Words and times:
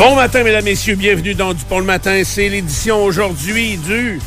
Bon 0.00 0.14
matin, 0.14 0.42
mesdames, 0.44 0.64
messieurs. 0.64 0.94
Bienvenue 0.94 1.34
dans 1.34 1.52
Dupont 1.52 1.78
le 1.78 1.84
matin. 1.84 2.22
C'est 2.24 2.48
l'édition 2.48 3.04
aujourd'hui 3.04 3.76
du... 3.76 4.18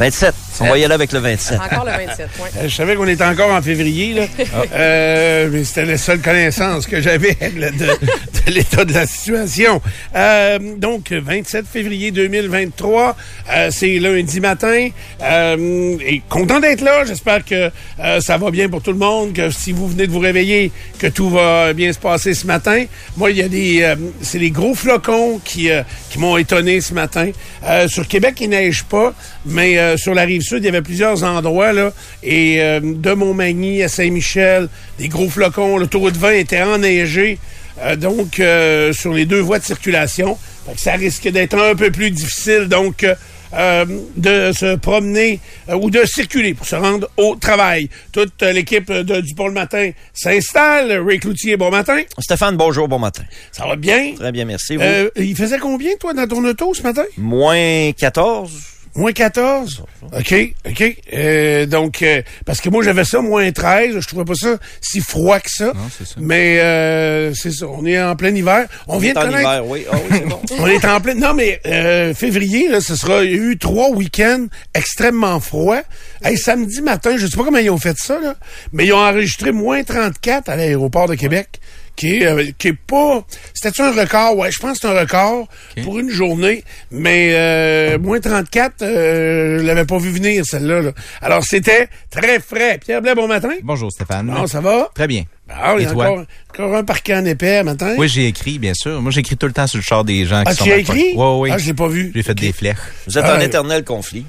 27. 0.00 0.34
On 0.60 0.66
va 0.68 0.78
y 0.78 0.84
aller 0.84 0.94
avec 0.94 1.12
le 1.12 1.18
27. 1.20 1.58
Encore 1.60 1.84
le 1.84 1.92
27, 1.92 2.28
oui. 2.40 2.48
Euh, 2.58 2.68
Je 2.68 2.74
savais 2.74 2.96
qu'on 2.96 3.06
était 3.08 3.24
encore 3.24 3.50
en 3.52 3.62
février, 3.62 4.14
là. 4.14 4.26
Euh, 4.74 5.48
mais 5.52 5.64
c'était 5.64 5.84
la 5.84 5.98
seule 5.98 6.20
connaissance 6.20 6.86
que 6.86 7.00
j'avais 7.00 7.34
de, 7.40 7.70
de 7.70 8.52
l'état 8.52 8.84
de 8.84 8.92
la 8.92 9.06
situation. 9.06 9.80
Euh, 10.16 10.58
donc, 10.76 11.12
27 11.12 11.66
février 11.66 12.10
2023, 12.10 13.16
euh, 13.50 13.68
c'est 13.70 13.98
lundi 13.98 14.40
matin. 14.40 14.88
Euh, 15.22 15.96
et 16.06 16.22
content 16.28 16.60
d'être 16.60 16.80
là. 16.80 17.04
J'espère 17.04 17.44
que 17.44 17.70
euh, 18.00 18.20
ça 18.20 18.36
va 18.38 18.50
bien 18.50 18.68
pour 18.68 18.82
tout 18.82 18.92
le 18.92 18.98
monde, 18.98 19.32
que 19.32 19.50
si 19.50 19.72
vous 19.72 19.88
venez 19.88 20.06
de 20.06 20.12
vous 20.12 20.18
réveiller, 20.18 20.72
que 20.98 21.06
tout 21.06 21.30
va 21.30 21.72
bien 21.72 21.92
se 21.92 21.98
passer 21.98 22.34
ce 22.34 22.46
matin. 22.46 22.84
Moi, 23.16 23.30
il 23.30 23.36
y 23.38 23.42
a 23.42 23.48
des... 23.48 23.82
euh, 23.82 23.96
c'est 24.22 24.38
les 24.38 24.50
gros 24.50 24.74
flocons 24.74 25.40
qui, 25.44 25.70
euh, 25.70 25.82
qui 26.10 26.18
m'ont 26.18 26.36
étonné 26.36 26.80
ce 26.80 26.94
matin. 26.94 27.30
Euh, 27.64 27.88
sur 27.88 28.06
Québec, 28.08 28.36
il 28.40 28.50
neige 28.50 28.84
pas, 28.84 29.12
mais 29.46 29.78
euh, 29.78 29.96
sur 29.96 30.14
la 30.14 30.22
rive 30.22 30.42
il 30.56 30.64
y 30.64 30.68
avait 30.68 30.82
plusieurs 30.82 31.22
endroits, 31.24 31.72
là, 31.72 31.92
et 32.22 32.62
euh, 32.62 32.80
de 32.82 33.12
Montmagny 33.12 33.82
à 33.82 33.88
Saint-Michel, 33.88 34.68
des 34.98 35.08
gros 35.08 35.28
flocons. 35.28 35.78
L'autoroute 35.78 36.16
20 36.16 36.30
était 36.32 36.62
enneigée, 36.62 37.38
euh, 37.82 37.96
donc, 37.96 38.40
euh, 38.40 38.92
sur 38.92 39.12
les 39.12 39.26
deux 39.26 39.40
voies 39.40 39.58
de 39.58 39.64
circulation. 39.64 40.38
Que 40.72 40.80
ça 40.80 40.92
risque 40.92 41.28
d'être 41.28 41.58
un 41.58 41.74
peu 41.74 41.90
plus 41.90 42.10
difficile, 42.10 42.68
donc... 42.68 43.06
euh, 43.54 43.86
de 44.16 44.52
se 44.52 44.76
promener 44.76 45.40
euh, 45.70 45.74
ou 45.74 45.88
de 45.88 46.04
circuler 46.04 46.52
pour 46.52 46.66
se 46.66 46.76
rendre 46.76 47.08
au 47.16 47.34
travail. 47.36 47.88
Toute 48.12 48.42
euh, 48.42 48.52
l'équipe 48.52 48.92
de 48.92 49.22
Dupont 49.22 49.46
le 49.46 49.54
matin 49.54 49.90
s'installe. 50.12 50.92
Ray 51.00 51.18
Cloutier, 51.18 51.56
bon 51.56 51.70
matin. 51.70 52.02
Stéphane, 52.18 52.58
bonjour, 52.58 52.88
bon 52.88 52.98
matin. 52.98 53.22
Ça 53.52 53.66
va 53.66 53.76
bien? 53.76 54.12
Très 54.16 54.32
bien, 54.32 54.44
merci. 54.44 54.76
Vous? 54.76 54.82
Il 55.16 55.34
faisait 55.34 55.58
combien, 55.58 55.96
toi, 55.98 56.12
dans 56.12 56.26
ton 56.26 56.44
auto 56.44 56.74
ce 56.74 56.82
matin? 56.82 57.04
Moins 57.16 57.92
14. 57.92 58.52
Moins 58.98 59.12
14? 59.12 59.84
OK, 60.12 60.34
OK. 60.68 60.96
Euh, 61.12 61.66
donc, 61.66 62.02
euh, 62.02 62.20
parce 62.44 62.60
que 62.60 62.68
moi, 62.68 62.82
j'avais 62.82 63.04
ça, 63.04 63.20
moins 63.20 63.52
13. 63.52 64.00
Je 64.00 64.08
trouvais 64.08 64.24
pas 64.24 64.34
ça 64.34 64.56
si 64.80 65.00
froid 65.00 65.38
que 65.38 65.48
ça. 65.48 65.72
Mais 66.16 66.58
euh, 66.58 67.32
c'est 67.32 67.52
ça, 67.52 67.68
on 67.68 67.86
est 67.86 68.02
en 68.02 68.16
plein 68.16 68.34
hiver. 68.34 68.66
On, 68.88 68.98
vient 68.98 69.12
de 69.12 69.18
en 69.18 69.22
connaître... 69.22 69.38
hiver, 69.38 69.66
oui. 69.68 69.84
Ah 69.88 69.96
oui, 69.96 70.18
c'est 70.18 70.28
bon. 70.28 70.40
On 70.58 70.66
est 70.66 70.84
en 70.84 71.00
plein... 71.00 71.14
Non, 71.14 71.32
mais 71.32 71.60
euh, 71.66 72.12
février, 72.12 72.68
là, 72.68 72.80
ce 72.80 72.96
sera... 72.96 73.22
Il 73.22 73.30
y 73.30 73.34
a 73.34 73.36
eu 73.36 73.56
trois 73.56 73.90
week-ends 73.90 74.46
extrêmement 74.74 75.38
froids. 75.38 75.82
Hey, 76.24 76.36
samedi 76.36 76.82
matin, 76.82 77.16
je 77.18 77.28
sais 77.28 77.36
pas 77.36 77.44
comment 77.44 77.58
ils 77.58 77.70
ont 77.70 77.78
fait 77.78 77.96
ça, 77.98 78.18
là, 78.18 78.34
mais 78.72 78.86
ils 78.86 78.92
ont 78.92 78.98
enregistré 78.98 79.52
moins 79.52 79.84
34 79.84 80.48
à 80.48 80.56
l'aéroport 80.56 81.06
de 81.06 81.14
Québec. 81.14 81.60
Qui 81.98 82.18
est, 82.18 82.26
euh, 82.26 82.44
qui 82.56 82.68
est 82.68 82.72
pas... 82.78 83.24
C'était-tu 83.54 83.82
un 83.82 83.90
record? 83.90 84.36
Ouais, 84.38 84.52
je 84.52 84.60
pense 84.60 84.78
que 84.78 84.86
c'est 84.86 84.94
un 84.96 85.00
record 85.00 85.48
pour 85.82 85.98
une 85.98 86.10
journée. 86.10 86.62
Mais 86.92 87.30
euh, 87.32 87.98
moins 87.98 88.20
34, 88.20 88.82
euh, 88.82 89.58
je 89.58 89.64
l'avais 89.64 89.84
pas 89.84 89.98
vu 89.98 90.10
venir, 90.10 90.44
celle-là. 90.46 90.80
là. 90.80 90.90
Alors, 91.20 91.42
c'était 91.42 91.88
très 92.08 92.38
frais. 92.38 92.78
Pierre 92.78 93.02
Blais, 93.02 93.16
bon 93.16 93.26
matin. 93.26 93.50
Bonjour 93.64 93.90
Stéphane. 93.90 94.26
Non, 94.26 94.46
ça 94.46 94.60
va? 94.60 94.88
Très 94.94 95.08
bien. 95.08 95.24
Ah, 95.50 95.74
il 95.76 95.82
y 95.82 95.86
a 95.86 95.90
encore, 95.90 96.22
encore 96.50 96.76
un 96.76 96.84
parquet 96.84 97.16
en 97.16 97.24
épais 97.24 97.64
matin. 97.64 97.96
Oui, 97.98 98.06
j'ai 98.08 98.28
écrit, 98.28 98.60
bien 98.60 98.74
sûr. 98.74 99.02
Moi, 99.02 99.10
j'écris 99.10 99.36
tout 99.36 99.46
le 99.48 99.52
temps 99.52 99.66
sur 99.66 99.78
le 99.78 99.82
char 99.82 100.04
des 100.04 100.24
gens 100.24 100.44
qui 100.44 100.50
Ah, 100.50 100.54
sont 100.54 100.64
tu 100.66 100.70
as 100.72 100.76
écrit? 100.76 101.14
Oui, 101.16 101.24
oui. 101.40 101.50
Ah, 101.52 101.58
je 101.58 101.66
l'ai 101.66 101.74
pas 101.74 101.88
vu. 101.88 102.12
J'ai 102.14 102.22
fait 102.22 102.34
des 102.36 102.52
flèches. 102.52 102.76
Vous 103.08 103.18
êtes 103.18 103.24
Ah, 103.26 103.34
en 103.34 103.38
ouais. 103.38 103.46
éternel 103.46 103.82
conflit. 103.82 104.24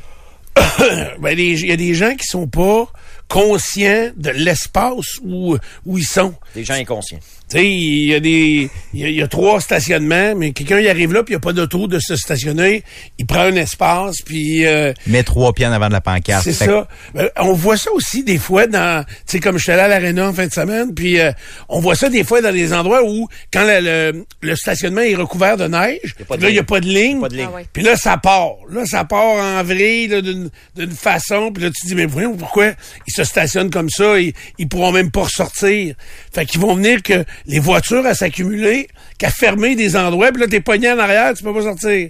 Ben, 1.21 1.37
il 1.37 1.65
y 1.67 1.71
a 1.71 1.75
des 1.77 1.93
gens 1.93 2.15
qui 2.15 2.25
sont 2.25 2.47
pas 2.47 2.87
conscients 3.27 4.09
de 4.17 4.31
l'espace 4.31 5.19
où, 5.23 5.55
où 5.85 5.97
ils 5.97 6.03
sont. 6.05 6.33
Des 6.55 6.63
gens 6.63 6.73
inconscients. 6.73 7.19
Tu 7.49 7.57
sais, 7.57 7.67
il 7.67 8.05
y 8.05 8.13
a 8.13 8.19
des, 8.19 8.69
il 8.93 8.99
y 8.99 9.03
a, 9.05 9.07
il 9.09 9.15
y 9.15 9.21
a 9.21 9.27
trois 9.27 9.59
stationnements, 9.59 10.35
mais 10.35 10.51
quelqu'un 10.51 10.79
y 10.79 10.87
arrive 10.87 11.13
là, 11.13 11.23
puis 11.23 11.33
il 11.33 11.37
n'y 11.37 11.41
a 11.41 11.41
pas 11.41 11.53
d'auto 11.53 11.87
de 11.87 11.99
se 11.99 12.15
stationner. 12.15 12.83
Il 13.17 13.25
prend 13.25 13.41
un 13.41 13.55
espace, 13.55 14.17
puis 14.25 14.65
euh, 14.65 14.93
Mets 15.07 15.23
trois 15.23 15.53
pieds 15.53 15.65
en 15.65 15.71
avant 15.71 15.87
de 15.87 15.93
la 15.93 16.01
pancarte. 16.01 16.43
c'est 16.43 16.53
ça. 16.53 16.87
Ben, 17.13 17.29
on 17.37 17.53
voit 17.53 17.77
ça 17.77 17.91
aussi 17.91 18.23
des 18.23 18.37
fois 18.37 18.67
dans, 18.67 19.03
tu 19.03 19.11
sais, 19.25 19.39
comme 19.39 19.57
je 19.57 19.63
suis 19.63 19.71
allé 19.71 19.81
à 19.81 19.87
l'aréna 19.87 20.29
en 20.29 20.33
fin 20.33 20.47
de 20.47 20.53
semaine, 20.53 20.93
puis 20.93 21.19
euh, 21.19 21.31
on 21.69 21.79
voit 21.79 21.95
ça 21.95 22.09
des 22.09 22.23
fois 22.23 22.41
dans 22.41 22.51
des 22.53 22.73
endroits 22.73 23.03
où, 23.03 23.27
quand 23.51 23.63
le, 23.65 23.79
le, 24.11 24.25
le 24.41 24.55
stationnement 24.55 25.01
est 25.01 25.15
recouvert 25.15 25.57
de 25.57 25.67
neige, 25.67 26.15
Y 26.19 26.21
a 26.21 26.25
pas 26.25 26.37
de 26.37 26.43
là, 26.43 26.49
il 26.49 26.53
n'y 26.53 26.59
a 26.59 26.63
pas 26.63 26.79
de 26.79 26.87
ligne. 26.87 27.19
Ah 27.23 27.49
ouais. 27.51 27.65
Puis 27.73 27.83
là, 27.83 27.95
ça 27.95 28.17
part. 28.17 28.53
Là, 28.69 28.85
ça 28.85 29.05
part 29.05 29.23
en 29.23 29.63
vrille 29.63 30.07
là, 30.07 30.21
d'une 30.21 30.49
d'une 30.75 30.91
façon. 30.91 31.51
Puis 31.51 31.63
là, 31.63 31.69
tu 31.69 31.81
te 31.81 31.87
dis, 31.87 31.95
mais 31.95 32.05
voyons 32.05 32.35
pourquoi 32.35 32.71
ils 33.07 33.13
se 33.13 33.23
stationnent 33.23 33.69
comme 33.69 33.89
ça? 33.89 34.19
Ils, 34.19 34.33
ils 34.57 34.67
pourront 34.67 34.91
même 34.91 35.11
pas 35.11 35.23
ressortir. 35.23 35.95
Fait 36.33 36.38
qu'ils 36.45 36.61
vont 36.61 36.75
venir 36.75 37.01
que 37.03 37.25
les 37.45 37.59
voitures 37.59 38.05
à 38.05 38.13
s'accumuler, 38.13 38.87
qu'à 39.17 39.29
fermer 39.29 39.75
des 39.75 39.95
endroits. 39.95 40.31
Puis 40.31 40.41
là, 40.41 40.47
t'es 40.47 40.61
pogné 40.61 40.91
en 40.91 40.99
arrière, 40.99 41.33
tu 41.33 41.43
peux 41.43 41.53
pas 41.53 41.63
sortir. 41.63 42.09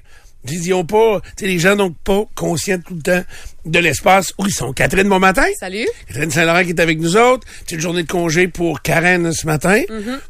Ils 0.50 0.86
pas... 0.86 1.20
Tu 1.36 1.46
sais, 1.46 1.48
les 1.48 1.60
gens 1.60 1.76
donc 1.76 1.96
pas 2.04 2.24
conscients 2.34 2.80
tout 2.80 2.96
le 2.96 3.02
temps 3.02 3.24
de 3.66 3.80
l'espace 3.80 4.34
où 4.38 4.46
ils 4.48 4.54
sont. 4.54 4.72
Catherine, 4.72 5.10
bon 5.10 5.20
matin. 5.20 5.46
Salut. 5.60 5.86
Catherine 6.08 6.32
Saint-Laurent 6.32 6.64
qui 6.64 6.70
est 6.70 6.80
avec 6.80 7.00
nous 7.00 7.18
autres. 7.18 7.46
C'est 7.68 7.76
une 7.76 7.82
journée 7.82 8.04
de 8.04 8.08
congé 8.08 8.48
pour 8.48 8.82
Karen 8.82 9.34
ce 9.34 9.46
matin. 9.46 9.82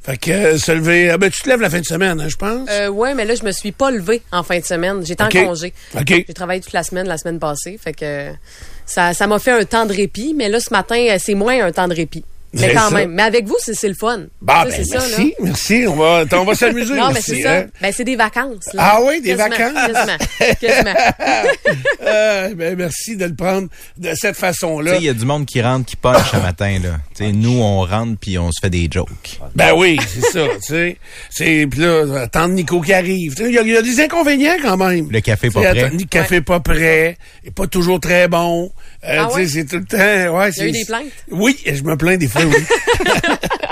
Fait 0.01 0.17
que 0.17 0.31
euh, 0.31 0.57
se 0.57 0.71
lever... 0.71 1.11
Ah 1.11 1.17
ben, 1.19 1.29
tu 1.29 1.43
te 1.43 1.49
lèves 1.49 1.61
la 1.61 1.69
fin 1.69 1.79
de 1.79 1.85
semaine, 1.85 2.19
hein, 2.19 2.27
je 2.27 2.37
pense. 2.37 2.67
Euh, 2.71 2.87
ouais, 2.87 3.13
mais 3.13 3.23
là, 3.23 3.35
je 3.35 3.43
me 3.43 3.51
suis 3.51 3.71
pas 3.71 3.91
levée 3.91 4.23
en 4.31 4.41
fin 4.41 4.59
de 4.59 4.65
semaine. 4.65 5.05
J'étais 5.05 5.23
en 5.23 5.29
congé. 5.29 5.73
OK. 5.95 6.07
J'ai 6.07 6.33
travaillé 6.33 6.61
toute 6.61 6.73
la 6.73 6.83
semaine, 6.83 7.07
la 7.07 7.19
semaine 7.19 7.39
passée. 7.39 7.79
Fait 7.81 7.93
que 7.93 8.31
ça 8.87 9.13
ça 9.13 9.27
m'a 9.27 9.37
fait 9.37 9.51
un 9.51 9.63
temps 9.63 9.85
de 9.85 9.93
répit. 9.93 10.33
Mais 10.35 10.49
là, 10.49 10.59
ce 10.59 10.73
matin, 10.73 10.97
euh, 10.97 11.17
c'est 11.19 11.35
moins 11.35 11.63
un 11.63 11.71
temps 11.71 11.87
de 11.87 11.93
répit. 11.93 12.25
Mais 12.53 12.73
quand 12.73 12.89
ça. 12.89 12.95
même. 12.95 13.11
Mais 13.11 13.23
avec 13.23 13.45
vous, 13.47 13.55
c'est 13.59 13.73
c'est 13.75 13.87
le 13.89 13.93
fun. 13.93 14.23
Bah, 14.41 14.63
ben, 14.65 14.73
c'est 14.75 14.83
ça, 14.85 14.97
merci, 14.99 15.27
là. 15.39 15.45
merci. 15.45 15.85
On 15.87 15.95
va, 15.95 16.23
on 16.31 16.43
va 16.45 16.55
s'amuser 16.55 16.95
Non, 16.95 17.09
mais 17.11 17.19
aussi, 17.19 17.35
c'est 17.35 17.41
ça. 17.43 17.53
hein. 17.57 17.65
Ben, 17.81 17.91
c'est 17.95 18.03
des 18.03 18.15
vacances. 18.15 18.73
Là. 18.73 18.83
Ah 18.85 18.99
oui, 19.03 19.21
des 19.21 19.35
Quasiment, 19.35 19.49
vacances. 19.49 19.91
Quasiment. 19.93 20.53
quasiment. 20.61 20.95
Euh, 22.01 22.55
ben, 22.55 22.75
merci 22.77 23.15
de 23.17 23.25
le 23.25 23.35
prendre 23.35 23.67
de 23.97 24.09
cette 24.15 24.33
Tu 24.35 24.39
façon-là. 24.41 24.91
sais, 24.93 24.97
il 24.97 25.03
y 25.03 25.09
a 25.09 25.13
du 25.13 25.25
monde 25.25 25.45
qui 25.45 25.61
rentre, 25.61 25.85
qui 25.85 25.95
punch 25.95 26.33
un 26.33 26.39
matin, 26.39 26.79
là. 26.81 26.97
Tu 27.15 27.25
sais, 27.25 27.31
nous, 27.31 27.59
on 27.61 27.81
rentre 27.85 28.17
puis 28.19 28.37
on 28.39 28.51
se 28.51 28.59
fait 28.61 28.69
des 28.69 28.87
jokes. 28.91 29.39
Ben 29.55 29.73
oui, 29.75 29.99
c'est 30.07 30.21
ça, 30.31 30.45
tu 30.55 30.59
sais. 30.73 30.97
C'est, 31.29 31.67
puis 31.69 31.81
là, 31.81 32.21
attendre 32.23 32.53
Nico 32.55 32.81
qui 32.81 32.93
arrive. 32.93 33.35
Tu 33.35 33.43
sais, 33.43 33.49
Il 33.49 33.55
y, 33.55 33.59
a- 33.59 33.61
il 33.61 33.69
y 33.73 33.77
a 33.77 33.81
des 33.81 33.99
inconvénients 33.99 34.55
quand 34.61 34.77
même. 34.77 35.09
Le 35.11 35.19
café 35.19 35.49
pas 35.49 35.61
prêt. 35.61 35.89
Le 35.91 36.05
café 36.05 36.41
pas 36.41 36.59
prêt, 36.61 37.17
est 37.45 37.51
pas 37.53 37.67
toujours 37.67 37.99
très 37.99 38.27
bon. 38.27 38.71
Euh, 39.05 39.15
Ah 39.17 39.27
tu 39.27 39.33
sais, 39.33 39.39
ouais? 39.39 39.47
c'est 39.47 39.65
tout 39.65 39.77
le 39.77 39.85
temps. 39.85 40.37
Ouais, 40.37 40.49
Il 40.51 40.57
y 40.57 40.61
a 40.61 40.67
eu 40.67 40.71
des 40.71 40.85
plaintes? 40.85 41.05
Oui, 41.31 41.57
je 41.65 41.83
me 41.83 41.95
plains 41.95 42.17
des 42.17 42.27
fois, 42.27 42.41
oui. 42.45 42.55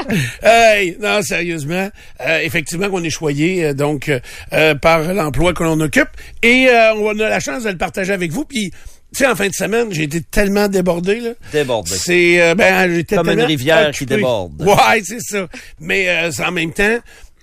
hey, 0.41 0.97
non, 1.01 1.21
sérieusement, 1.21 1.89
euh, 2.25 2.39
effectivement 2.43 2.89
qu'on 2.89 3.03
est 3.03 3.09
choyé 3.09 3.65
euh, 3.65 3.73
donc 3.73 4.07
euh, 4.09 4.19
euh, 4.53 4.75
par 4.75 5.01
l'emploi 5.13 5.53
que 5.53 5.63
l'on 5.63 5.79
occupe 5.81 6.07
et 6.43 6.67
euh, 6.69 6.93
on 6.95 7.19
a 7.19 7.29
la 7.29 7.39
chance 7.39 7.63
de 7.63 7.69
le 7.69 7.77
partager 7.77 8.13
avec 8.13 8.31
vous. 8.31 8.45
Puis, 8.45 8.71
tu 8.71 9.19
sais, 9.23 9.27
en 9.27 9.35
fin 9.35 9.47
de 9.47 9.53
semaine, 9.53 9.87
j'ai 9.91 10.03
été 10.03 10.21
tellement 10.21 10.67
débordé 10.69 11.19
là. 11.19 11.31
Débordé. 11.51 11.91
C'est 11.93 12.41
euh, 12.41 12.55
ben 12.55 12.93
j'étais 12.93 13.15
Comme 13.17 13.27
une 13.27 13.33
tellement 13.35 13.47
rivière 13.47 13.91
qui 13.91 14.05
déborde. 14.05 14.61
Ouais, 14.61 15.01
c'est 15.03 15.19
ça. 15.21 15.47
Mais 15.79 16.07
euh, 16.09 16.31
c'est 16.31 16.43
en 16.45 16.51
même 16.51 16.71
temps, 16.73 16.97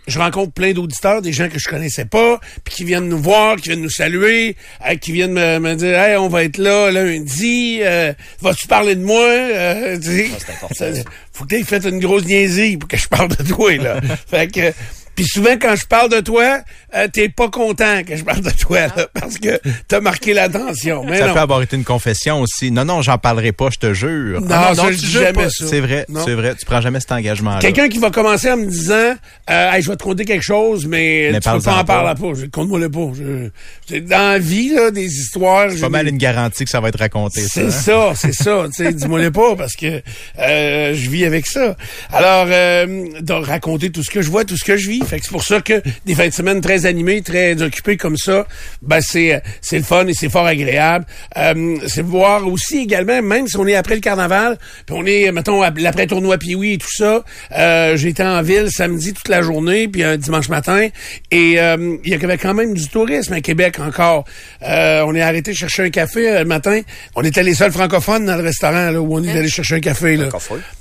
je 0.06 0.18
rencontre 0.18 0.52
plein 0.52 0.72
d'auditeurs, 0.72 1.22
des 1.22 1.32
gens 1.32 1.48
que 1.48 1.58
je 1.58 1.68
connaissais 1.68 2.04
pas, 2.04 2.40
puis 2.64 2.74
qui 2.74 2.84
viennent 2.84 3.08
nous 3.08 3.18
voir, 3.18 3.56
qui 3.56 3.68
viennent 3.70 3.80
nous 3.82 3.90
saluer, 3.90 4.56
euh, 4.86 4.94
qui 4.96 5.12
viennent 5.12 5.32
me, 5.32 5.58
me 5.58 5.74
dire 5.74 5.98
Hey, 5.98 6.16
on 6.16 6.28
va 6.28 6.44
être 6.44 6.58
là 6.58 6.90
lundi, 6.90 7.78
euh, 7.82 8.12
vas-tu 8.40 8.66
parler 8.66 8.94
de 8.94 9.02
moi? 9.04 9.22
Euh, 9.26 9.98
tu 9.98 10.28
sais, 10.28 10.30
ça- 10.74 10.86
faut 11.32 11.44
que 11.44 11.56
tu 11.56 11.64
fait 11.64 11.84
une 11.84 11.98
grosse 12.00 12.24
niaiserie 12.24 12.76
pour 12.76 12.88
que 12.88 12.96
je 12.96 13.08
parle 13.08 13.28
de 13.28 13.42
toi, 13.42 13.76
là. 13.76 14.00
fait 14.30 14.48
que 14.52 14.72
puis 15.16 15.24
souvent, 15.26 15.56
quand 15.60 15.74
je 15.76 15.86
parle 15.86 16.10
de 16.10 16.20
toi, 16.20 16.60
euh, 16.94 17.08
t'es 17.12 17.28
pas 17.28 17.48
content 17.48 18.02
que 18.06 18.16
je 18.16 18.24
parle 18.24 18.40
de 18.42 18.50
toi, 18.50 18.80
là, 18.96 19.06
parce 19.14 19.38
que 19.38 19.60
t'as 19.88 20.00
marqué 20.00 20.32
l'attention. 20.34 21.04
Mais 21.04 21.18
Ça 21.18 21.28
non. 21.28 21.34
peut 21.34 21.40
avoir 21.40 21.62
été 21.62 21.76
une 21.76 21.84
confession 21.84 22.40
aussi. 22.40 22.70
Non, 22.70 22.84
non, 22.84 23.02
j'en 23.02 23.18
parlerai 23.18 23.52
pas, 23.52 23.68
je 23.72 23.78
te 23.78 23.92
jure. 23.94 24.40
Non, 24.40 24.46
Ah 24.50 24.74
ça, 24.74 24.90
je 24.92 24.98
tu 24.98 25.04
dis 25.06 25.10
jamais 25.12 25.32
pas. 25.32 25.50
ça. 25.50 25.66
C'est 25.66 25.80
vrai, 25.80 26.06
Non. 26.08 26.22
c'est 26.24 26.34
vrai. 26.34 26.54
Tu 26.58 26.64
prends 26.66 26.80
jamais 26.80 27.00
cet 27.00 27.12
engagement-là. 27.12 27.58
Quelqu'un 27.60 27.88
qui 27.88 27.98
va 27.98 28.10
commencer 28.10 28.50
en 28.50 28.56
me 28.56 28.66
disant 28.66 29.14
euh, 29.50 29.70
Hey, 29.72 29.82
je 29.82 29.90
vais 29.90 29.96
te 29.96 30.02
conter 30.02 30.24
quelque 30.24 30.42
chose, 30.44 30.86
mais, 30.86 31.30
Mais 31.32 31.40
tu 31.40 31.50
peux 31.50 31.60
pas 31.60 31.76
en 31.78 31.84
parler 31.84 32.14
pas. 32.20 32.28
pas. 32.28 32.34
Je 32.34 32.46
compte-moi 32.46 32.78
le 32.78 32.90
pas. 32.90 33.10
Je, 33.14 33.48
je- 33.90 33.98
dans 34.00 34.32
la 34.32 34.38
vie, 34.38 34.70
là, 34.74 34.90
des 34.90 35.04
histoires. 35.06 35.68
C'est 35.70 35.76
j'ai 35.76 35.80
pas 35.82 35.88
mal 35.88 36.08
une 36.08 36.18
garantie 36.18 36.64
que 36.64 36.70
ça 36.70 36.80
va 36.80 36.88
être 36.88 36.98
raconté, 36.98 37.40
ça. 37.42 37.48
C'est 37.48 37.64
hein? 37.66 37.70
ça, 37.70 38.12
c'est 38.16 38.34
ça. 38.34 38.64
Tu 38.74 38.84
sais, 38.84 38.92
dis-moi 38.92 39.20
le 39.20 39.30
pas 39.30 39.54
parce 39.56 39.74
que 39.74 40.02
euh, 40.38 40.94
je 40.94 41.10
vis 41.10 41.24
avec 41.24 41.46
ça. 41.46 41.76
Alors, 42.12 42.46
euh, 42.48 43.06
de 43.20 43.32
raconter 43.32 43.90
tout 43.90 44.02
ce 44.02 44.10
que 44.10 44.22
je 44.22 44.30
vois, 44.30 44.44
tout 44.44 44.56
ce 44.56 44.64
que 44.64 44.76
je 44.76 44.88
vis. 44.88 45.00
Fait 45.04 45.18
que 45.18 45.24
c'est 45.24 45.30
pour 45.32 45.44
ça 45.44 45.60
que 45.60 45.82
des 46.06 46.14
fins 46.14 46.28
de 46.28 46.32
semaine 46.32 46.60
très 46.60 46.86
animées, 46.86 47.20
très 47.22 47.60
occupées 47.62 47.96
comme 47.96 48.16
ça, 48.16 48.46
ben 48.82 49.00
c'est 49.00 49.42
c'est 49.60 49.76
le 49.78 49.84
fun 49.84 50.06
et 50.06 50.14
c'est 50.14 50.28
fort 50.30 50.46
agréable. 50.46 51.04
Euh, 51.36 51.76
c'est 51.86 52.02
voir 52.02 52.46
aussi 52.46 52.78
également, 52.78 53.20
même 53.22 53.46
si 53.48 53.56
on 53.56 53.66
est 53.66 53.74
après 53.74 53.96
le 53.96 54.00
carnaval, 54.00 54.58
puis 54.86 54.96
on 54.98 55.04
est, 55.06 55.30
mettons, 55.32 55.62
à- 55.62 55.70
l'après 55.76 56.06
tournoi 56.06 56.38
Pioui 56.38 56.74
et 56.74 56.78
tout 56.78 56.90
ça. 56.90 57.24
Euh, 57.58 57.96
été 58.04 58.22
en 58.22 58.42
ville 58.42 58.68
samedi 58.70 59.12
toute 59.12 59.28
la 59.28 59.42
journée, 59.42 59.88
puis 59.88 60.04
un 60.04 60.16
dimanche 60.16 60.48
matin, 60.48 60.88
et 61.30 61.58
euh, 61.60 61.96
il 62.04 62.10
y 62.10 62.14
avait 62.14 62.38
quand 62.38 62.54
même 62.54 62.74
du 62.74 62.88
tourisme 62.88 63.32
à 63.32 63.40
Québec 63.40 63.78
encore. 63.80 64.24
Euh, 64.62 65.02
on 65.06 65.14
est 65.14 65.22
arrêté 65.22 65.54
chercher 65.54 65.84
un 65.84 65.90
café 65.90 66.28
euh, 66.30 66.38
le 66.40 66.44
matin. 66.44 66.80
On 67.16 67.22
était 67.22 67.42
les 67.42 67.54
seuls 67.54 67.72
francophones 67.72 68.26
dans 68.26 68.36
le 68.36 68.42
restaurant 68.42 68.90
là, 68.90 69.00
où 69.00 69.14
on 69.16 69.24
est 69.24 69.32
allé 69.36 69.48
chercher 69.48 69.76
un 69.76 69.80
café. 69.80 70.16
Là. 70.16 70.26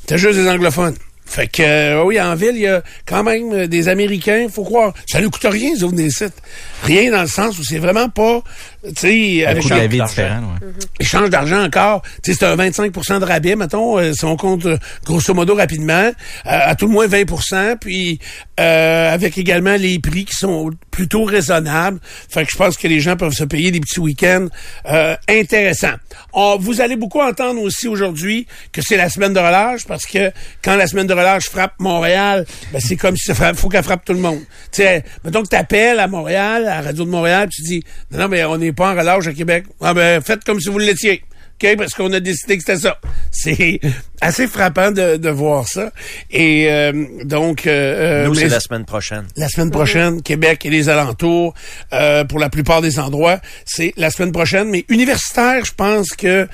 C'était 0.01 0.17
juste 0.17 0.37
des 0.37 0.47
anglophones. 0.47 0.95
Fait 1.25 1.47
que 1.47 1.63
euh, 1.63 2.03
oui, 2.03 2.19
en 2.19 2.35
ville, 2.35 2.55
il 2.55 2.61
y 2.61 2.67
a 2.67 2.83
quand 3.05 3.23
même 3.23 3.53
euh, 3.53 3.67
des 3.67 3.87
Américains, 3.87 4.47
faut 4.51 4.63
croire. 4.63 4.93
Ça 5.07 5.21
ne 5.21 5.27
coûte 5.27 5.45
rien, 5.49 5.71
ouvrent 5.81 5.93
des 5.93 6.09
sites. 6.09 6.35
Rien 6.83 7.11
dans 7.11 7.21
le 7.21 7.27
sens 7.27 7.57
où 7.57 7.63
c'est 7.63 7.79
vraiment 7.79 8.09
pas, 8.09 8.43
tu 8.83 8.94
sais, 8.97 9.09
vie 9.13 9.39
est 9.39 9.45
d'argent. 9.45 10.06
différent, 10.06 10.41
ouais. 10.62 10.69
échange 11.00 11.30
d'argent 11.30 11.63
encore. 11.63 12.01
Tu 12.21 12.33
sais, 12.33 12.38
c'est 12.39 12.45
un 12.45 12.57
25% 12.57 13.19
de 13.19 13.25
rabais, 13.25 13.56
mettons, 13.56 13.97
euh, 13.97 14.12
si 14.13 14.25
on 14.25 14.35
compte 14.35 14.65
euh, 14.65 14.77
grosso 15.06 15.33
modo 15.33 15.56
rapidement, 15.56 15.94
euh, 15.94 16.12
à 16.44 16.75
tout 16.75 16.88
le 16.88 16.91
moins 16.91 17.07
20% 17.07 17.77
puis 17.80 18.19
euh, 18.59 19.13
avec 19.13 19.38
également 19.38 19.75
les 19.75 20.00
prix 20.00 20.25
qui 20.25 20.35
sont 20.35 20.71
plutôt 20.91 21.24
raisonnables. 21.24 22.00
Fait 22.30 22.44
que 22.45 22.51
je 22.51 22.57
pense 22.57 22.77
que 22.77 22.88
les 22.88 23.00
gens 23.00 23.15
peuvent 23.15 23.33
se 23.33 23.45
payer 23.45 23.71
des 23.71 23.80
petits 23.80 24.00
week-ends 24.00 24.47
euh, 24.85 25.15
intéressants. 25.30 25.95
On, 26.33 26.57
vous 26.57 26.81
allez 26.81 26.95
beaucoup 26.95 27.21
entendre 27.21 27.62
aussi 27.62 27.88
aujourd'hui 27.88 28.47
que 28.71 28.81
c'est 28.81 28.97
la 28.97 29.09
semaine 29.09 29.33
de 29.33 29.39
relâche, 29.39 29.85
parce 29.85 30.06
que 30.06 30.31
quand 30.62 30.75
la 30.75 30.88
semaine 30.88 31.07
de 31.07 31.13
relâche 31.13 31.50
frappe 31.50 31.74
Montréal, 31.80 32.45
ben 32.71 32.80
c'est 32.80 32.95
comme 32.97 33.15
si 33.15 33.25
ça 33.25 33.33
frappe, 33.33 33.56
faut 33.56 33.69
qu'elle 33.69 33.83
frappe 33.83 34.03
tout 34.03 34.13
le 34.13 34.19
monde. 34.19 34.39
Tu 34.71 34.81
sais, 34.83 35.03
mettons 35.24 35.41
que 35.41 35.47
t'appelles 35.47 36.00
à 36.00 36.07
Montréal, 36.07 36.68
à 36.68 36.75
la 36.75 36.81
radio 36.81 37.06
de 37.06 37.09
Montréal, 37.09 37.47
puis 37.50 37.63
tu 37.63 37.69
dis, 37.69 37.83
non, 38.12 38.19
non, 38.19 38.27
mais 38.27 38.44
on 38.45 38.59
n'est 38.73 38.75
pas 38.75 38.91
en 38.93 38.95
relâche 38.97 39.27
à 39.27 39.33
Québec. 39.33 39.65
Ah 39.81 39.93
ben, 39.93 40.21
faites 40.21 40.43
comme 40.43 40.59
si 40.59 40.69
vous 40.69 40.79
l'étiez. 40.79 41.23
OK? 41.63 41.75
Parce 41.77 41.93
qu'on 41.93 42.11
a 42.13 42.19
décidé 42.19 42.57
que 42.57 42.63
c'était 42.65 42.79
ça. 42.79 42.97
C'est 43.31 43.79
assez 44.21 44.47
frappant 44.47 44.91
de, 44.91 45.17
de 45.17 45.29
voir 45.29 45.67
ça. 45.67 45.91
Et 46.31 46.67
euh, 46.71 47.05
donc... 47.25 47.67
euh, 47.67 48.25
Nous, 48.25 48.33
mais 48.33 48.41
c'est 48.41 48.47
la 48.49 48.59
semaine 48.59 48.85
prochaine. 48.85 49.25
la 49.37 49.49
semaine 49.49 49.69
prochaine, 49.71 50.21
Québec 50.21 50.65
et 50.65 50.69
les 50.69 50.89
alentours, 50.89 51.53
euh, 51.93 52.23
pour 52.23 52.39
la 52.39 52.49
plupart 52.49 52.81
des 52.81 52.99
endroits, 52.99 53.39
c'est 53.65 53.93
la 53.97 54.09
semaine 54.09 54.31
prochaine. 54.31 54.69
Mais 54.69 54.85
universitaire, 54.89 55.63
je 55.65 55.73
pense 55.73 56.09
que, 56.11 56.47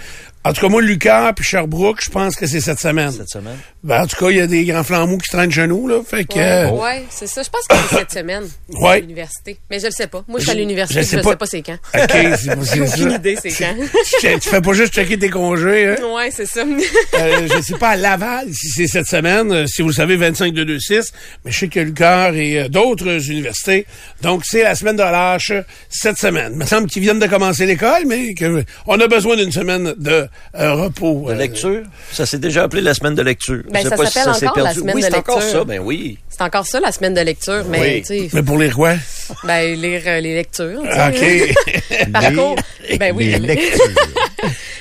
en 0.44 0.54
tout 0.54 0.62
cas, 0.62 0.69
moi, 0.69 0.81
Lucas 0.81 1.33
puis 1.33 1.45
Sherbrooke, 1.45 2.00
je 2.04 2.10
pense 2.10 2.36
que 2.36 2.48
c'est 2.48 2.62
cette 2.62 2.80
semaine. 2.80 3.12
Cette 3.12 3.30
semaine. 3.30 3.57
Ben, 3.81 4.02
en 4.04 4.08
tout 4.08 4.18
cas, 4.18 4.30
il 4.30 4.36
y 4.36 4.42
a 4.42 4.48
des 4.48 4.66
grands 4.66 4.84
flambeaux 4.84 5.18
qui 5.18 5.30
traînent 5.30 5.52
chez 5.52 5.66
nous, 5.66 5.88
là. 5.88 6.02
Fait 6.06 6.26
que, 6.26 6.36
Ouais, 6.36 6.42
euh, 6.42 6.70
ouais, 6.72 7.04
c'est 7.10 7.28
ça. 7.28 7.42
Je 7.44 7.50
pense 7.50 7.66
que 7.66 7.76
c'est 7.90 7.96
cette 8.00 8.12
semaine. 8.12 8.44
Ouais. 8.70 8.90
À 8.98 9.00
l'université. 9.00 9.58
Mais 9.72 9.80
je 9.80 9.86
le 9.86 9.92
sais 9.92 10.08
pas. 10.08 10.24
Moi, 10.28 10.40
je 10.40 10.44
suis 10.44 10.52
à 10.52 10.54
Je- 10.56 10.60
l'université, 10.60 11.00
je 11.02 11.06
je, 11.06 11.10
sais 11.12 11.18
ne 11.18 11.22
pas. 11.22 11.30
sais 11.31 11.36
pas 11.38 11.46
c'est 11.46 11.62
quand. 11.62 11.78
OK, 11.96 12.38
c'est 12.38 12.81
aucune 12.92 13.12
idée 13.14 13.38
c'est 13.42 13.52
quand. 13.52 13.74
tu, 14.20 14.40
tu 14.40 14.50
fais 14.50 14.60
pas 14.60 14.74
juste 14.74 14.94
checker 14.94 15.18
tes 15.18 15.30
congés, 15.30 15.88
hein? 15.88 15.96
ouais, 16.14 16.30
c'est 16.30 16.46
ça. 16.46 16.62
Euh, 16.62 17.48
je 17.56 17.62
sais 17.62 17.78
pas 17.78 17.90
à 17.92 17.96
Laval 17.96 18.48
si 18.54 18.68
c'est 18.68 18.88
cette 18.88 19.08
semaine, 19.08 19.50
euh, 19.54 19.66
si 19.66 19.81
vous 19.81 19.88
le 19.88 19.94
savez, 19.94 20.18
25 20.18 20.54
2 20.54 20.66
2 20.66 20.78
6, 20.80 21.14
mais 21.46 21.52
je 21.52 21.60
sais 21.60 21.68
que 21.70 21.80
Lucar 21.80 22.36
et 22.36 22.64
euh, 22.64 22.68
d'autres 22.68 23.30
universités. 23.31 23.86
Donc, 24.22 24.42
c'est 24.46 24.64
la 24.64 24.76
semaine 24.76 24.98
de 24.98 25.04
relâche 25.04 25.54
cette 25.90 26.18
semaine. 26.18 26.52
Il 26.54 26.60
me 26.60 26.66
semble 26.66 26.88
qu'ils 26.88 27.02
viennent 27.02 27.20
de 27.20 27.28
commencer 27.28 27.66
l'école, 27.66 28.04
mais 28.08 28.34
que 28.34 28.66
on 28.88 29.00
a 29.00 29.08
besoin 29.08 29.38
d'une 29.38 29.54
semaine 29.54 29.94
de 29.98 30.28
euh, 30.56 30.74
repos. 30.74 31.28
De 31.30 31.31
euh, 31.34 31.36
lecture. 31.38 31.84
Ça 32.12 32.26
s'est 32.26 32.40
déjà 32.40 32.64
appelé 32.64 32.81
la 32.81 32.94
semaine 32.94 33.16
de 33.16 33.22
lecture. 33.22 33.64
Ben, 33.71 33.88
ça 33.88 33.98
si 33.98 34.12
s'appelle 34.12 34.50
encore 34.50 34.63
la 34.63 34.74
semaine 34.74 34.95
oui, 34.95 35.01
de 35.01 35.07
c'est 35.07 35.16
encore 35.16 35.39
lecture. 35.39 35.60
ça. 35.60 35.63
Ben 35.66 35.80
oui. 35.80 36.18
C'est 36.30 36.42
encore 36.42 36.66
ça, 36.66 36.80
la 36.80 36.92
semaine 36.92 37.13
de 37.13 37.21
lecture. 37.21 37.63
Mais, 37.69 38.04
Oui. 38.10 38.30
Mais 38.33 38.44
pour 38.44 38.57
les 38.57 38.71
quoi? 38.71 38.95
ben, 39.44 39.80
lire 39.80 40.01
euh, 40.06 40.19
les 40.19 40.36
lectures. 40.36 40.81
OK. 40.81 42.12
Parcours. 42.13 42.56
Ben 43.00 43.13
oui. 43.16 43.25
Les 43.25 43.39
lectures. 43.39 43.86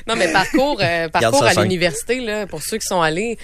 Non, 0.07 0.17
mais 0.17 0.29
parcours, 0.33 0.79
euh, 0.81 1.09
parcours 1.09 1.45
à 1.45 1.53
l'université, 1.63 2.21
là, 2.21 2.47
pour 2.47 2.63
ceux 2.63 2.79
qui 2.79 2.87
sont 2.87 3.03
allés, 3.03 3.37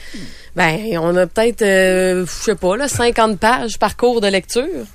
ben, 0.57 0.79
on 0.99 1.15
a 1.17 1.27
peut-être, 1.27 1.61
euh, 1.63 2.25
je 2.25 2.31
sais 2.45 2.55
pas, 2.55 2.77
là, 2.77 2.89
50 2.89 3.39
pages 3.39 3.79
parcours 3.79 4.21
de 4.23 4.29
lecture. 4.29 4.87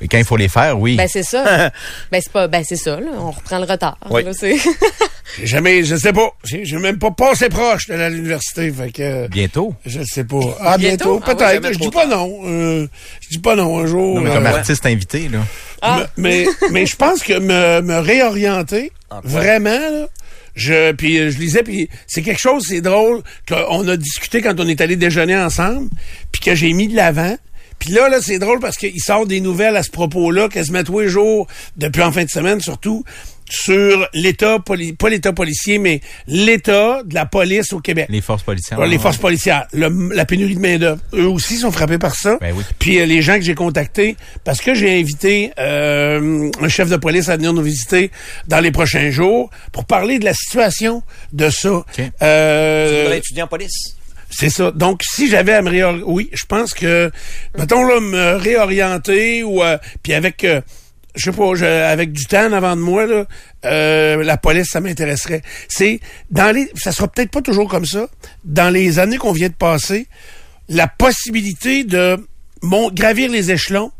Et 0.00 0.08
quand 0.08 0.18
il 0.18 0.24
faut 0.24 0.36
les 0.36 0.48
faire, 0.48 0.78
oui. 0.78 0.96
Ben, 0.96 1.08
c'est 1.10 1.22
ça. 1.22 1.70
ben, 2.12 2.20
c'est 2.22 2.32
pas, 2.32 2.48
ben, 2.48 2.62
c'est 2.66 2.76
ça, 2.76 3.00
là. 3.00 3.08
On 3.18 3.30
reprend 3.30 3.58
le 3.58 3.64
retard. 3.64 3.96
Oui. 4.10 4.22
là, 4.24 4.32
c'est- 4.34 4.56
J'ai 5.38 5.46
jamais, 5.46 5.82
je 5.84 5.96
sais 5.96 6.12
pas. 6.12 6.30
J'ai 6.44 6.76
même 6.78 6.98
pas 6.98 7.10
passé 7.10 7.48
proche 7.48 7.88
de 7.88 7.94
l'université, 7.94 8.70
fait 8.70 8.90
que... 8.92 9.02
euh, 9.02 9.28
Bientôt. 9.28 9.74
Je 9.84 10.00
ne 10.00 10.04
sais 10.04 10.24
pas. 10.24 10.38
Ah, 10.60 10.76
bientôt, 10.78 11.18
Bientôt? 11.18 11.22
Ah 11.26 11.28
ouais, 11.46 11.60
peut-être. 11.60 11.72
je 11.74 11.78
dis 11.78 11.90
pas 11.90 12.06
non. 12.06 12.40
Euh, 12.44 12.86
je 13.22 13.28
dis 13.28 13.38
pas 13.38 13.56
non 13.56 13.78
un 13.78 13.86
jour. 13.86 14.16
Non, 14.16 14.20
mais 14.20 14.30
euh, 14.30 14.34
comme 14.34 14.44
ouais. 14.44 14.50
artiste 14.50 14.86
invité, 14.86 15.28
là. 15.28 15.38
Ah. 15.82 16.06
Mais, 16.16 16.46
mais 16.70 16.86
je 16.86 16.96
pense 16.96 17.22
que 17.22 17.38
me, 17.38 17.80
me 17.82 17.98
réorienter, 17.98 18.92
vraiment, 19.24 19.70
là, 19.70 20.06
je, 20.54 20.92
puis 20.92 21.18
euh, 21.18 21.30
je 21.30 21.38
lisais, 21.38 21.62
puis 21.62 21.88
c'est 22.06 22.22
quelque 22.22 22.40
chose, 22.40 22.64
c'est 22.68 22.80
drôle, 22.80 23.22
qu'on 23.48 23.86
a 23.88 23.96
discuté 23.96 24.40
quand 24.40 24.58
on 24.58 24.66
est 24.68 24.80
allé 24.80 24.96
déjeuner 24.96 25.36
ensemble, 25.36 25.88
puis 26.32 26.40
que 26.40 26.54
j'ai 26.54 26.72
mis 26.72 26.88
de 26.88 26.96
l'avant. 26.96 27.36
Puis 27.78 27.90
là, 27.90 28.08
là, 28.08 28.18
c'est 28.22 28.38
drôle 28.38 28.58
parce 28.60 28.76
qu'il 28.76 28.98
sort 29.00 29.26
des 29.26 29.40
nouvelles 29.40 29.76
à 29.76 29.82
ce 29.82 29.90
propos-là, 29.90 30.48
quasiment 30.48 30.82
tous 30.82 31.00
les 31.00 31.08
jours, 31.08 31.46
depuis 31.76 32.02
en 32.02 32.10
fin 32.12 32.24
de 32.24 32.30
semaine 32.30 32.60
surtout, 32.60 33.04
sur 33.48 34.08
l'état, 34.12 34.58
poli- 34.58 34.92
pas 34.94 35.08
l'état 35.08 35.32
policier, 35.32 35.78
mais 35.78 36.00
l'état 36.26 37.02
de 37.04 37.14
la 37.14 37.26
police 37.26 37.72
au 37.72 37.78
Québec. 37.78 38.06
Les 38.08 38.20
forces 38.20 38.42
policières. 38.42 38.78
Ouais, 38.78 38.88
les 38.88 38.98
forces 38.98 39.18
policières, 39.18 39.66
le- 39.72 40.12
la 40.12 40.24
pénurie 40.24 40.56
de 40.56 40.60
main-d'œuvre, 40.60 41.00
eux 41.14 41.28
aussi 41.28 41.56
sont 41.58 41.70
frappés 41.70 41.98
par 41.98 42.16
ça. 42.16 42.38
Ben 42.40 42.52
oui. 42.56 42.64
Puis 42.80 42.98
euh, 42.98 43.06
les 43.06 43.22
gens 43.22 43.34
que 43.36 43.42
j'ai 43.42 43.54
contactés, 43.54 44.16
parce 44.42 44.60
que 44.60 44.74
j'ai 44.74 44.98
invité 44.98 45.52
euh, 45.60 46.50
un 46.60 46.68
chef 46.68 46.88
de 46.90 46.96
police 46.96 47.28
à 47.28 47.36
venir 47.36 47.52
nous 47.52 47.62
visiter 47.62 48.10
dans 48.48 48.58
les 48.60 48.72
prochains 48.72 49.10
jours 49.10 49.48
pour 49.70 49.84
parler 49.84 50.18
de 50.18 50.24
la 50.24 50.34
situation 50.34 51.02
de 51.32 51.48
ça. 51.48 51.84
Euh, 52.22 52.88
Tu 52.96 53.02
voudrais 53.02 53.18
étudier 53.18 53.42
en 53.42 53.46
police. 53.48 53.96
C'est 54.36 54.50
ça. 54.50 54.70
Donc, 54.70 55.00
si 55.02 55.28
j'avais 55.28 55.54
à 55.54 55.62
me 55.62 55.70
réorienter, 55.70 56.04
oui, 56.06 56.30
je 56.32 56.44
pense 56.44 56.74
que, 56.74 57.10
mettons 57.58 57.82
là, 57.84 58.00
me 58.00 58.36
réorienter 58.36 59.42
ou 59.42 59.62
euh, 59.62 59.78
puis 60.02 60.12
avec, 60.14 60.44
euh, 60.44 60.60
je 61.14 61.30
sais 61.30 61.36
pas, 61.36 61.54
je- 61.54 61.64
avec 61.64 62.12
du 62.12 62.24
temps 62.26 62.52
avant 62.52 62.76
de 62.76 62.80
moi 62.82 63.06
là, 63.06 63.24
euh, 63.64 64.22
la 64.22 64.36
police, 64.36 64.68
ça 64.70 64.80
m'intéresserait. 64.80 65.42
C'est 65.68 66.00
dans 66.30 66.54
les, 66.54 66.70
ça 66.74 66.92
sera 66.92 67.08
peut-être 67.08 67.30
pas 67.30 67.40
toujours 67.42 67.68
comme 67.68 67.86
ça. 67.86 68.08
Dans 68.44 68.70
les 68.72 68.98
années 68.98 69.16
qu'on 69.16 69.32
vient 69.32 69.48
de 69.48 69.54
passer, 69.54 70.06
la 70.68 70.86
possibilité 70.88 71.84
de 71.84 72.18
mon, 72.62 72.90
gravir 72.90 73.30
les 73.30 73.50
échelons. 73.50 73.90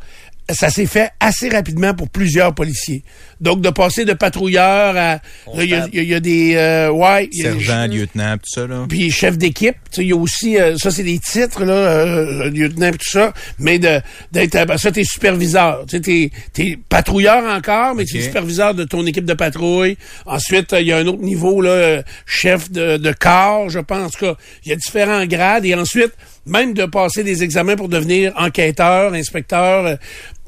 Ça 0.53 0.71
s'est 0.71 0.87
fait 0.87 1.11
assez 1.19 1.49
rapidement 1.49 1.93
pour 1.93 2.09
plusieurs 2.09 2.55
policiers. 2.55 3.03
Donc, 3.41 3.61
de 3.63 3.71
passer 3.71 4.05
de 4.05 4.13
patrouilleur 4.13 4.97
à... 4.97 5.19
Il 5.57 5.65
y, 5.65 5.69
y 5.71 5.75
a- 5.75 5.89
il 5.93 6.05
y 6.05 6.15
a 6.15 6.21
des... 6.21 6.55
euh, 6.55 6.91
ouais, 6.91 7.29
il 7.33 7.43
y 7.43 7.47
a- 7.47 7.51
Sergent, 7.53 7.87
lieutenant, 7.89 8.35
tout 8.37 8.45
ça, 8.47 8.67
là. 8.67 8.87
puis 8.89 9.11
chef 9.11 9.37
d'équipe. 9.37 9.75
Il 9.99 10.05
y 10.07 10.13
a 10.13 10.17
aussi, 10.17 10.57
euh, 10.59 10.77
ça 10.79 10.91
c'est 10.93 11.03
des 11.03 11.19
titres, 11.19 11.65
là, 11.65 11.73
euh, 11.73 12.49
lieutenant 12.51 12.93
tout 12.93 13.11
ça, 13.11 13.33
mais 13.59 13.79
de 13.79 14.01
d'être, 14.31 14.79
ça 14.79 14.93
t'es 14.93 15.05
superviseur. 15.05 15.85
T'es, 15.87 16.31
t'es 16.53 16.79
patrouilleur 16.89 17.43
encore, 17.45 17.95
mais 17.95 18.03
Ok. 18.05 18.09
tu 18.11 18.19
es 18.19 18.23
superviseur 18.23 18.75
de 18.75 18.85
ton 18.85 19.05
équipe 19.07 19.25
de 19.25 19.35
patrouille. 19.35 19.97
Ensuite, 20.27 20.73
euh, 20.75 20.81
il 20.81 20.87
y 20.87 20.93
a 20.93 20.99
un 20.99 21.07
autre 21.07 21.23
niveau, 21.23 21.61
là, 21.61 21.71
euh, 21.71 22.03
chef 22.25 22.71
de, 22.71 22.97
de 22.99 23.13
corps, 23.13 23.69
je 23.69 23.81
pense. 23.81 24.13
En 24.23 24.35
il 24.65 24.69
y 24.71 24.73
a 24.73 24.77
différents 24.77 25.25
grades. 25.27 25.65
Et 25.65 25.75
ensuite, 25.75 26.13
même 26.47 26.73
de 26.75 26.85
passer 26.85 27.25
des 27.25 27.43
examens 27.43 27.75
pour 27.77 27.89
devenir 27.89 28.33
enquêteur, 28.37 29.13
inspecteur, 29.15 29.87
euh, 29.87 29.97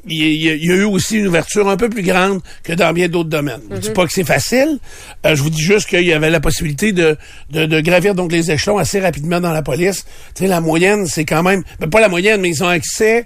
il 0.07 0.17
y, 0.17 0.49
a, 0.49 0.53
il 0.53 0.65
y 0.65 0.71
a 0.71 0.75
eu 0.75 0.83
aussi 0.85 1.17
une 1.17 1.27
ouverture 1.27 1.67
un 1.69 1.77
peu 1.77 1.89
plus 1.89 2.03
grande 2.03 2.41
que 2.63 2.73
dans 2.73 2.93
bien 2.93 3.07
d'autres 3.07 3.29
domaines. 3.29 3.61
Je 3.71 3.77
dis 3.77 3.89
pas 3.91 4.05
que 4.05 4.13
c'est 4.13 4.23
facile. 4.23 4.79
Euh, 5.25 5.35
je 5.35 5.43
vous 5.43 5.49
dis 5.49 5.61
juste 5.61 5.87
qu'il 5.87 6.03
y 6.03 6.13
avait 6.13 6.29
la 6.29 6.39
possibilité 6.39 6.91
de, 6.93 7.17
de, 7.51 7.65
de 7.65 7.81
gravir 7.81 8.15
donc 8.15 8.31
les 8.31 8.51
échelons 8.51 8.77
assez 8.77 8.99
rapidement 8.99 9.39
dans 9.39 9.51
la 9.51 9.61
police. 9.61 10.05
Tu 10.35 10.43
sais, 10.43 10.47
la 10.47 10.61
moyenne, 10.61 11.05
c'est 11.05 11.25
quand 11.25 11.43
même... 11.43 11.63
ben, 11.79 11.89
pas 11.89 11.99
la 11.99 12.09
moyenne, 12.09 12.41
mais 12.41 12.49
ils 12.49 12.63
ont 12.63 12.69
accès 12.69 13.25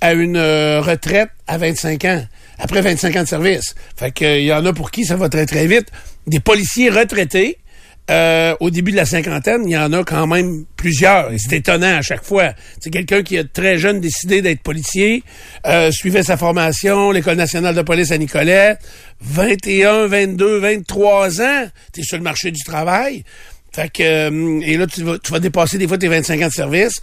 à 0.00 0.12
une 0.12 0.36
euh, 0.36 0.80
retraite 0.80 1.30
à 1.46 1.58
25 1.58 2.04
ans, 2.04 2.24
après 2.58 2.80
25 2.82 3.16
ans 3.16 3.22
de 3.22 3.28
service. 3.28 3.74
Fait 3.96 4.10
que 4.10 4.24
euh, 4.24 4.38
il 4.38 4.46
y 4.46 4.52
en 4.52 4.64
a 4.66 4.72
pour 4.72 4.90
qui 4.90 5.04
ça 5.04 5.16
va 5.16 5.28
très, 5.28 5.46
très 5.46 5.66
vite. 5.66 5.88
Des 6.26 6.40
policiers 6.40 6.90
retraités, 6.90 7.58
euh, 8.08 8.54
au 8.60 8.70
début 8.70 8.92
de 8.92 8.96
la 8.96 9.04
cinquantaine, 9.04 9.62
il 9.66 9.72
y 9.72 9.76
en 9.76 9.92
a 9.92 10.04
quand 10.04 10.26
même 10.26 10.64
plusieurs. 10.76 11.32
Et 11.32 11.38
c'est 11.38 11.56
étonnant 11.56 11.96
à 11.96 12.02
chaque 12.02 12.24
fois. 12.24 12.52
C'est 12.80 12.90
quelqu'un 12.90 13.22
qui 13.22 13.36
a 13.36 13.44
très 13.44 13.78
jeune 13.78 14.00
décidé 14.00 14.42
d'être 14.42 14.62
policier, 14.62 15.24
euh, 15.66 15.90
suivait 15.90 16.22
sa 16.22 16.36
formation, 16.36 17.10
l'École 17.10 17.36
nationale 17.36 17.74
de 17.74 17.82
police 17.82 18.12
à 18.12 18.18
Nicolet, 18.18 18.76
21, 19.22 20.06
22, 20.06 20.58
23 20.58 21.40
ans, 21.42 21.66
tu 21.92 22.00
es 22.00 22.04
sur 22.04 22.16
le 22.16 22.22
marché 22.22 22.50
du 22.52 22.62
travail. 22.62 23.24
Fait 23.72 23.90
que, 23.90 24.02
euh, 24.02 24.60
et 24.62 24.76
là, 24.76 24.86
tu 24.86 25.02
vas, 25.02 25.18
tu 25.18 25.32
vas 25.32 25.40
dépasser 25.40 25.76
des 25.76 25.88
fois 25.88 25.98
tes 25.98 26.08
25 26.08 26.40
ans 26.42 26.46
de 26.46 26.52
service, 26.52 27.00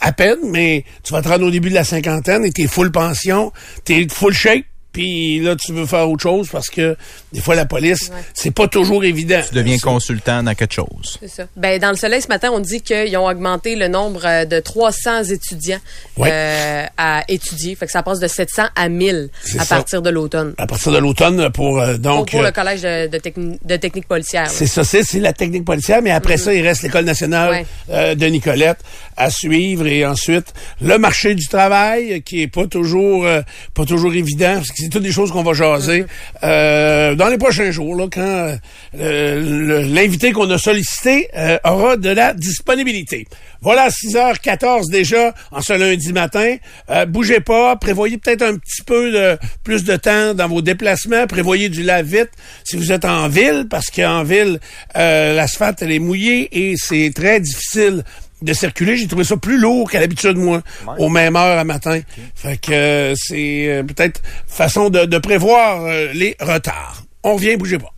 à 0.00 0.12
peine, 0.12 0.38
mais 0.50 0.84
tu 1.02 1.12
vas 1.12 1.20
te 1.20 1.28
rendre 1.28 1.46
au 1.46 1.50
début 1.50 1.68
de 1.68 1.74
la 1.74 1.84
cinquantaine 1.84 2.44
et 2.44 2.52
t'es 2.52 2.66
full 2.66 2.92
pension, 2.92 3.52
t'es 3.84 4.06
full 4.08 4.32
shape, 4.32 4.64
puis 4.94 5.40
là, 5.40 5.56
tu 5.56 5.72
veux 5.74 5.84
faire 5.84 6.08
autre 6.08 6.22
chose 6.22 6.48
parce 6.50 6.70
que 6.70 6.96
des 7.32 7.40
fois, 7.40 7.54
la 7.54 7.66
police, 7.66 8.10
c'est 8.32 8.52
pas 8.52 8.68
toujours 8.68 9.04
évident. 9.04 9.40
Tu 9.46 9.54
deviens 9.54 9.76
consultant 9.78 10.42
dans 10.42 10.54
quelque 10.54 10.72
chose. 10.72 11.18
C'est 11.20 11.28
ça. 11.28 11.44
Ben, 11.56 11.78
dans 11.80 11.90
le 11.90 11.96
soleil 11.96 12.22
ce 12.22 12.28
matin, 12.28 12.48
on 12.52 12.60
dit 12.60 12.80
qu'ils 12.80 13.14
ont 13.18 13.26
augmenté 13.26 13.74
le 13.76 13.88
nombre 13.88 14.24
euh, 14.24 14.44
de 14.46 14.60
300 14.60 15.24
étudiants 15.24 15.80
Ouais. 16.16 16.30
euh, 16.32 16.84
à 16.96 17.24
étudier. 17.28 17.74
Fait 17.74 17.86
que 17.86 17.92
ça 17.92 18.02
passe 18.04 18.20
de 18.20 18.28
700 18.28 18.62
à 18.76 18.88
1000 18.88 19.28
C'est 19.42 19.58
à 19.58 19.64
ça. 19.64 19.76
partir 19.76 20.00
de 20.00 20.10
l'automne. 20.10 20.54
À 20.58 20.66
partir 20.66 20.92
de 20.92 20.98
l'automne, 20.98 21.50
pour 21.50 21.80
euh, 21.80 21.96
donc... 21.96 22.30
pour 22.30 22.40
euh, 22.40 22.44
le 22.44 22.52
collège 22.52 22.82
de, 22.82 23.08
de, 23.08 23.18
techni- 23.18 23.58
de 23.64 23.76
technique 23.76 24.06
policière. 24.06 24.48
C'est 24.48 24.66
ça, 24.68 24.84
c'est 24.84 25.02
c'est 25.02 25.18
la 25.18 25.32
technique 25.32 25.64
policière, 25.64 26.00
mais 26.02 26.12
après 26.12 26.36
ça, 26.36 26.54
il 26.54 26.62
reste 26.62 26.82
l'école 26.82 27.04
nationale 27.04 27.50
Ouais. 27.50 27.66
euh, 27.90 28.14
de 28.14 28.26
Nicolette 28.26 28.78
à 29.16 29.30
suivre 29.30 29.86
et 29.86 30.04
ensuite 30.06 30.52
le 30.80 30.98
marché 30.98 31.34
du 31.34 31.46
travail 31.46 32.22
qui 32.22 32.42
est 32.42 32.48
pas 32.48 32.66
toujours 32.66 33.26
euh, 33.26 33.42
pas 33.74 33.84
toujours 33.84 34.14
évident, 34.14 34.54
parce 34.54 34.68
que 34.68 34.76
c'est 34.78 34.88
toutes 34.88 35.02
des 35.02 35.12
choses 35.12 35.30
qu'on 35.30 35.42
va 35.42 35.52
jaser 35.52 36.04
euh, 36.42 37.14
dans 37.14 37.28
les 37.28 37.38
prochains 37.38 37.70
jours, 37.70 37.96
là, 37.96 38.06
quand 38.12 38.56
euh, 38.98 39.82
l'invité 39.88 40.32
qu'on 40.32 40.50
a 40.50 40.58
sollicité 40.58 41.28
euh, 41.36 41.58
aura 41.64 41.96
de 41.96 42.10
la 42.10 42.34
disponibilité. 42.34 43.26
Voilà, 43.60 43.88
6h14 43.88 44.90
déjà 44.90 45.34
en 45.50 45.62
ce 45.62 45.72
lundi 45.72 46.12
matin. 46.12 46.56
Euh, 46.90 47.06
bougez 47.06 47.40
pas, 47.40 47.76
prévoyez 47.76 48.18
peut-être 48.18 48.42
un 48.42 48.56
petit 48.56 48.82
peu 48.82 49.10
de 49.10 49.38
plus 49.62 49.84
de 49.84 49.96
temps 49.96 50.34
dans 50.34 50.48
vos 50.48 50.60
déplacements, 50.60 51.26
prévoyez 51.26 51.70
du 51.70 51.82
lave-vite 51.82 52.30
si 52.64 52.76
vous 52.76 52.92
êtes 52.92 53.06
en 53.06 53.28
ville, 53.28 53.66
parce 53.70 53.90
qu'en 53.90 54.22
ville, 54.22 54.60
euh, 54.96 55.34
l'asphalte, 55.34 55.80
elle 55.80 55.92
est 55.92 55.98
mouillée 55.98 56.48
et 56.52 56.74
c'est 56.76 57.10
très 57.14 57.40
difficile 57.40 58.04
de 58.42 58.52
circuler. 58.52 58.96
J'ai 58.96 59.06
trouvé 59.06 59.24
ça 59.24 59.36
plus 59.36 59.58
lourd 59.58 59.90
qu'à 59.90 60.00
l'habitude, 60.00 60.36
moi, 60.36 60.62
aux 60.98 61.08
mêmes 61.08 61.36
heures 61.36 61.58
à 61.58 61.64
matin. 61.64 62.00
Fait 62.34 62.56
que 62.56 62.72
euh, 62.72 63.14
c'est 63.16 63.68
euh, 63.68 63.82
peut-être 63.82 64.22
façon 64.46 64.90
de, 64.90 65.04
de 65.04 65.18
prévoir 65.18 65.84
euh, 65.84 66.08
les 66.12 66.36
retards. 66.40 67.04
On 67.22 67.34
revient, 67.34 67.56
bougez 67.56 67.78
pas. 67.78 67.92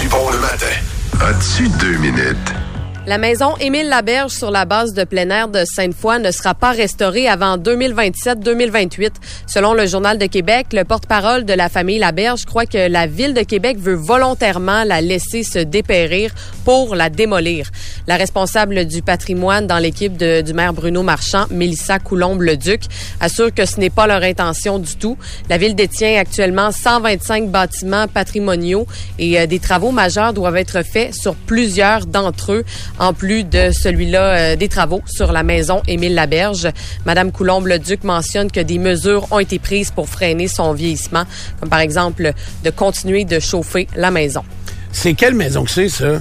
Du 0.00 0.08
bon 0.08 0.30
le 0.30 0.38
matin. 0.38 0.66
As-tu 1.20 1.68
deux 1.80 1.96
minutes? 1.98 2.36
La 3.08 3.18
maison 3.18 3.56
Émile 3.60 3.88
Laberge 3.88 4.32
sur 4.32 4.50
la 4.50 4.64
base 4.64 4.92
de 4.92 5.04
plein 5.04 5.30
air 5.30 5.46
de 5.46 5.62
Sainte-Foy 5.64 6.18
ne 6.18 6.32
sera 6.32 6.54
pas 6.54 6.72
restaurée 6.72 7.28
avant 7.28 7.56
2027-2028. 7.56 9.10
Selon 9.46 9.74
le 9.74 9.86
Journal 9.86 10.18
de 10.18 10.26
Québec, 10.26 10.72
le 10.72 10.82
porte-parole 10.82 11.44
de 11.44 11.52
la 11.52 11.68
famille 11.68 12.00
Laberge 12.00 12.44
croit 12.46 12.66
que 12.66 12.88
la 12.88 13.06
ville 13.06 13.32
de 13.32 13.42
Québec 13.42 13.78
veut 13.78 13.94
volontairement 13.94 14.82
la 14.82 15.00
laisser 15.00 15.44
se 15.44 15.60
dépérir 15.60 16.32
pour 16.64 16.96
la 16.96 17.08
démolir. 17.08 17.70
La 18.08 18.16
responsable 18.16 18.86
du 18.86 19.02
patrimoine 19.02 19.68
dans 19.68 19.78
l'équipe 19.78 20.16
du 20.16 20.52
maire 20.52 20.72
Bruno 20.72 21.04
Marchand, 21.04 21.46
Mélissa 21.52 22.00
Coulombe-Leduc, 22.00 22.82
assure 23.20 23.54
que 23.54 23.66
ce 23.66 23.78
n'est 23.78 23.88
pas 23.88 24.08
leur 24.08 24.24
intention 24.24 24.80
du 24.80 24.96
tout. 24.96 25.16
La 25.48 25.58
ville 25.58 25.76
détient 25.76 26.18
actuellement 26.18 26.72
125 26.72 27.50
bâtiments 27.50 28.08
patrimoniaux 28.08 28.84
et 29.20 29.38
euh, 29.38 29.46
des 29.46 29.60
travaux 29.60 29.92
majeurs 29.92 30.32
doivent 30.32 30.56
être 30.56 30.82
faits 30.84 31.14
sur 31.14 31.36
plusieurs 31.36 32.06
d'entre 32.06 32.52
eux, 32.52 32.64
en 32.98 33.12
plus 33.12 33.44
de 33.44 33.70
celui-là 33.72 34.22
euh, 34.52 34.56
des 34.56 34.68
travaux 34.68 35.02
sur 35.06 35.32
la 35.32 35.42
maison 35.42 35.82
Émile 35.86 36.14
Laberge. 36.14 36.68
Madame 37.04 37.32
Coulombe-Leduc 37.32 38.04
mentionne 38.04 38.50
que 38.50 38.60
des 38.60 38.78
mesures 38.78 39.26
ont 39.30 39.38
été 39.38 39.58
prises 39.58 39.90
pour 39.90 40.08
freiner 40.08 40.48
son 40.48 40.72
vieillissement, 40.72 41.24
comme 41.60 41.68
par 41.68 41.80
exemple 41.80 42.32
de 42.64 42.70
continuer 42.70 43.24
de 43.24 43.38
chauffer 43.40 43.86
la 43.96 44.10
maison. 44.10 44.42
C'est 44.92 45.14
quelle 45.14 45.34
maison 45.34 45.64
que 45.64 45.70
c'est, 45.70 45.88
ça? 45.88 46.20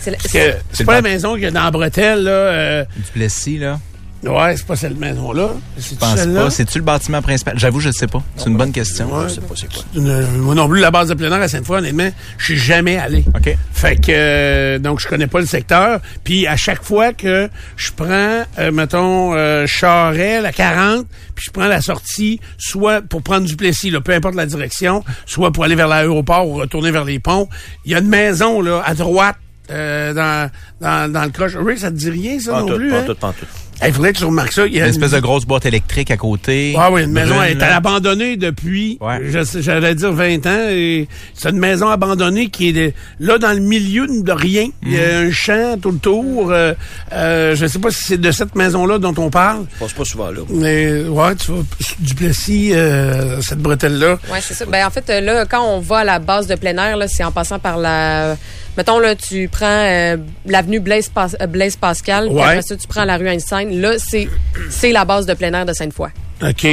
C'est 0.00 0.84
pas 0.84 0.94
la 0.94 1.02
maison 1.02 1.34
qu'il 1.34 1.44
y 1.44 1.46
a 1.46 1.50
dans 1.50 1.64
la 1.64 1.70
bretelle, 1.70 2.24
là. 2.24 2.30
euh, 2.30 2.84
Du 2.96 3.10
Plessis, 3.12 3.58
là. 3.58 3.78
Ouais, 4.24 4.56
c'est 4.56 4.66
pas 4.66 4.76
cette 4.76 4.98
maison-là. 4.98 5.50
Je 5.76 5.82
C'est 5.82 5.98
pense 5.98 6.14
pas. 6.26 6.50
C'est-tu 6.50 6.78
le 6.78 6.84
bâtiment 6.84 7.20
principal? 7.22 7.58
J'avoue, 7.58 7.80
je 7.80 7.88
ne 7.88 7.92
sais 7.92 8.06
pas. 8.06 8.22
C'est 8.36 8.48
une 8.48 8.56
bonne 8.56 8.72
question. 8.72 9.12
Ouais. 9.12 9.24
Je 9.28 9.34
sais 9.34 9.40
pas 9.40 9.54
c'est 9.56 9.72
quoi. 9.72 9.82
Une- 9.94 10.38
moi 10.38 10.54
non 10.54 10.68
plus, 10.68 10.80
la 10.80 10.90
base 10.90 11.08
de 11.08 11.14
plein 11.14 11.30
air 11.32 11.40
à 11.42 11.48
Sainte-Foy, 11.48 11.78
honnêtement, 11.78 12.10
je 12.38 12.44
suis 12.44 12.56
jamais 12.58 12.96
allé. 12.98 13.24
OK. 13.36 13.56
Fait 13.72 13.96
que, 13.96 14.10
euh, 14.10 14.78
donc, 14.78 15.00
je 15.00 15.08
connais 15.08 15.26
pas 15.26 15.40
le 15.40 15.46
secteur. 15.46 16.00
Puis, 16.24 16.46
à 16.46 16.56
chaque 16.56 16.82
fois 16.84 17.12
que 17.12 17.48
je 17.76 17.90
prends, 17.92 18.44
euh, 18.58 18.70
mettons, 18.72 19.34
euh, 19.34 19.66
Charret, 19.66 20.40
la 20.40 20.52
40, 20.52 21.06
puis 21.34 21.44
je 21.46 21.50
prends 21.50 21.66
la 21.66 21.80
sortie, 21.80 22.38
soit 22.58 23.02
pour 23.02 23.22
prendre 23.22 23.46
du 23.46 23.56
Plessis, 23.56 23.90
là, 23.90 24.00
peu 24.00 24.12
importe 24.12 24.34
la 24.36 24.46
direction, 24.46 25.02
soit 25.26 25.50
pour 25.50 25.64
aller 25.64 25.74
vers 25.74 25.88
l'aéroport 25.88 26.46
ou 26.48 26.54
retourner 26.54 26.90
vers 26.90 27.04
les 27.04 27.18
ponts, 27.18 27.48
il 27.84 27.92
y 27.92 27.94
a 27.94 27.98
une 27.98 28.08
maison, 28.08 28.60
là, 28.60 28.82
à 28.84 28.94
droite, 28.94 29.36
euh, 29.70 30.12
dans, 30.12 30.50
dans, 30.80 31.10
dans 31.10 31.22
le 31.24 31.30
croche. 31.30 31.52
Rick, 31.56 31.78
ça 31.78 31.90
te 31.90 31.96
dit 31.96 32.10
rien, 32.10 32.38
ça, 32.38 32.52
Pas 32.52 32.60
non 32.60 32.66
tout, 32.68 32.74
plus, 32.76 32.90
pas 32.90 32.98
hein? 32.98 33.04
tout, 33.06 33.14
pas 33.14 33.32
tout. 33.38 33.46
Il 33.84 33.92
faudrait 33.92 34.12
que 34.12 34.18
tu 34.18 34.24
remarques 34.24 34.52
ça. 34.52 34.66
Il 34.66 34.74
y 34.74 34.80
a 34.80 34.84
Une 34.84 34.90
espèce 34.90 35.10
de 35.12 35.20
grosse 35.20 35.44
boîte 35.44 35.66
électrique 35.66 36.10
à 36.10 36.16
côté. 36.16 36.74
ah 36.78 36.90
oui, 36.92 37.02
une 37.04 37.12
maison 37.12 37.34
Brune, 37.34 37.44
elle 37.50 37.56
est 37.56 37.60
là. 37.60 37.76
abandonnée 37.76 38.36
depuis, 38.36 38.98
Ouais. 39.00 39.20
j'allais 39.60 39.94
dire 39.94 40.12
20 40.12 40.46
ans. 40.46 40.66
et 40.68 41.08
C'est 41.34 41.50
une 41.50 41.58
maison 41.58 41.88
abandonnée 41.88 42.48
qui 42.48 42.68
est 42.68 42.72
de- 42.72 42.92
là 43.20 43.38
dans 43.38 43.52
le 43.52 43.60
milieu 43.60 44.06
de 44.08 44.32
rien. 44.32 44.68
Il 44.84 44.92
y 44.92 45.00
a 45.00 45.18
un 45.18 45.30
champ 45.30 45.76
tout 45.80 45.90
le 45.90 45.98
tour. 45.98 46.50
Euh, 46.50 46.74
euh, 47.12 47.54
je 47.56 47.64
ne 47.64 47.68
sais 47.68 47.78
pas 47.78 47.90
si 47.90 48.02
c'est 48.04 48.20
de 48.20 48.30
cette 48.30 48.54
maison-là 48.54 48.98
dont 48.98 49.14
on 49.18 49.30
parle. 49.30 49.66
Je 49.74 49.80
passe 49.84 49.92
pas 49.92 50.04
souvent 50.04 50.30
là. 50.30 50.40
Mais 50.50 51.02
ouais, 51.04 51.34
tu 51.36 51.52
vois, 51.52 51.62
Duplessis, 52.00 52.72
euh, 52.74 53.40
cette 53.40 53.58
bretelle-là. 53.60 54.18
Oui, 54.32 54.38
c'est 54.40 54.54
ça. 54.54 54.64
Ben, 54.66 54.86
en 54.86 54.90
fait, 54.90 55.08
euh, 55.10 55.20
là, 55.20 55.44
quand 55.46 55.62
on 55.64 55.80
va 55.80 55.98
à 55.98 56.04
la 56.04 56.18
base 56.18 56.46
de 56.46 56.54
plein 56.54 56.76
air, 56.76 56.96
là, 56.96 57.06
c'est 57.08 57.24
en 57.24 57.32
passant 57.32 57.58
par 57.58 57.78
la. 57.78 58.36
Mettons, 58.76 58.98
là, 58.98 59.14
tu 59.14 59.48
prends 59.48 59.66
euh, 59.66 60.16
l'avenue 60.46 60.80
Blaise, 60.80 61.08
Pas- 61.10 61.28
euh, 61.40 61.46
Blaise 61.46 61.76
Pascal, 61.76 62.26
puis 62.28 62.36
Ouais. 62.36 62.42
après 62.42 62.62
ça, 62.62 62.76
tu 62.76 62.86
prends 62.88 63.04
la 63.04 63.16
rue 63.18 63.28
Einstein. 63.28 63.80
Là, 63.80 63.98
c'est 63.98 64.28
c'est 64.70 64.92
la 64.92 65.04
base 65.04 65.26
de 65.26 65.34
plein 65.34 65.52
air 65.52 65.66
de 65.66 65.72
Sainte-Foy. 65.74 66.08
OK. 66.42 66.66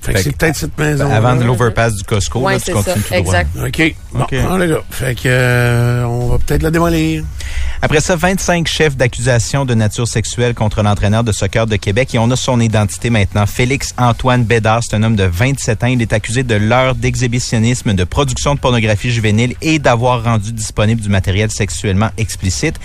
Fait 0.00 0.12
que 0.14 0.20
c'est 0.20 0.36
peut-être 0.36 0.56
cette 0.56 0.78
maison. 0.78 1.10
Avant 1.10 1.36
de 1.36 1.44
l'overpass 1.44 1.94
du 1.94 2.04
Costco, 2.04 2.40
Oui, 2.40 2.52
là, 2.54 2.58
tu 2.58 2.66
c'est 2.66 2.72
ça. 2.72 2.78
continues 2.78 3.02
tout 3.04 3.22
droit. 3.22 3.34
Exact. 3.40 3.50
OK. 3.66 3.94
Bon, 4.12 4.20
OK. 4.22 4.34
on 4.50 4.60
est 4.60 4.66
là. 4.66 4.78
Fait 4.90 5.14
que 5.14 5.20
euh, 5.26 6.04
on 6.04 6.28
va 6.28 6.38
peut-être 6.38 6.62
la 6.62 6.70
démolir. 6.70 7.24
Après 7.82 8.00
ça, 8.00 8.16
25 8.16 8.66
chefs 8.66 8.96
d'accusation 8.96 9.64
de 9.64 9.74
nature 9.74 10.08
sexuelle 10.08 10.54
contre 10.54 10.82
l'entraîneur 10.82 11.22
de 11.24 11.30
soccer 11.32 11.66
de 11.66 11.76
Québec 11.76 12.14
et 12.14 12.18
on 12.18 12.30
a 12.30 12.36
son 12.36 12.60
identité 12.60 13.08
maintenant. 13.10 13.46
Félix 13.46 13.94
Antoine 13.98 14.44
Bédard, 14.44 14.82
c'est 14.82 14.96
un 14.96 15.02
homme 15.02 15.16
de 15.16 15.24
27 15.24 15.84
ans. 15.84 15.86
Il 15.86 16.02
est 16.02 16.12
accusé 16.12 16.42
de 16.42 16.54
l'heure 16.56 16.94
d'exhibitionnisme, 16.94 17.94
de 17.94 18.04
production 18.04 18.54
de 18.54 18.60
pornographie 18.60 19.10
juvénile 19.10 19.54
et 19.62 19.78
d'avoir 19.78 20.24
rendu 20.24 20.52
disponible 20.52 21.00
du 21.00 21.08
matériel 21.08 21.50
sexuellement 21.50 22.10
explicite. 22.18 22.76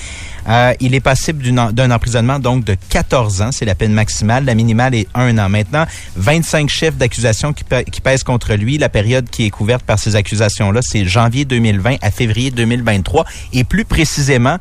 Euh, 0.47 0.73
il 0.79 0.93
est 0.93 0.99
passible 0.99 1.43
d'un 1.71 1.91
emprisonnement 1.91 2.39
donc 2.39 2.65
de 2.65 2.75
14 2.89 3.41
ans, 3.41 3.51
c'est 3.51 3.65
la 3.65 3.75
peine 3.75 3.93
maximale. 3.93 4.45
La 4.45 4.55
minimale 4.55 4.95
est 4.95 5.07
un 5.13 5.37
an. 5.37 5.49
Maintenant, 5.49 5.85
25 6.15 6.69
chefs 6.69 6.97
d'accusation 6.97 7.53
qui, 7.53 7.63
qui 7.91 8.01
pèsent 8.01 8.23
contre 8.23 8.53
lui. 8.53 8.77
La 8.77 8.89
période 8.89 9.29
qui 9.29 9.45
est 9.45 9.49
couverte 9.49 9.83
par 9.83 9.99
ces 9.99 10.15
accusations-là, 10.15 10.81
c'est 10.81 11.05
janvier 11.05 11.45
2020 11.45 11.97
à 12.01 12.11
février 12.11 12.51
2023. 12.51 13.25
Et 13.53 13.63
plus 13.63 13.85
précisément, 13.85 14.57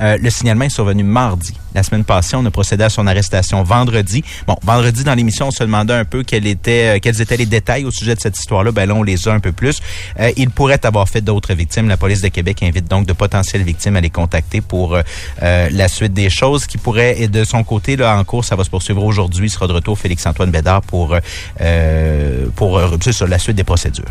euh, 0.00 0.16
le 0.20 0.30
signalement 0.30 0.64
est 0.64 0.70
survenu 0.70 1.04
mardi. 1.04 1.54
La 1.74 1.82
semaine 1.82 2.04
passée, 2.04 2.36
on 2.36 2.44
a 2.44 2.50
procédé 2.50 2.84
à 2.84 2.90
son 2.90 3.06
arrestation 3.06 3.62
vendredi. 3.62 4.24
Bon, 4.46 4.56
vendredi, 4.62 5.04
dans 5.04 5.14
l'émission, 5.14 5.48
on 5.48 5.50
se 5.50 5.62
demandait 5.62 5.94
un 5.94 6.04
peu 6.04 6.22
quels 6.22 6.46
étaient, 6.46 6.96
euh, 6.96 6.98
quels 7.00 7.20
étaient 7.20 7.36
les 7.36 7.46
détails 7.46 7.84
au 7.84 7.90
sujet 7.90 8.14
de 8.14 8.20
cette 8.20 8.38
histoire-là. 8.38 8.72
Ben 8.72 8.86
là, 8.86 8.94
on 8.94 9.02
les 9.02 9.28
a 9.28 9.32
un 9.32 9.40
peu 9.40 9.52
plus. 9.52 9.80
Euh, 10.18 10.30
il 10.36 10.50
pourrait 10.50 10.84
avoir 10.84 11.08
fait 11.08 11.20
d'autres 11.20 11.54
victimes. 11.54 11.88
La 11.88 11.96
police 11.96 12.20
de 12.20 12.28
Québec 12.28 12.62
invite 12.62 12.88
donc 12.88 13.06
de 13.06 13.12
potentielles 13.12 13.62
victimes 13.62 13.96
à 13.96 14.00
les 14.00 14.10
contacter 14.10 14.60
pour 14.60 14.96
la 15.40 15.88
suite 15.88 16.12
des 16.12 16.30
choses 16.30 16.66
qui 16.66 16.78
pourraient, 16.78 17.20
et 17.20 17.28
de 17.28 17.44
son 17.44 17.64
côté, 17.64 17.96
là, 17.96 18.16
en 18.16 18.24
cours, 18.24 18.44
ça 18.44 18.56
va 18.56 18.64
se 18.64 18.70
poursuivre 18.70 19.04
aujourd'hui. 19.04 19.46
Il 19.46 19.50
sera 19.50 19.66
de 19.66 19.72
retour 19.72 19.98
Félix-Antoine 19.98 20.50
Bédard 20.50 20.82
pour, 20.82 21.16
pour 22.56 22.80
sur 23.10 23.26
la 23.26 23.38
suite 23.38 23.56
des 23.56 23.64
procédures. 23.64 24.04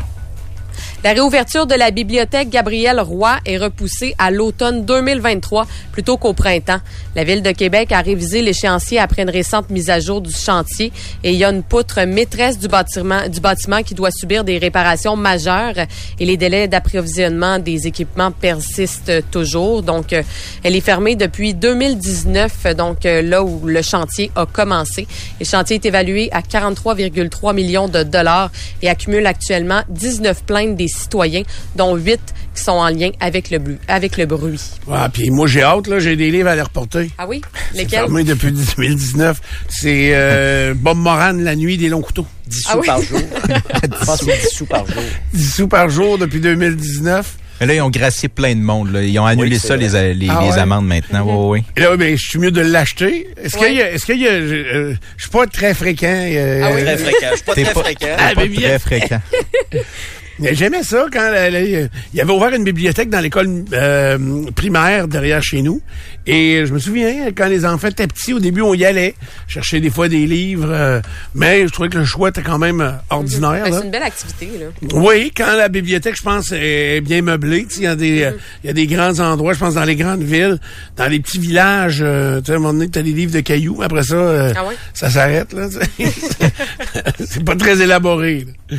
La 1.04 1.14
réouverture 1.14 1.66
de 1.66 1.74
la 1.74 1.90
bibliothèque 1.90 2.52
Gabriel 2.52 3.00
Roy 3.00 3.40
est 3.48 3.58
repoussée 3.58 4.14
à 4.20 4.30
l'automne 4.30 4.86
2023 4.86 5.66
plutôt 5.92 6.16
qu'au 6.18 6.34
printemps. 6.34 6.78
La 7.16 7.24
ville 7.24 7.42
de 7.42 7.50
Québec 7.50 7.92
a 7.92 8.02
révisé 8.02 8.44
l'échéancier 8.44 9.00
après 9.00 9.24
une 9.24 9.32
récente 9.32 9.72
mise 9.72 9.90
à 9.90 10.00
jour 10.00 10.22
du 10.22 10.32
chantier 10.32 10.94
et 11.24 11.32
il 11.32 11.38
y 11.40 11.44
a 11.44 11.50
une 11.50 11.64
poutre 11.64 12.04
maîtresse 12.06 12.60
du 12.60 12.68
bâtiment, 12.68 13.28
du 13.28 13.40
bâtiment 13.40 13.82
qui 13.82 13.96
doit 13.96 14.12
subir 14.12 14.44
des 14.44 14.60
réparations 14.60 15.16
majeures 15.16 15.74
et 16.20 16.26
les 16.26 16.38
délais 16.38 16.68
d'approvisionnement 16.68 17.58
des 17.58 17.88
équipements 17.88 18.30
persistent 18.30 19.28
toujours. 19.32 19.82
Donc, 19.82 20.14
euh, 20.14 20.22
elle 20.62 20.76
est 20.76 20.82
fermée 20.82 21.16
depuis 21.16 21.56
2019, 21.56 22.76
donc 22.76 23.08
euh, 23.08 23.24
là 23.24 23.44
où 23.44 23.66
le 23.66 23.82
chantier 23.82 24.30
a 24.36 24.46
commencé. 24.46 25.08
Le 25.40 25.46
chantier 25.48 25.78
est 25.78 25.86
évalué 25.88 26.30
à 26.32 26.42
43,3 26.42 27.56
millions 27.56 27.88
de 27.88 28.04
dollars 28.04 28.52
et 28.84 28.90
accumule 28.90 29.26
actuellement 29.26 29.82
19 29.90 30.44
plaintes 30.44 30.76
des 30.76 30.91
citoyens, 30.92 31.44
dont 31.76 31.96
8 31.96 32.20
qui 32.54 32.62
sont 32.64 32.72
en 32.74 32.90
lien 32.90 33.12
avec 33.20 33.50
le, 33.50 33.60
bruit- 33.60 33.78
avec 33.88 34.18
le 34.18 34.26
bruit. 34.26 34.60
Ouais, 34.88 34.98
puis 35.14 35.30
moi, 35.30 35.48
j'ai 35.48 35.64
hâte, 35.64 35.88
là. 35.88 36.00
J'ai 36.00 36.16
des 36.16 36.30
livres 36.32 36.50
à 36.50 36.56
les 36.56 36.62
reporter. 36.62 37.08
Ah 37.18 37.26
oui? 37.28 37.42
C'est 37.72 37.78
Lesquels? 37.80 38.00
fermé 38.02 38.24
depuis 38.24 38.52
2019. 38.52 39.40
C'est 39.70 40.10
euh, 40.14 40.74
Bob 40.76 40.98
Moran, 40.98 41.32
La 41.34 41.56
nuit 41.56 41.78
des 41.78 41.88
longs 41.90 42.02
couteaux. 42.02 42.28
10 42.48 42.58
sous 42.62 42.68
Ah 42.72 42.78
oui? 42.80 42.86
par 42.88 43.02
jour. 43.02 43.20
Je 44.00 44.06
pense 44.06 44.20
que 44.20 44.26
c'est 44.32 44.42
10 44.50 44.56
sous 44.56 44.66
par 44.66 44.86
jour. 44.86 45.04
10 45.34 45.54
sous 45.56 45.68
par 45.70 45.90
jour 45.90 46.18
depuis 46.18 46.42
2019. 46.42 47.38
Mais 47.62 47.68
là, 47.68 47.74
ils 47.76 47.82
ont 47.82 47.92
gracié 47.92 48.28
plein 48.28 48.56
de 48.56 48.60
monde. 48.60 48.92
Là. 48.92 49.04
Ils 49.04 49.18
ont 49.20 49.26
annulé 49.26 49.52
Oui, 49.56 49.60
ça, 49.60 49.78
les, 49.78 49.88
vrai. 49.88 50.14
les, 50.16 50.28
Ah 50.30 50.40
les 50.42 50.50
ouais? 50.50 50.58
amendes 50.58 50.88
maintenant. 50.88 51.24
Oui, 51.26 51.60
oui. 51.60 51.66
Et 51.78 51.82
là, 51.82 51.96
ben, 51.96 52.18
je 52.18 52.28
suis 52.28 52.40
mieux 52.40 52.50
de 52.52 52.60
l'acheter. 52.60 53.28
Est-ce 53.42 53.56
Ouais. 53.60 53.68
qu'il 53.68 53.78
y 53.78 53.82
a, 53.84 53.92
est-ce 53.94 54.06
qu'il 54.08 54.20
y 54.20 54.28
a, 54.28 54.32
euh, 54.32 54.96
je 55.16 55.22
suis 55.22 55.30
pas 55.32 55.46
très 55.46 55.74
fréquent. 55.76 56.08
euh, 56.12 56.62
Ah 56.66 56.72
oui? 56.76 56.82
Très 56.84 56.98
fréquent. 56.98 57.28
Je 57.30 57.36
suis 57.36 57.46
pas 57.46 57.54
T'es 57.54 57.64
très 57.64 57.74
pas- 57.76 57.80
fréquent. 57.84 58.08
Ah, 58.18 58.32
Pas 58.34 58.42
mais 58.42 58.48
bien. 58.50 58.68
très 58.68 58.80
fréquent. 58.80 59.22
Mais 60.42 60.56
J'aimais 60.56 60.84
ça 60.84 61.06
quand 61.12 61.32
il 61.50 61.90
y 62.14 62.22
avait 62.22 62.32
ouvert 62.34 62.54
une 62.54 62.64
bibliothèque 62.64 63.10
dans 63.10 63.20
l'école 63.20 63.64
euh, 63.74 64.18
primaire 64.56 65.08
derrière 65.08 65.42
chez 65.44 65.62
nous. 65.62 65.82
Et 66.28 66.64
je 66.66 66.74
me 66.74 66.80
souviens, 66.80 67.32
quand 67.36 67.48
les 67.48 67.66
enfants 67.66 67.88
étaient 67.88 68.08
petits, 68.08 68.34
au 68.34 68.40
début, 68.40 68.62
on 68.62 68.74
y 68.74 68.86
allait 68.86 69.16
chercher 69.48 69.80
des 69.80 69.90
fois 69.90 70.08
des 70.08 70.26
livres. 70.28 70.70
euh, 70.70 71.02
mais 71.34 71.68
je 71.68 71.72
trouvais 71.72 71.90
que 71.90 71.98
le 71.98 72.06
choix 72.06 72.30
était 72.30 72.42
quand 72.44 72.60
même 72.60 72.82
euh, 72.82 72.92
ordinaire. 73.10 73.64
Ben, 73.66 73.74
c'est 73.74 73.86
une 73.86 73.92
belle 73.92 74.04
activité, 74.04 74.50
là. 74.60 74.66
Oui, 74.94 75.32
quand 75.36 75.56
la 75.56 75.68
bibliothèque, 75.70 76.16
je 76.18 76.24
pense, 76.24 76.52
est 76.52 77.02
bien 77.02 77.22
meublée. 77.22 77.66
Il 77.78 77.84
y, 77.84 77.88
a 77.88 77.96
des, 77.96 78.30
il 78.64 78.68
y 78.68 78.70
a 78.70 78.74
des 78.74 78.88
grands 78.88 79.20
endroits, 79.20 79.54
je 79.54 79.60
pense, 79.60 79.76
dans 79.76 79.84
les 79.84 79.96
grandes 79.96 80.24
villes, 80.24 80.58
dans 80.98 81.08
les 81.08 81.20
petits 81.20 81.40
villages. 81.40 82.00
euh, 82.02 82.40
tu 82.40 82.48
sais, 82.48 82.52
à 82.54 82.56
un 82.56 82.60
moment 82.60 82.74
donné, 82.74 82.90
tu 82.90 83.00
as 83.00 83.04
des 83.04 83.14
livres 83.14 83.34
de 83.34 83.40
cailloux. 83.42 83.82
Après 83.82 84.04
ça, 84.04 84.16
euh, 84.16 84.54
Ah 84.56 84.64
ça 84.94 85.10
s'arrête. 85.10 85.56
C'est 87.26 87.44
pas 87.44 87.56
très 87.56 87.82
élaboré. 87.82 88.46
là. 88.72 88.78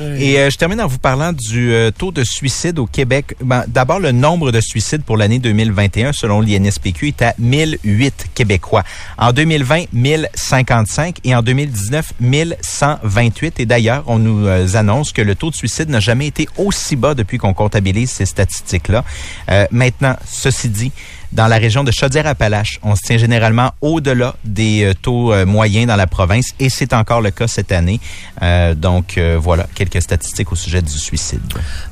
Et 0.00 0.38
euh, 0.38 0.50
je 0.50 0.56
termine 0.56 0.80
en 0.80 0.86
vous 0.86 0.98
parlant 0.98 1.32
du 1.32 1.72
euh, 1.72 1.90
taux 1.90 2.10
de 2.10 2.24
suicide 2.24 2.78
au 2.78 2.86
Québec. 2.86 3.36
Ben, 3.42 3.64
D'abord, 3.68 4.00
le 4.00 4.12
nombre 4.12 4.50
de 4.50 4.60
suicides 4.60 5.02
pour 5.02 5.16
l'année 5.16 5.38
2021, 5.38 6.12
selon 6.12 6.40
l'INSPQ, 6.40 7.08
est 7.08 7.22
à 7.22 7.34
1008 7.38 8.26
Québécois. 8.34 8.82
En 9.18 9.32
2020, 9.32 9.84
1055 9.92 11.18
et 11.24 11.34
en 11.34 11.42
2019, 11.42 12.14
1128. 12.20 13.60
Et 13.60 13.66
d'ailleurs, 13.66 14.04
on 14.06 14.18
nous 14.18 14.46
euh, 14.46 14.66
annonce 14.74 15.12
que 15.12 15.22
le 15.22 15.34
taux 15.34 15.50
de 15.50 15.56
suicide 15.56 15.88
n'a 15.88 16.00
jamais 16.00 16.26
été 16.26 16.48
aussi 16.58 16.96
bas 16.96 17.14
depuis 17.14 17.38
qu'on 17.38 17.54
comptabilise 17.54 18.10
ces 18.10 18.26
statistiques-là. 18.26 19.04
Euh, 19.50 19.66
maintenant, 19.70 20.16
ceci 20.26 20.68
dit, 20.68 20.92
dans 21.34 21.48
la 21.48 21.56
région 21.56 21.82
de 21.82 21.90
Chaudière-Appalaches, 21.90 22.78
on 22.82 22.94
se 22.94 23.02
tient 23.02 23.18
généralement 23.18 23.72
au-delà 23.80 24.36
des 24.44 24.84
euh, 24.84 24.94
taux 24.94 25.32
euh, 25.32 25.44
moyens 25.44 25.86
dans 25.88 25.96
la 25.96 26.06
province 26.06 26.52
et 26.60 26.68
c'est 26.68 26.92
encore 26.92 27.20
le 27.20 27.30
cas 27.32 27.48
cette 27.48 27.72
année. 27.72 28.00
Euh, 28.42 28.74
donc 28.74 29.18
euh, 29.18 29.36
voilà 29.40 29.66
quelques 29.74 30.00
statistiques 30.00 30.52
au 30.52 30.54
sujet 30.56 30.80
du 30.80 30.92
suicide. 30.92 31.40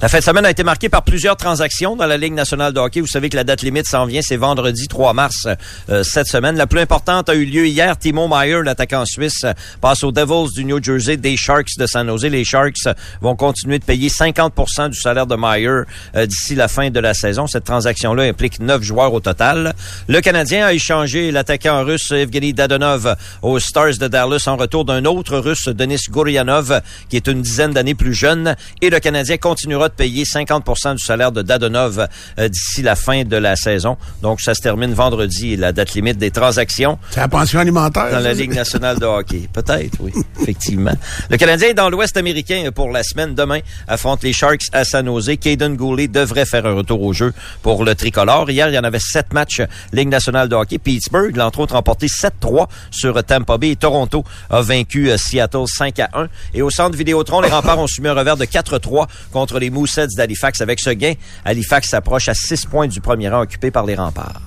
La 0.00 0.08
fin 0.08 0.18
de 0.18 0.22
semaine 0.22 0.44
a 0.46 0.50
été 0.50 0.62
marquée 0.62 0.88
par 0.88 1.02
plusieurs 1.02 1.36
transactions 1.36 1.96
dans 1.96 2.06
la 2.06 2.16
Ligue 2.16 2.34
nationale 2.34 2.72
de 2.72 2.78
hockey. 2.78 3.00
Vous 3.00 3.06
savez 3.08 3.28
que 3.28 3.36
la 3.36 3.44
date 3.44 3.62
limite 3.62 3.86
s'en 3.86 4.06
vient, 4.06 4.20
c'est 4.22 4.36
vendredi 4.36 4.86
3 4.86 5.12
mars 5.12 5.48
euh, 5.88 6.04
cette 6.04 6.28
semaine. 6.28 6.56
La 6.56 6.66
plus 6.68 6.80
importante 6.80 7.28
a 7.28 7.34
eu 7.34 7.44
lieu 7.44 7.66
hier. 7.66 7.96
Timo 7.98 8.28
Meyer, 8.28 8.62
l'attaquant 8.62 9.04
suisse, 9.04 9.44
passe 9.80 10.04
aux 10.04 10.12
Devils 10.12 10.52
du 10.54 10.64
New 10.64 10.82
Jersey 10.82 11.16
des 11.16 11.36
Sharks 11.36 11.76
de 11.78 11.86
San 11.86 12.06
Jose. 12.06 12.26
Les 12.26 12.44
Sharks 12.44 12.94
vont 13.20 13.34
continuer 13.34 13.78
de 13.78 13.84
payer 13.84 14.08
50% 14.08 14.90
du 14.90 14.98
salaire 15.00 15.26
de 15.26 15.36
Meyer 15.36 15.82
euh, 16.14 16.26
d'ici 16.26 16.54
la 16.54 16.68
fin 16.68 16.90
de 16.90 17.00
la 17.00 17.14
saison. 17.14 17.46
Cette 17.48 17.64
transaction-là 17.64 18.24
implique 18.24 18.60
neuf 18.60 18.82
joueurs 18.82 19.12
au 19.12 19.20
total. 19.20 19.31
Le 20.08 20.20
Canadien 20.20 20.66
a 20.66 20.72
échangé 20.72 21.30
l'attaquant 21.30 21.84
russe 21.84 22.10
Evgeny 22.10 22.52
Dadonov 22.52 23.16
aux 23.42 23.58
Stars 23.58 23.98
de 23.98 24.08
Dallas 24.08 24.44
en 24.46 24.56
retour 24.56 24.84
d'un 24.84 25.04
autre 25.04 25.38
russe, 25.38 25.68
Denis 25.68 26.00
Gourianov, 26.10 26.80
qui 27.08 27.16
est 27.16 27.26
une 27.26 27.42
dizaine 27.42 27.72
d'années 27.72 27.94
plus 27.94 28.14
jeune. 28.14 28.56
Et 28.80 28.90
le 28.90 29.00
Canadien 29.00 29.36
continuera 29.36 29.88
de 29.88 29.94
payer 29.94 30.24
50 30.24 30.94
du 30.96 31.04
salaire 31.04 31.32
de 31.32 31.42
Dadonov 31.42 32.06
euh, 32.38 32.48
d'ici 32.48 32.82
la 32.82 32.96
fin 32.96 33.24
de 33.24 33.36
la 33.36 33.56
saison. 33.56 33.96
Donc, 34.22 34.40
ça 34.40 34.54
se 34.54 34.60
termine 34.60 34.92
vendredi, 34.92 35.56
la 35.56 35.72
date 35.72 35.94
limite 35.94 36.18
des 36.18 36.30
transactions 36.30 36.98
C'est 37.10 37.20
la 37.20 37.28
pension 37.28 37.60
alimentaire. 37.60 38.10
dans 38.10 38.20
la 38.20 38.32
Ligue 38.34 38.54
nationale 38.54 38.98
de 38.98 39.06
hockey. 39.06 39.48
Peut-être, 39.52 39.98
oui, 40.00 40.12
effectivement. 40.40 40.94
Le 41.30 41.36
Canadien 41.36 41.68
est 41.68 41.74
dans 41.74 41.90
l'Ouest 41.90 42.16
américain 42.16 42.68
pour 42.74 42.90
la 42.90 43.02
semaine. 43.02 43.34
Demain, 43.34 43.60
affronte 43.88 44.22
les 44.22 44.32
Sharks 44.32 44.64
à 44.72 44.84
San 44.84 45.06
Jose. 45.06 45.32
Caden 45.40 45.76
Goulet 45.76 46.08
devrait 46.08 46.46
faire 46.46 46.66
un 46.66 46.74
retour 46.74 47.02
au 47.02 47.12
jeu 47.12 47.32
pour 47.62 47.84
le 47.84 47.94
tricolore. 47.94 48.50
Hier, 48.50 48.68
il 48.68 48.74
y 48.74 48.78
en 48.78 48.84
avait 48.84 48.98
sept 48.98 49.21
matchs 49.32 49.62
Ligue 49.92 50.08
nationale 50.08 50.48
de 50.48 50.54
hockey. 50.54 50.78
Pittsburgh, 50.78 51.36
l'entre 51.36 51.60
autres, 51.60 51.74
remporté 51.74 52.06
7-3 52.06 52.66
sur 52.90 53.22
Tampa 53.24 53.58
Bay. 53.58 53.70
Et 53.70 53.76
Toronto 53.76 54.24
a 54.50 54.62
vaincu 54.62 55.10
euh, 55.10 55.16
Seattle 55.16 55.66
5 55.66 55.98
à 56.00 56.08
1. 56.14 56.28
Et 56.54 56.62
au 56.62 56.70
centre 56.70 56.96
Vidéotron, 56.96 57.40
les 57.40 57.48
remparts 57.48 57.78
ont 57.78 57.86
subi 57.86 58.08
un 58.08 58.14
revers 58.14 58.36
de 58.36 58.44
4-3 58.44 59.06
contre 59.32 59.58
les 59.58 59.70
Mooseheads 59.70 60.14
d'Halifax. 60.16 60.60
Avec 60.60 60.80
ce 60.80 60.90
gain, 60.90 61.14
Halifax 61.44 61.88
s'approche 61.88 62.28
à 62.28 62.34
6 62.34 62.66
points 62.66 62.88
du 62.88 63.00
premier 63.00 63.28
rang 63.28 63.40
occupé 63.40 63.70
par 63.70 63.86
les 63.86 63.94
remparts. 63.94 64.40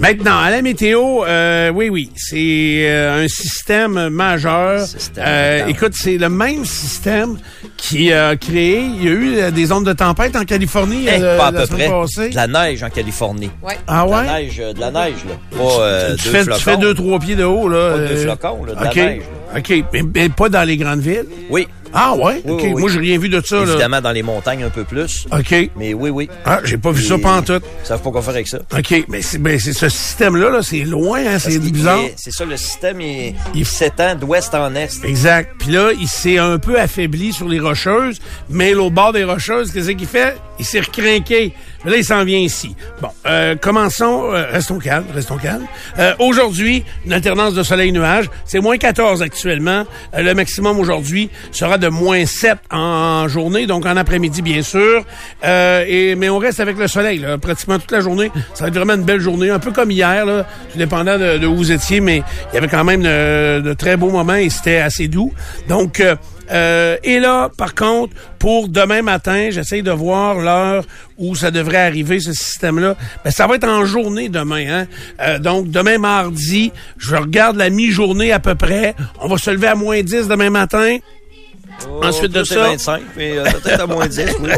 Maintenant, 0.00 0.38
à 0.38 0.50
la 0.50 0.62
météo, 0.62 1.24
euh, 1.24 1.70
oui, 1.74 1.88
oui, 1.88 2.10
c'est 2.14 2.84
euh, 2.88 3.24
un 3.24 3.28
système 3.28 4.08
majeur. 4.10 4.80
Système 4.86 5.24
Euh, 5.26 5.66
écoute, 5.66 5.92
c'est 5.94 6.18
le 6.18 6.28
même 6.28 6.64
système 6.64 7.36
qui 7.76 8.12
a 8.12 8.36
créé. 8.36 8.78
Il 8.80 9.04
y 9.04 9.08
a 9.08 9.10
eu 9.10 9.36
euh, 9.38 9.50
des 9.50 9.72
ondes 9.72 9.84
de 9.86 9.92
tempête 9.92 10.36
en 10.36 10.44
Californie 10.44 11.06
Eh, 11.08 11.20
euh, 11.20 11.36
pas 11.36 11.46
à 11.48 11.50
la 11.50 11.60
peu 11.62 11.66
semaine 11.66 11.90
près. 11.90 12.00
passée. 12.00 12.28
De 12.30 12.36
la 12.36 12.46
neige 12.46 12.82
en 12.84 12.90
Californie. 12.90 13.50
Ouais. 13.60 13.74
Ah 13.88 14.04
De 14.06 14.10
la 14.12 14.16
ouais? 14.18 14.26
neige, 14.44 14.60
euh, 14.60 14.72
de 14.72 14.80
la 14.80 14.90
neige, 14.92 15.16
là. 15.28 15.34
Pas, 15.58 15.80
euh, 15.82 16.16
tu, 16.16 16.24
deux 16.24 16.30
fais, 16.30 16.44
tu 16.44 16.62
fais 16.62 16.76
deux, 16.76 16.94
trois 16.94 17.18
pieds 17.18 17.34
de 17.36 17.44
haut, 17.44 17.68
là. 17.68 17.90
Pas 17.94 17.98
deux 17.98 18.16
flocons, 18.18 18.64
là, 18.66 18.74
de 18.74 18.84
la 18.84 18.90
OK. 18.90 18.96
neige, 18.96 19.22
OK. 19.56 19.84
Mais, 19.92 20.02
mais 20.14 20.28
pas 20.28 20.48
dans 20.48 20.62
les 20.62 20.76
grandes 20.76 21.00
villes? 21.00 21.26
Oui, 21.50 21.66
Ah 21.92 22.14
ouais? 22.14 22.42
Oui, 22.44 22.52
OK. 22.52 22.60
oui, 22.62 22.72
oui. 22.74 22.80
Moi, 22.80 22.90
j'ai 22.90 22.98
rien 23.00 23.18
vu 23.18 23.28
de 23.28 23.40
ça, 23.44 23.56
là. 23.56 23.62
évidemment 23.72 24.00
dans 24.00 24.12
les 24.12 24.22
montagnes 24.22 24.64
un 24.64 24.70
peu 24.70 24.84
plus. 24.84 25.26
OK. 25.32 25.70
Mais 25.76 25.94
oui, 25.94 26.10
oui. 26.10 26.28
Ah, 26.44 26.60
j'ai 26.64 26.78
pas 26.78 26.90
vu 26.92 27.02
ça 27.02 27.14
Et- 27.16 27.20
pantoute. 27.20 27.62
Ils 27.84 27.86
savent 27.86 28.02
pas 28.02 28.10
quoi 28.10 28.22
faire 28.22 28.34
avec 28.34 28.48
ça. 28.48 28.58
OK. 28.76 29.04
Mais 29.08 29.22
c'est 29.22 29.38
ben, 29.38 29.58
c'est 29.58 29.72
ce 29.72 29.88
système-là, 29.88 30.50
là, 30.50 30.62
c'est 30.62 30.80
loin, 30.84 31.20
hein, 31.26 31.38
c'est 31.38 31.58
bizarre. 31.58 31.98
est- 32.00 32.14
C'est 32.16 32.32
ça, 32.32 32.44
le 32.44 32.56
système, 32.56 33.00
il, 33.00 33.08
Il- 33.28 33.34
il 33.54 33.66
s'étend 33.66 34.14
d'ouest 34.14 34.54
en 34.54 34.74
est. 34.74 35.04
Exact. 35.04 35.52
Puis 35.58 35.70
là, 35.72 35.90
il 35.98 36.08
s'est 36.08 36.38
un 36.38 36.58
peu 36.58 36.78
affaibli 36.78 37.32
sur 37.32 37.48
les 37.48 37.60
rocheuses, 37.60 38.18
mais 38.48 38.72
l'autre 38.72 38.94
bord 38.94 39.12
des 39.12 39.24
rocheuses, 39.24 39.70
qu'est-ce 39.72 39.90
qu'il 39.90 40.06
fait? 40.06 40.36
Il 40.58 40.64
s'est 40.64 40.80
recrinqué. 40.80 41.52
Là, 41.84 41.96
il 41.96 42.04
s'en 42.04 42.24
vient 42.24 42.38
ici. 42.38 42.74
Bon, 43.00 43.08
euh, 43.26 43.54
commençons. 43.54 44.32
euh, 44.32 44.46
restons 44.50 44.78
calmes, 44.78 45.04
restons 45.14 45.36
calmes. 45.36 45.66
Euh, 45.98 46.12
aujourd'hui, 46.18 46.84
une 47.06 47.12
alternance 47.12 47.54
de 47.54 47.62
soleil-nuage. 47.62 48.28
C'est 48.44 48.60
moins 48.60 48.76
14 48.78 49.22
actuellement. 49.22 49.84
Euh, 50.14 50.22
le 50.22 50.34
maximum 50.34 50.80
aujourd'hui 50.80 51.30
sera 51.52 51.78
de 51.78 51.88
moins 51.88 52.26
7 52.26 52.58
en 52.72 53.28
journée, 53.28 53.66
donc 53.66 53.86
en 53.86 53.96
après-midi, 53.96 54.42
bien 54.42 54.62
sûr. 54.62 55.04
Euh, 55.44 55.84
et, 55.86 56.16
mais 56.16 56.28
on 56.28 56.38
reste 56.38 56.58
avec 56.60 56.76
le 56.78 56.88
soleil, 56.88 57.18
là, 57.20 57.38
pratiquement 57.38 57.78
toute 57.78 57.92
la 57.92 58.00
journée. 58.00 58.30
Ça 58.54 58.64
va 58.64 58.68
être 58.68 58.74
vraiment 58.74 58.94
une 58.94 59.04
belle 59.04 59.20
journée, 59.20 59.50
un 59.50 59.60
peu 59.60 59.70
comme 59.70 59.90
hier, 59.92 60.26
là, 60.26 60.46
tout 60.72 60.78
dépendant 60.78 61.16
de, 61.16 61.46
où 61.46 61.54
vous 61.54 61.70
étiez, 61.70 62.00
mais 62.00 62.22
il 62.52 62.54
y 62.54 62.58
avait 62.58 62.68
quand 62.68 62.84
même 62.84 63.02
de, 63.02 63.60
de 63.60 63.72
très 63.74 63.96
beaux 63.96 64.10
moments 64.10 64.34
et 64.34 64.50
c'était 64.50 64.78
assez 64.78 65.06
doux. 65.06 65.32
Donc, 65.68 66.02
euh, 66.50 66.96
et 67.02 67.18
là, 67.18 67.50
par 67.56 67.74
contre, 67.74 68.14
pour 68.38 68.68
demain 68.68 69.02
matin, 69.02 69.48
j'essaye 69.50 69.82
de 69.82 69.90
voir 69.90 70.36
l'heure 70.36 70.84
où 71.18 71.34
ça 71.34 71.50
devrait 71.50 71.78
arriver, 71.78 72.20
ce 72.20 72.32
système-là. 72.32 72.96
Ben, 73.24 73.30
ça 73.30 73.46
va 73.46 73.56
être 73.56 73.68
en 73.68 73.84
journée 73.84 74.28
demain. 74.28 74.64
Hein? 74.68 74.86
Euh, 75.20 75.38
donc, 75.38 75.70
demain 75.70 75.98
mardi, 75.98 76.72
je 76.96 77.16
regarde 77.16 77.56
la 77.56 77.70
mi-journée 77.70 78.32
à 78.32 78.38
peu 78.38 78.54
près. 78.54 78.94
On 79.20 79.28
va 79.28 79.36
se 79.36 79.50
lever 79.50 79.66
à 79.66 79.74
moins 79.74 80.02
10 80.02 80.28
demain 80.28 80.50
matin. 80.50 80.98
Ensuite 82.02 82.32
de 82.32 82.40
Oh, 82.40 82.44
Tout 82.44 82.52
est 82.52 82.56
ça- 82.56 82.62
25, 82.94 83.02
mais 83.16 83.38
euh, 83.38 83.44
peut-être 83.44 83.80
à 83.82 83.86
moins 83.86 84.06
10, 84.06 84.26
oui. 84.40 84.50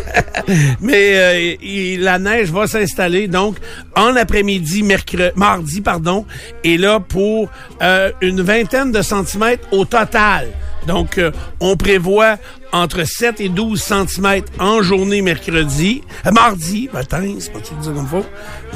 Mais 0.80 1.12
euh, 1.18 1.54
il- 1.62 2.02
la 2.02 2.18
neige 2.18 2.50
va 2.50 2.66
s'installer 2.66 3.28
donc 3.28 3.56
en 3.96 4.16
après-midi, 4.16 4.82
mercredi, 4.82 5.30
mardi, 5.36 5.80
pardon, 5.80 6.24
et 6.64 6.76
là 6.78 6.98
pour 7.00 7.48
euh, 7.82 8.10
une 8.20 8.40
vingtaine 8.42 8.90
de 8.92 9.02
centimètres 9.02 9.66
au 9.72 9.84
total. 9.84 10.48
Donc, 10.86 11.18
euh, 11.18 11.30
on 11.60 11.76
prévoit 11.76 12.38
entre 12.72 13.04
7 13.04 13.38
et 13.40 13.50
12 13.50 13.80
centimètres 13.82 14.50
en 14.58 14.80
journée 14.82 15.20
mercredi, 15.20 16.02
euh, 16.26 16.30
mardi, 16.30 16.88
matin, 16.92 17.22
c'est 17.38 17.52
pas 17.52 17.58
tout 17.60 17.74
dire 17.82 17.92
comme 17.92 18.06
faut. 18.06 18.24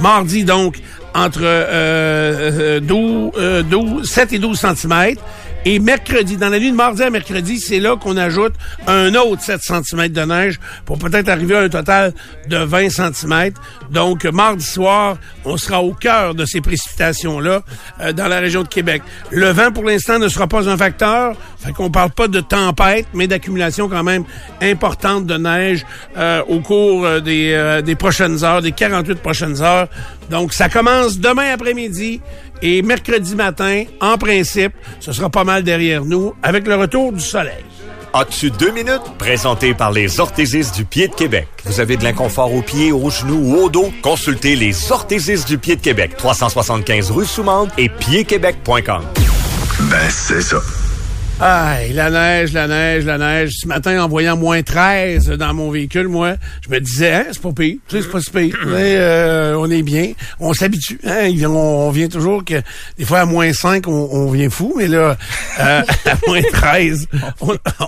Mardi, 0.02 0.44
donc, 0.44 0.76
entre 1.14 1.40
euh, 1.42 2.76
euh, 2.76 2.80
12, 2.80 3.32
euh, 3.38 3.62
12, 3.62 4.06
7 4.08 4.32
et 4.34 4.38
12 4.38 4.58
centimètres. 4.58 5.22
Et 5.66 5.78
mercredi, 5.78 6.36
dans 6.36 6.50
la 6.50 6.58
nuit 6.58 6.70
de 6.70 6.76
mardi 6.76 7.02
à 7.02 7.08
mercredi, 7.08 7.58
c'est 7.58 7.80
là 7.80 7.96
qu'on 7.96 8.18
ajoute 8.18 8.52
un 8.86 9.14
autre 9.14 9.40
7 9.40 9.60
cm 9.62 10.08
de 10.08 10.20
neige 10.20 10.60
pour 10.84 10.98
peut-être 10.98 11.30
arriver 11.30 11.56
à 11.56 11.60
un 11.60 11.68
total 11.70 12.12
de 12.48 12.58
20 12.58 12.90
cm. 12.90 13.52
Donc, 13.90 14.24
mardi 14.24 14.64
soir, 14.64 15.16
on 15.46 15.56
sera 15.56 15.82
au 15.82 15.94
cœur 15.94 16.34
de 16.34 16.44
ces 16.44 16.60
précipitations-là 16.60 17.62
euh, 18.00 18.12
dans 18.12 18.28
la 18.28 18.40
région 18.40 18.62
de 18.62 18.68
Québec. 18.68 19.02
Le 19.30 19.50
vent, 19.52 19.72
pour 19.72 19.84
l'instant, 19.84 20.18
ne 20.18 20.28
sera 20.28 20.46
pas 20.48 20.68
un 20.68 20.76
facteur. 20.76 21.34
Fait 21.64 21.72
qu'on 21.72 21.90
parle 21.90 22.10
pas 22.10 22.28
de 22.28 22.40
tempête, 22.40 23.06
mais 23.14 23.26
d'accumulation 23.26 23.88
quand 23.88 24.02
même 24.04 24.24
importante 24.60 25.24
de 25.24 25.38
neige 25.38 25.86
euh, 26.18 26.42
au 26.46 26.60
cours 26.60 27.06
euh, 27.06 27.20
des, 27.20 27.52
euh, 27.54 27.80
des 27.80 27.94
prochaines 27.94 28.44
heures, 28.44 28.60
des 28.60 28.72
48 28.72 29.20
prochaines 29.20 29.62
heures. 29.62 29.88
Donc, 30.28 30.52
ça 30.52 30.68
commence 30.68 31.18
demain 31.18 31.52
après-midi 31.54 32.20
et 32.62 32.82
mercredi 32.82 33.34
matin, 33.34 33.84
en 34.00 34.18
principe, 34.18 34.72
ce 35.00 35.12
sera 35.12 35.30
pas 35.30 35.44
mal 35.44 35.62
derrière 35.62 36.04
nous 36.04 36.34
avec 36.42 36.66
le 36.66 36.76
retour 36.76 37.12
du 37.12 37.20
soleil. 37.20 37.64
As-tu 38.12 38.52
deux 38.52 38.70
minutes? 38.70 39.02
Présenté 39.18 39.74
par 39.74 39.90
les 39.90 40.20
orthésistes 40.20 40.76
du 40.76 40.84
pied 40.84 41.08
de 41.08 41.14
Québec. 41.14 41.48
Vous 41.64 41.80
avez 41.80 41.96
de 41.96 42.04
l'inconfort 42.04 42.54
aux 42.54 42.62
pieds, 42.62 42.92
aux 42.92 43.10
genoux 43.10 43.40
ou 43.42 43.56
au 43.56 43.68
dos? 43.68 43.92
Consultez 44.02 44.54
les 44.54 44.92
orthésistes 44.92 45.48
du 45.48 45.58
pied 45.58 45.74
de 45.74 45.80
Québec. 45.80 46.16
375 46.16 47.10
rue 47.10 47.26
Soumande 47.26 47.70
et 47.76 47.88
piedquebec.com. 47.88 49.02
Ben, 49.90 50.08
c'est 50.08 50.42
ça. 50.42 50.58
Ah, 51.40 51.78
la 51.92 52.10
neige, 52.10 52.52
la 52.52 52.68
neige, 52.68 53.04
la 53.04 53.18
neige. 53.18 53.54
Ce 53.60 53.66
matin, 53.66 54.00
en 54.00 54.08
voyant 54.08 54.36
moins 54.36 54.62
13 54.62 55.30
dans 55.30 55.52
mon 55.52 55.68
véhicule, 55.68 56.06
moi, 56.06 56.34
je 56.64 56.70
me 56.72 56.78
disais, 56.78 57.12
hein, 57.12 57.24
c'est 57.32 57.42
pas 57.42 57.52
pire. 57.52 57.76
Tu 57.88 57.96
sais, 57.96 58.02
c'est 58.02 58.10
pas 58.10 58.20
si 58.20 58.30
pire. 58.30 58.56
Mais, 58.66 58.96
euh, 58.96 59.58
on 59.58 59.68
est 59.68 59.82
bien. 59.82 60.12
On 60.38 60.52
s'habitue. 60.54 61.00
Hein? 61.04 61.28
On, 61.44 61.90
vient 61.90 62.06
toujours 62.06 62.44
que, 62.44 62.62
des 62.96 63.04
fois, 63.04 63.20
à 63.20 63.24
moins 63.24 63.52
5, 63.52 63.88
on, 63.88 64.30
vient 64.30 64.48
fou. 64.48 64.74
Mais 64.76 64.86
là, 64.86 65.16
euh, 65.58 65.82
à 66.06 66.14
moins 66.28 66.42
13, 66.52 67.08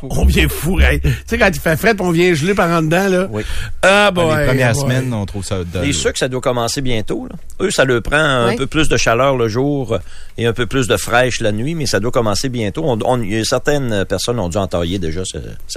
on, 0.03 0.25
vient 0.25 0.49
fou. 0.49 0.81
Tu 0.81 1.11
sais, 1.27 1.39
quand 1.39 1.51
il 1.53 1.61
fait 1.61 1.77
frais, 1.77 1.95
on 2.01 2.11
vient 2.11 2.35
geler 2.35 2.55
par 2.55 2.69
en 2.69 2.83
dedans, 2.83 3.09
là. 3.09 3.29
Oui. 3.31 3.45
Ah, 3.83 4.11
bah, 4.11 4.41
Les 4.41 4.47
premières 4.47 4.75
semaines, 4.75 5.15
on 5.15 5.25
trouve 5.25 5.45
ça 5.45 5.59
Les 5.83 5.93
sucres, 5.93 6.19
ça 6.19 6.29
doit 6.29 6.41
commencer 6.41 6.81
bientôt, 6.81 7.29
là. 7.31 7.37
Eux, 7.65 7.71
ça 7.71 7.85
leur 7.85 8.03
prend 8.03 8.17
un 8.17 8.57
peu 8.57 8.67
plus 8.67 8.89
de 8.89 8.97
chaleur 8.97 9.37
le 9.37 9.49
jour 9.49 9.99
et 10.37 10.47
un 10.47 10.53
peu 10.53 10.67
plus 10.67 10.89
de 10.89 10.97
fraîche 10.97 11.41
la 11.41 11.53
nuit, 11.53 11.75
mais 11.75 11.87
ça 11.87 12.01
doit 12.01 12.11
commencer 12.11 12.49
bientôt. 12.49 12.83
On, 12.85 12.99
on 13.05 13.23
certaines 13.45 14.05
personnes 14.05 14.39
ont 14.39 14.49
dû 14.49 14.59
entailler 14.59 14.99
déjà. 14.99 15.23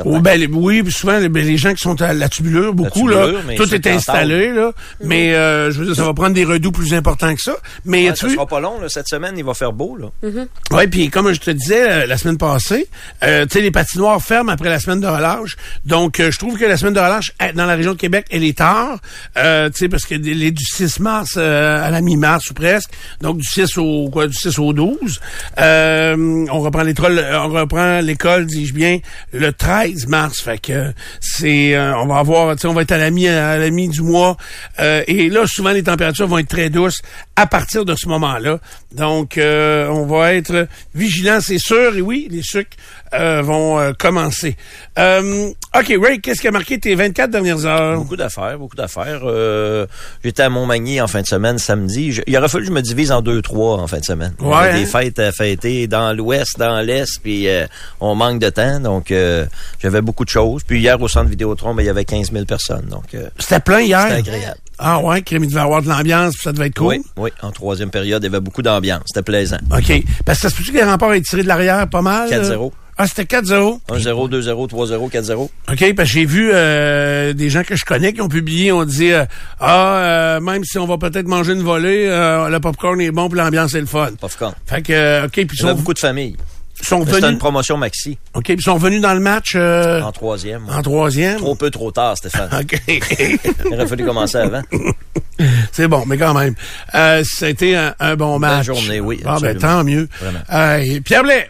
Oh, 0.06 0.20
ben, 0.20 0.48
oui, 0.52 0.84
souvent, 0.92 1.20
ben, 1.20 1.46
les 1.46 1.58
gens 1.58 1.74
qui 1.74 1.82
sont 1.82 2.02
à 2.02 2.14
la 2.14 2.30
tubulure, 2.30 2.74
beaucoup, 2.74 3.08
là, 3.08 3.28
tout 3.56 3.74
est 3.74 3.88
installé, 3.88 4.52
là. 4.52 4.72
Mais 5.04 5.34
euh, 5.34 5.72
je 5.72 5.80
veux 5.80 5.86
dire, 5.88 5.96
ça 5.96 6.04
va 6.04 6.14
prendre 6.14 6.34
des 6.34 6.46
redoux 6.46 6.72
plus 6.72 6.94
importants 6.94 7.34
que 7.34 7.42
ça. 7.42 7.56
Mais 7.86 8.10
ouais, 8.10 8.16
ça 8.16 8.30
sera 8.30 8.46
pas 8.46 8.60
long, 8.60 8.78
cette 8.88 9.08
semaine, 9.08 9.36
il 9.38 9.44
va 9.44 9.54
faire 9.54 9.74
beau, 9.74 9.98
là. 9.98 10.08
Mm-hmm. 10.24 10.48
Oui, 10.72 10.88
puis 10.88 11.10
comme 11.10 11.32
je 11.34 11.40
te 11.40 11.52
disais 11.52 11.90
euh, 11.90 12.06
la 12.06 12.18
semaine 12.18 12.38
passée, 12.38 12.88
euh, 13.24 13.46
tu 13.46 13.54
sais, 13.54 13.62
les 13.62 13.72
patinoires 13.72 14.22
ferment 14.22 14.52
après 14.52 14.70
la 14.70 14.80
semaine 14.80 15.00
de 15.00 15.08
relâche. 15.08 15.58
Donc, 15.86 16.18
je 16.20 16.38
trouve 16.38 16.58
que 16.58 16.66
la 16.66 16.78
semaine 16.78 16.94
de 16.94 17.00
relâche 17.00 17.34
dans 17.56 17.66
la 17.66 17.76
région 17.76 17.94
de 17.94 17.98
Québec, 17.98 18.26
elle 18.30 18.44
est 18.44 18.58
tard. 18.58 19.00
tu 19.36 19.42
sais, 19.74 19.90
parce 19.90 20.06
que 20.06 20.16
les 20.16 20.52
du 20.52 20.66
6 20.66 21.00
mars 21.00 21.38
à 21.38 21.90
la 21.90 22.02
mi-mars 22.02 22.50
ou 22.50 22.54
presque. 22.54 22.92
Donc, 23.22 23.38
du 23.38 23.46
6 23.46 23.78
au 23.78 24.10
quoi, 24.10 24.28
du 24.28 24.34
6 24.34 24.60
au 24.60 24.74
12. 24.74 25.20
on 25.58 26.60
reprend 26.60 26.84
les 26.84 26.94
trolls, 26.94 27.20
on 27.50 27.54
reprend 27.54 28.00
l'école, 28.02 28.46
dis-je 28.46 28.74
bien, 28.74 29.00
le 29.34 29.52
13 29.52 30.08
mars. 30.08 30.42
Fait 30.42 30.60
que 30.60 30.94
c'est, 31.20 31.76
euh, 31.76 31.96
on 31.98 32.08
va 32.08 32.18
avoir, 32.18 32.56
on 32.64 32.74
va 32.74 32.82
être 32.82 32.92
à 32.92 32.98
la 32.98 33.10
mi, 33.10 33.28
à 33.28 33.58
la 33.58 33.70
mi 33.70 33.90
du 33.90 34.02
mois. 34.02 34.38
Euh, 34.80 35.04
et 35.08 35.30
là, 35.30 35.46
souvent 35.48 35.72
les 35.72 35.84
températures 35.84 36.28
vont 36.28 36.38
être 36.38 36.48
très 36.48 36.70
douces 36.70 37.02
à 37.36 37.48
partir 37.48 37.86
de 37.86 37.96
ce 37.96 38.08
moment-là. 38.10 38.60
Donc, 38.94 39.38
euh, 39.38 39.88
on 39.88 40.06
va 40.06 40.34
être 40.34 40.68
vigilant, 40.96 41.40
c'est 41.42 41.60
sûr. 41.60 41.96
Et 41.96 42.02
oui, 42.02 42.28
les 42.30 42.42
sucres 42.44 42.78
vont 43.14 43.94
commencer. 43.98 44.56
ok, 44.98 45.94
Ray, 46.02 46.22
qu'est-ce 46.22 46.42
qui 46.42 46.48
a 46.48 46.52
marqué 46.52 46.80
tes 46.80 46.96
24 46.96 47.32
dernières 47.32 47.66
heures? 47.66 47.98
Beaucoup 47.98 48.16
d'affaires, 48.16 48.58
beaucoup 48.58 48.76
d'affaires. 48.76 49.22
J'étais 50.24 50.44
à 50.44 50.50
Montmagny 50.50 51.02
en 51.02 51.08
fin 51.08 51.22
de 51.22 51.28
semaine, 51.28 51.58
samedi. 51.58 52.20
il 52.26 52.38
aurait 52.38 52.50
fallu 52.50 52.66
que 52.66 52.70
je 52.70 52.76
me 52.76 52.82
divise 52.82 53.12
en 53.12 53.22
deux, 53.22 53.42
trois 53.42 53.78
en 53.78 53.88
fin 53.88 54.00
de 54.00 54.06
semaine. 54.06 54.34
Ouais, 54.40 54.74
des 54.74 54.84
hein? 54.84 54.86
fêtes 54.86 55.20
à 55.20 55.32
fêter 55.32 55.88
dans 55.88 56.16
l'ouest, 56.16 56.58
dans 56.58 56.80
l'est, 56.82 57.20
puis 57.22 57.48
on 58.00 58.16
manque 58.16 58.40
de 58.40 58.50
temps, 58.50 58.80
donc 58.80 59.12
euh, 59.12 59.46
j'avais 59.80 60.02
beaucoup 60.02 60.26
de 60.26 60.30
choses. 60.30 60.64
Puis 60.64 60.80
hier, 60.80 61.02
au 61.02 61.08
centre 61.08 61.30
Vidéotron, 61.30 61.74
ben, 61.74 61.84
il 61.84 61.86
y 61.86 61.90
avait 61.90 62.06
15 62.06 62.32
000 62.32 62.46
personnes. 62.46 62.86
Donc, 62.90 63.14
euh, 63.14 63.30
c'était 63.38 63.60
plein 63.60 63.82
hier? 63.82 64.02
C'était 64.04 64.16
agréable. 64.16 64.58
Ah 64.78 65.00
ouais, 65.00 65.20
il 65.30 65.48
devait 65.48 65.60
avoir 65.60 65.82
de 65.82 65.90
l'ambiance, 65.90 66.36
ça 66.42 66.54
devait 66.54 66.68
être 66.68 66.78
cool. 66.78 66.88
Oui, 66.88 67.02
oui, 67.18 67.30
en 67.42 67.52
troisième 67.52 67.90
période, 67.90 68.24
il 68.24 68.28
y 68.28 68.30
avait 68.30 68.40
beaucoup 68.40 68.62
d'ambiance. 68.62 69.04
C'était 69.08 69.24
plaisant. 69.24 69.58
OK. 69.72 70.04
Parce 70.26 70.40
que 70.40 70.50
ça 70.50 70.50
se 70.50 70.56
peut 70.56 70.72
que 70.72 70.78
les 70.78 70.84
remparts 70.84 71.14
aient 71.14 71.22
tiré 71.22 71.44
de 71.44 71.48
l'arrière 71.48 71.88
pas 71.90 72.02
mal? 72.02 72.30
4-0. 72.30 72.72
Ah, 73.02 73.08
c'était 73.08 73.24
4-0. 73.24 73.80
1-0, 73.90 74.30
2-0, 74.30 74.70
3-0, 74.70 75.10
4-0. 75.10 75.34
OK, 75.38 75.50
parce 75.96 76.10
que 76.10 76.14
j'ai 76.14 76.26
vu 76.26 76.52
euh, 76.54 77.34
des 77.34 77.50
gens 77.50 77.64
que 77.64 77.76
je 77.76 77.86
connais 77.86 78.14
qui 78.14 78.22
ont 78.22 78.28
publié, 78.28 78.72
on 78.72 78.84
dit 78.84 79.12
Ah, 79.60 80.40
même 80.42 80.64
si 80.66 80.78
on 80.78 80.86
va 80.86 80.98
peut-être 80.98 81.28
manger 81.28 81.54
une 81.54 81.64
volée, 81.64 82.08
le 82.08 82.60
popcorn 82.60 83.00
est 83.02 83.12
bon 83.12 83.30
puis 83.30 83.40
l'ambiance 83.40 83.74
est 83.74 83.80
le 83.80 83.88
fun. 83.88 84.12
Popcorn. 84.20 84.54
Fait 84.68 84.82
que, 84.82 85.26
OK, 85.26 85.46
puis 85.48 85.66
a 85.66 85.74
beaucoup 85.74 85.94
de 85.94 86.00
familles. 86.00 86.36
Sont 86.82 87.06
C'était 87.06 87.30
une 87.30 87.38
promotion 87.38 87.78
maxi. 87.78 88.18
OK. 88.34 88.44
Puis 88.44 88.56
ils 88.56 88.62
sont 88.62 88.78
venus 88.78 89.02
dans 89.02 89.14
le 89.14 89.20
match. 89.20 89.54
Euh, 89.56 90.02
en 90.02 90.12
troisième. 90.12 90.64
En 90.70 90.82
troisième? 90.82 91.38
Trop 91.38 91.56
peu, 91.56 91.70
trop 91.70 91.92
tard, 91.92 92.18
Stéphane. 92.18 92.50
OK. 92.62 92.82
Il 92.88 93.74
aurait 93.74 93.88
fallu 93.88 94.06
commencer 94.06 94.38
avant. 94.38 94.62
C'est 95.72 95.88
bon, 95.88 96.04
mais 96.06 96.18
quand 96.18 96.34
même. 96.34 96.56
Euh, 96.96 97.24
C'était 97.26 97.76
un, 97.76 97.96
un, 98.00 98.16
bon 98.16 98.40
match. 98.40 98.68
Bonne 98.68 98.76
journée, 98.78 99.00
oui. 99.00 99.20
Ah, 99.26 99.38
ben, 99.42 99.58
tant 99.58 99.84
mieux. 99.84 100.08
Euh, 100.54 101.00
Pierre 101.04 101.24
Blais. 101.24 101.50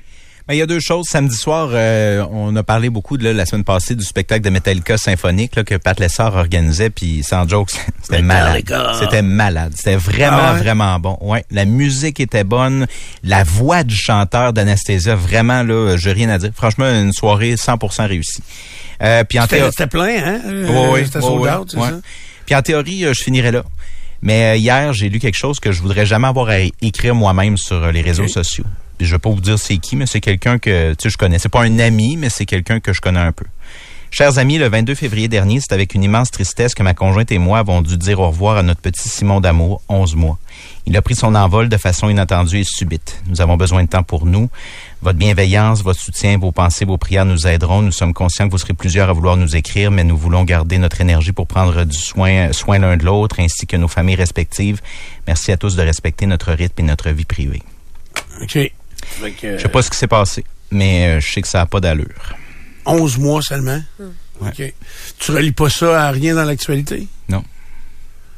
Ben, 0.50 0.56
il 0.56 0.58
y 0.58 0.64
a 0.64 0.66
deux 0.66 0.80
choses. 0.80 1.06
Samedi 1.08 1.36
soir, 1.36 1.70
euh, 1.74 2.26
on 2.32 2.56
a 2.56 2.64
parlé 2.64 2.90
beaucoup 2.90 3.18
de, 3.18 3.30
la 3.30 3.46
semaine 3.46 3.64
passée 3.64 3.94
du 3.94 4.04
spectacle 4.04 4.42
de 4.42 4.50
Metallica 4.50 4.98
symphonique 4.98 5.56
là, 5.56 5.64
que 5.64 5.76
Pat 5.76 6.00
Lessard 6.00 6.36
organisait, 6.36 6.90
puis 6.90 7.22
sans 7.22 7.48
joke, 7.48 7.70
c'était 8.02 8.24
malade. 8.24 8.64
C'était 9.00 9.22
malade. 9.22 9.74
C'était 9.76 9.96
vraiment, 9.96 10.40
ah 10.40 10.54
vraiment 10.54 11.00
bon. 11.00 11.20
Ouais, 11.22 11.46
la 11.52 11.66
musique 11.66 12.20
était 12.20 12.44
bonne, 12.44 12.88
la 13.24 13.44
voix 13.44 13.84
du 13.84 13.96
chanteur 13.96 14.52
d'Anastasia, 14.52 15.14
vraiment 15.14 15.62
là, 15.62 15.98
j'ai 15.98 16.14
rien 16.14 16.32
à 16.32 16.40
dire. 16.40 16.50
Franchement, 16.56 16.86
une 16.86 17.14
soirée 17.14 17.54
100% 17.54 18.08
réussie. 18.08 18.42
Euh, 19.04 19.24
puis 19.26 19.40
en 19.40 19.46
théorie, 19.46 19.70
c'était 19.70 19.86
plein, 19.86 20.18
hein? 20.26 20.42
Oui, 20.92 21.02
c'était 21.06 21.22
sold 21.22 21.48
out, 21.48 21.70
c'est 21.70 21.80
ça? 21.80 22.00
Puis 22.48 22.56
en 22.56 22.64
théorie, 22.64 23.06
euh, 23.06 23.14
je 23.14 23.22
finirai 23.22 23.52
là. 23.52 23.64
Mais 24.24 24.60
hier, 24.60 24.94
j'ai 24.94 25.10
lu 25.10 25.20
quelque 25.20 25.38
chose 25.38 25.60
que 25.60 25.72
je 25.72 25.80
voudrais 25.80 26.08
jamais 26.08 26.28
avoir 26.28 26.50
à 26.50 26.58
écrire 26.82 27.14
moi-même 27.14 27.56
sur 27.56 27.92
les 27.92 28.02
réseaux 28.02 28.28
sociaux 28.28 28.66
je 29.06 29.12
vais 29.16 29.20
pas 29.20 29.30
vous 29.30 29.42
dire 29.42 29.58
c'est 29.58 29.78
qui, 29.78 29.96
mais 29.96 30.06
c'est 30.06 30.22
quelqu'un 30.22 30.60
que 30.60 30.92
tu 30.92 31.04
sais, 31.04 31.10
je 31.10 31.18
connais. 31.18 31.40
C'est 31.40 31.50
pas 31.50 31.64
un 31.64 31.80
ami, 31.80 32.18
mais 32.18 32.30
c'est 32.30 32.46
quelqu'un 32.46 32.80
que 32.80 32.94
je 32.94 33.02
connais 33.02 33.20
un 33.20 33.32
peu. 33.32 33.46
Chers 34.12 34.40
amis, 34.40 34.58
le 34.58 34.68
22 34.68 34.96
février 34.96 35.28
dernier, 35.28 35.60
c'est 35.60 35.72
avec 35.72 35.94
une 35.94 36.04
immense 36.04 36.32
tristesse 36.32 36.74
que 36.74 36.82
ma 36.82 36.96
conjointe 36.96 37.32
et 37.32 37.38
moi 37.38 37.60
avons 37.60 37.84
dû 37.84 37.96
dire 37.96 38.20
au 38.20 38.28
revoir 38.28 38.58
à 38.58 38.64
notre 38.64 38.82
petit 38.82 39.08
Simon 39.08 39.40
d'amour, 39.40 39.82
11 39.88 40.16
mois. 40.16 40.40
Il 40.88 40.98
a 40.98 41.04
pris 41.04 41.16
son 41.16 41.36
envol 41.36 41.70
de 41.70 41.78
façon 41.78 42.10
inattendue 42.10 42.60
et 42.60 42.64
subite. 42.64 43.22
Nous 43.28 43.40
avons 43.40 43.56
besoin 43.56 43.84
de 43.84 43.88
temps 43.88 44.02
pour 44.02 44.26
nous. 44.26 44.50
Votre 45.04 45.20
bienveillance, 45.20 45.84
votre 45.84 46.00
soutien, 46.00 46.40
vos 46.40 46.52
pensées, 46.52 46.86
vos 46.86 46.98
prières 46.98 47.26
nous 47.26 47.46
aideront. 47.46 47.84
Nous 47.84 47.92
sommes 47.92 48.16
conscients 48.16 48.48
que 48.48 48.52
vous 48.52 48.58
serez 48.58 48.74
plusieurs 48.74 49.10
à 49.10 49.14
vouloir 49.14 49.38
nous 49.38 49.56
écrire, 49.56 49.92
mais 49.92 50.04
nous 50.04 50.18
voulons 50.18 50.44
garder 50.44 50.80
notre 50.80 51.02
énergie 51.02 51.32
pour 51.32 51.46
prendre 51.46 51.84
du 51.84 51.98
soin, 51.98 52.52
soin 52.52 52.80
l'un 52.80 52.98
de 52.98 53.06
l'autre, 53.06 53.40
ainsi 53.40 53.68
que 53.68 53.78
nos 53.78 53.88
familles 53.88 54.16
respectives. 54.16 54.82
Merci 55.28 55.52
à 55.52 55.58
tous 55.58 55.76
de 55.76 55.84
respecter 55.84 56.26
notre 56.26 56.52
rythme 56.52 56.82
et 56.82 56.88
notre 56.88 57.12
vie 57.12 57.26
privée. 57.26 57.62
Je 59.22 59.58
sais 59.58 59.68
pas 59.70 59.82
ce 59.82 59.90
qui 59.90 59.98
s'est 59.98 60.08
passé, 60.08 60.44
mais 60.72 61.08
euh, 61.08 61.20
je 61.20 61.32
sais 61.32 61.42
que 61.42 61.48
ça 61.48 61.60
n'a 61.60 61.66
pas 61.66 61.80
d'allure. 61.80 62.36
11 62.86 63.18
mois 63.18 63.42
seulement? 63.42 63.82
Hmm. 64.00 64.48
OK. 64.48 64.74
Tu 65.20 65.32
relis 65.32 65.52
pas 65.52 65.70
ça 65.70 66.08
à 66.08 66.12
rien 66.12 66.36
dans 66.36 66.46
l'actualité? 66.46 67.08
Non. 67.28 67.44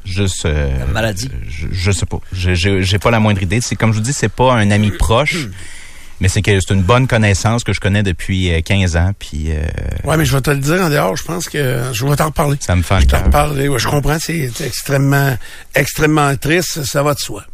Juste. 0.04 0.46
Euh, 0.46 0.84
maladie? 0.92 1.30
Je, 1.48 1.68
je, 1.70 1.90
sais 1.92 2.06
pas. 2.06 2.18
J'ai 2.32 2.98
pas 2.98 3.10
la 3.10 3.20
moindre 3.20 3.42
idée. 3.42 3.60
C'est 3.60 3.76
comme 3.76 3.92
je 3.92 3.98
vous 3.98 4.04
dis, 4.04 4.12
c'est 4.12 4.28
pas 4.28 4.52
un 4.52 4.70
ami 4.70 4.90
proche. 4.90 5.48
Mais 6.20 6.28
c'est 6.28 6.42
que 6.42 6.52
c'est 6.60 6.72
une 6.72 6.82
bonne 6.82 7.08
connaissance 7.08 7.64
que 7.64 7.72
je 7.72 7.80
connais 7.80 8.04
depuis 8.04 8.52
15 8.62 8.94
euh, 8.94 8.98
ans. 8.98 9.10
Puis, 9.18 9.48
ouais, 10.04 10.16
mais 10.16 10.24
je 10.24 10.34
vais 10.36 10.40
te 10.40 10.50
le 10.50 10.58
dire 10.58 10.80
en 10.80 10.88
dehors. 10.88 11.16
Je 11.16 11.24
pense 11.24 11.48
que 11.48 11.82
je 11.92 12.06
vais 12.06 12.16
t'en 12.16 12.26
reparler. 12.26 12.56
Ça 12.60 12.76
me 12.76 12.82
fait 12.82 13.00
Je 13.00 13.06
t'en 13.06 13.24
reparler. 13.24 13.68
je 13.76 13.88
comprends. 13.88 14.18
C'est 14.20 14.50
extrêmement, 14.60 15.36
extrêmement 15.74 16.36
triste. 16.36 16.84
Ça 16.84 17.02
va 17.02 17.14
de 17.14 17.18
soi. 17.18 17.44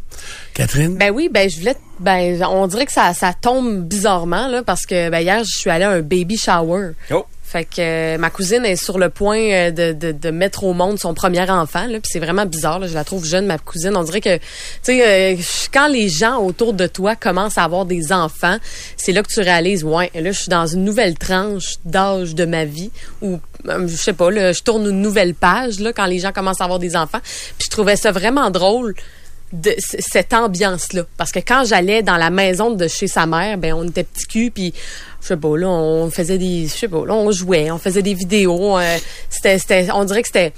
Catherine? 0.59 0.97
Ben 0.97 1.11
oui, 1.11 1.29
ben 1.31 1.49
je 1.49 1.57
voulais 1.57 1.75
ben 2.01 2.43
on 2.43 2.67
dirait 2.67 2.85
que 2.85 2.91
ça, 2.91 3.13
ça 3.13 3.33
tombe 3.33 3.83
bizarrement 3.83 4.49
là 4.49 4.61
parce 4.61 4.85
que 4.85 5.09
ben, 5.09 5.19
hier 5.19 5.41
je 5.45 5.57
suis 5.57 5.69
allée 5.69 5.85
à 5.85 5.91
un 5.91 6.01
baby 6.01 6.37
shower. 6.37 6.91
Oh. 7.11 7.25
Fait 7.43 7.63
que 7.63 7.79
euh, 7.79 8.17
ma 8.17 8.29
cousine 8.29 8.65
est 8.65 8.75
sur 8.75 8.99
le 8.99 9.09
point 9.09 9.39
euh, 9.39 9.71
de, 9.71 9.93
de, 9.93 10.11
de 10.11 10.29
mettre 10.31 10.65
au 10.65 10.73
monde 10.73 10.99
son 10.99 11.13
premier 11.13 11.49
enfant. 11.49 11.87
Là, 11.87 11.99
puis 11.99 12.09
c'est 12.11 12.19
vraiment 12.19 12.45
bizarre. 12.45 12.77
Là, 12.77 12.87
je 12.87 12.93
la 12.93 13.03
trouve 13.03 13.25
jeune, 13.25 13.47
ma 13.47 13.57
cousine. 13.57 13.95
On 13.95 14.03
dirait 14.03 14.21
que, 14.21 14.37
tu 14.37 14.43
sais, 14.83 15.35
euh, 15.35 15.41
quand 15.73 15.87
les 15.87 16.09
gens 16.09 16.37
autour 16.43 16.73
de 16.73 16.85
toi 16.85 17.15
commencent 17.15 17.57
à 17.57 17.63
avoir 17.63 17.85
des 17.85 18.11
enfants, 18.11 18.57
c'est 18.97 19.13
là 19.13 19.23
que 19.23 19.33
tu 19.33 19.39
réalises, 19.39 19.83
ouais, 19.83 20.11
là, 20.13 20.31
je 20.31 20.39
suis 20.41 20.49
dans 20.49 20.67
une 20.67 20.83
nouvelle 20.83 21.15
tranche 21.15 21.77
d'âge 21.85 22.35
de 22.35 22.45
ma 22.45 22.65
vie 22.65 22.91
où, 23.23 23.39
je 23.65 23.95
sais 23.95 24.13
pas, 24.13 24.29
là, 24.29 24.51
je 24.51 24.61
tourne 24.61 24.85
une 24.87 25.01
nouvelle 25.01 25.33
page 25.33 25.79
là, 25.79 25.91
quand 25.91 26.05
les 26.05 26.19
gens 26.19 26.31
commencent 26.31 26.61
à 26.61 26.65
avoir 26.65 26.79
des 26.79 26.95
enfants. 26.95 27.21
Puis 27.57 27.65
je 27.65 27.69
trouvais 27.71 27.95
ça 27.95 28.11
vraiment 28.11 28.51
drôle 28.51 28.93
de 29.53 29.73
cette 29.77 30.33
ambiance-là. 30.33 31.03
Parce 31.17 31.31
que 31.31 31.39
quand 31.39 31.63
j'allais 31.65 32.03
dans 32.03 32.17
la 32.17 32.29
maison 32.29 32.71
de 32.71 32.87
chez 32.87 33.07
sa 33.07 33.25
mère, 33.25 33.57
ben 33.57 33.73
on 33.73 33.87
était 33.87 34.03
petit 34.03 34.25
cul, 34.25 34.51
puis 34.51 34.73
je 35.21 35.27
sais 35.27 35.37
pas, 35.37 35.57
là, 35.57 35.67
on 35.67 36.09
faisait 36.09 36.37
des, 36.37 36.67
je 36.67 36.73
sais 36.73 36.87
pas, 36.87 37.05
là, 37.05 37.13
on 37.13 37.31
jouait, 37.31 37.71
on 37.71 37.77
faisait 37.77 38.01
des 38.01 38.13
vidéos. 38.13 38.77
Euh, 38.77 38.97
c'était, 39.29 39.87
on 39.93 40.05
dirait 40.05 40.21
que 40.21 40.27
c'était, 40.27 40.53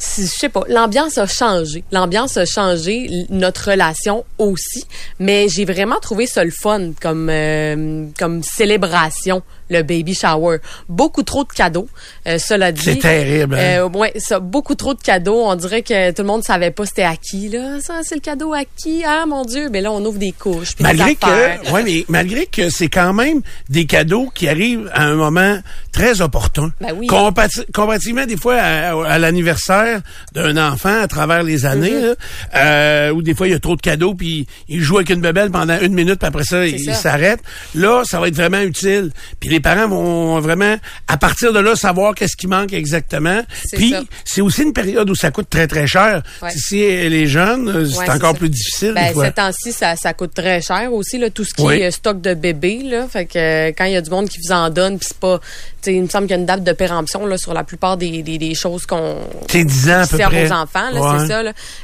je 0.00 0.22
sais 0.22 0.48
pas, 0.48 0.62
l'ambiance 0.68 1.18
a 1.18 1.26
changé. 1.26 1.84
L'ambiance 1.90 2.36
a 2.36 2.44
changé, 2.44 3.10
notre 3.30 3.70
relation 3.70 4.24
aussi. 4.38 4.84
Mais 5.18 5.48
j'ai 5.48 5.64
vraiment 5.64 5.98
trouvé 6.00 6.26
ça 6.26 6.44
le 6.44 6.52
fun 6.52 6.92
comme, 7.00 7.28
euh, 7.30 8.06
comme 8.18 8.42
célébration 8.42 9.42
le 9.70 9.82
baby 9.82 10.14
shower. 10.14 10.58
Beaucoup 10.88 11.22
trop 11.22 11.44
de 11.44 11.52
cadeaux. 11.52 11.88
Euh, 12.26 12.38
cela 12.38 12.72
dit. 12.72 12.82
C'est 12.82 12.96
terrible. 12.96 13.54
hein? 13.54 13.80
Euh, 13.84 13.88
ouais, 13.88 14.12
ça, 14.18 14.40
beaucoup 14.40 14.74
trop 14.74 14.94
de 14.94 15.00
cadeaux. 15.00 15.42
On 15.44 15.54
dirait 15.56 15.82
que 15.82 16.10
tout 16.12 16.22
le 16.22 16.28
monde 16.28 16.42
savait 16.44 16.70
pas 16.70 16.86
c'était 16.86 17.02
à 17.02 17.16
qui, 17.16 17.48
là. 17.48 17.80
Ça, 17.80 18.00
c'est 18.02 18.14
le 18.14 18.20
cadeau 18.20 18.52
à 18.52 18.62
qui? 18.76 19.02
Ah, 19.06 19.24
mon 19.26 19.44
Dieu. 19.44 19.68
Mais 19.70 19.80
là, 19.80 19.92
on 19.92 20.04
ouvre 20.04 20.18
des 20.18 20.32
couches. 20.32 20.74
puis 20.74 20.82
Malgré 20.84 21.14
que, 21.14 21.70
ouais, 21.72 21.82
mais 21.84 22.04
malgré 22.08 22.46
que 22.46 22.70
c'est 22.70 22.88
quand 22.88 23.12
même 23.12 23.40
des 23.68 23.86
cadeaux 23.86 24.30
qui 24.34 24.48
arrivent 24.48 24.90
à 24.92 25.04
un 25.04 25.14
moment 25.14 25.58
très 25.92 26.20
opportun. 26.20 26.72
Ben 26.80 26.92
oui. 26.96 27.06
Compati- 27.06 27.64
comparativement 27.72 28.26
des 28.26 28.36
fois 28.36 28.56
à, 28.56 28.90
à 29.06 29.18
l'anniversaire 29.18 30.00
d'un 30.34 30.56
enfant 30.56 31.00
à 31.00 31.08
travers 31.08 31.42
les 31.42 31.64
années, 31.66 31.88
Mm-hmm. 31.88 32.02
là, 32.02 32.14
euh, 32.56 33.10
où 33.12 33.22
des 33.22 33.34
fois 33.34 33.46
il 33.46 33.50
y 33.52 33.54
a 33.54 33.58
trop 33.58 33.76
de 33.76 33.80
cadeaux 33.80 34.14
puis 34.14 34.46
il 34.68 34.80
joue 34.80 34.96
avec 34.96 35.10
une 35.10 35.20
bebelle 35.20 35.50
pendant 35.50 35.78
une 35.80 35.94
minute 35.94 36.16
puis 36.18 36.26
après 36.28 36.44
ça 36.44 36.66
il 36.66 36.94
s'arrête. 36.94 37.40
Là, 37.74 38.02
ça 38.04 38.20
va 38.20 38.28
être 38.28 38.34
vraiment 38.34 38.60
utile. 38.60 39.10
Puis 39.40 39.48
les 39.58 39.62
parents 39.62 39.88
vont 39.88 40.38
vraiment 40.38 40.76
à 41.08 41.16
partir 41.16 41.52
de 41.52 41.58
là 41.58 41.74
savoir 41.74 42.14
qu'est-ce 42.14 42.36
qui 42.36 42.46
manque 42.46 42.72
exactement. 42.72 43.42
Puis 43.72 43.92
c'est 44.24 44.40
aussi 44.40 44.62
une 44.62 44.72
période 44.72 45.10
où 45.10 45.16
ça 45.16 45.32
coûte 45.32 45.50
très 45.50 45.66
très 45.66 45.86
cher. 45.88 46.22
Ouais. 46.40 46.50
Si 46.50 46.60
c'est 46.60 47.08
les 47.08 47.26
jeunes, 47.26 47.68
euh, 47.68 47.84
c'est 47.86 47.98
Ouais, 47.98 48.10
encore 48.10 48.34
plus 48.34 48.48
difficile. 48.48 48.92
Ben, 48.94 49.12
ces 49.14 49.32
temps-ci, 49.32 49.72
ça, 49.72 49.96
ça 49.96 50.14
coûte 50.14 50.32
très 50.34 50.60
cher 50.62 50.92
aussi, 50.92 51.18
là, 51.18 51.28
tout 51.30 51.42
ce 51.44 51.52
qui 51.54 51.62
Oui. 51.62 51.74
est 51.80 51.86
euh, 51.88 51.90
stock 51.90 52.20
de 52.20 52.34
bébés. 52.34 52.82
Là. 52.84 53.08
Fait 53.08 53.26
que 53.26 53.38
euh, 53.38 53.72
quand 53.76 53.84
il 53.86 53.92
y 53.92 53.96
a 53.96 54.00
du 54.00 54.10
monde 54.10 54.28
qui 54.28 54.38
vous 54.46 54.52
en 54.52 54.70
donne, 54.70 54.98
puis 54.98 55.08
c'est 55.08 55.18
pas. 55.18 55.40
Il 55.86 56.02
me 56.02 56.08
semble 56.08 56.26
qu'il 56.26 56.36
y 56.36 56.38
a 56.38 56.40
une 56.40 56.46
date 56.46 56.62
de 56.64 56.72
péremption 56.72 57.26
là, 57.26 57.36
sur 57.38 57.52
la 57.54 57.64
plupart 57.64 57.96
des, 57.96 58.22
des, 58.22 58.38
des 58.38 58.54
choses 58.54 58.84
qu'on 58.86 59.16
C'est 59.50 59.64
10 59.64 59.90
ans 59.90 60.00
à 60.02 60.06
peu 60.06 60.18
près. 60.18 60.46
aux 60.48 60.52
enfants. 60.52 60.92
Ouais. 60.92 61.18
C'est 61.20 61.26
ça. 61.28 61.42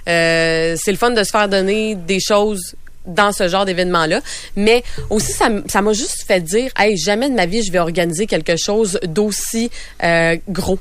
Euh, 0.09 0.77
c'est 0.79 0.93
le 0.93 0.99
fun 0.99 1.11
de 1.11 1.23
se 1.25 1.31
faire 1.31 1.49
donner 1.49 1.95
des 1.95 2.19
choses 2.21 2.75
dans 3.07 3.33
ce 3.33 3.49
genre 3.49 3.65
d'événement-là. 3.65 4.21
Mais 4.57 4.83
aussi, 5.11 5.33
ça 5.33 5.83
m'a 5.83 5.93
juste 5.93 6.25
fait 6.27 6.41
dire, 6.41 6.71
hey, 6.79 6.97
jamais 6.97 7.29
de 7.29 7.35
ma 7.35 7.47
vie, 7.47 7.63
je 7.63 7.73
vais 7.73 7.79
organiser 7.79 8.27
quelque 8.27 8.57
chose 8.57 8.99
d'aussi 9.05 9.71
euh, 10.03 10.37
gros. 10.49 10.79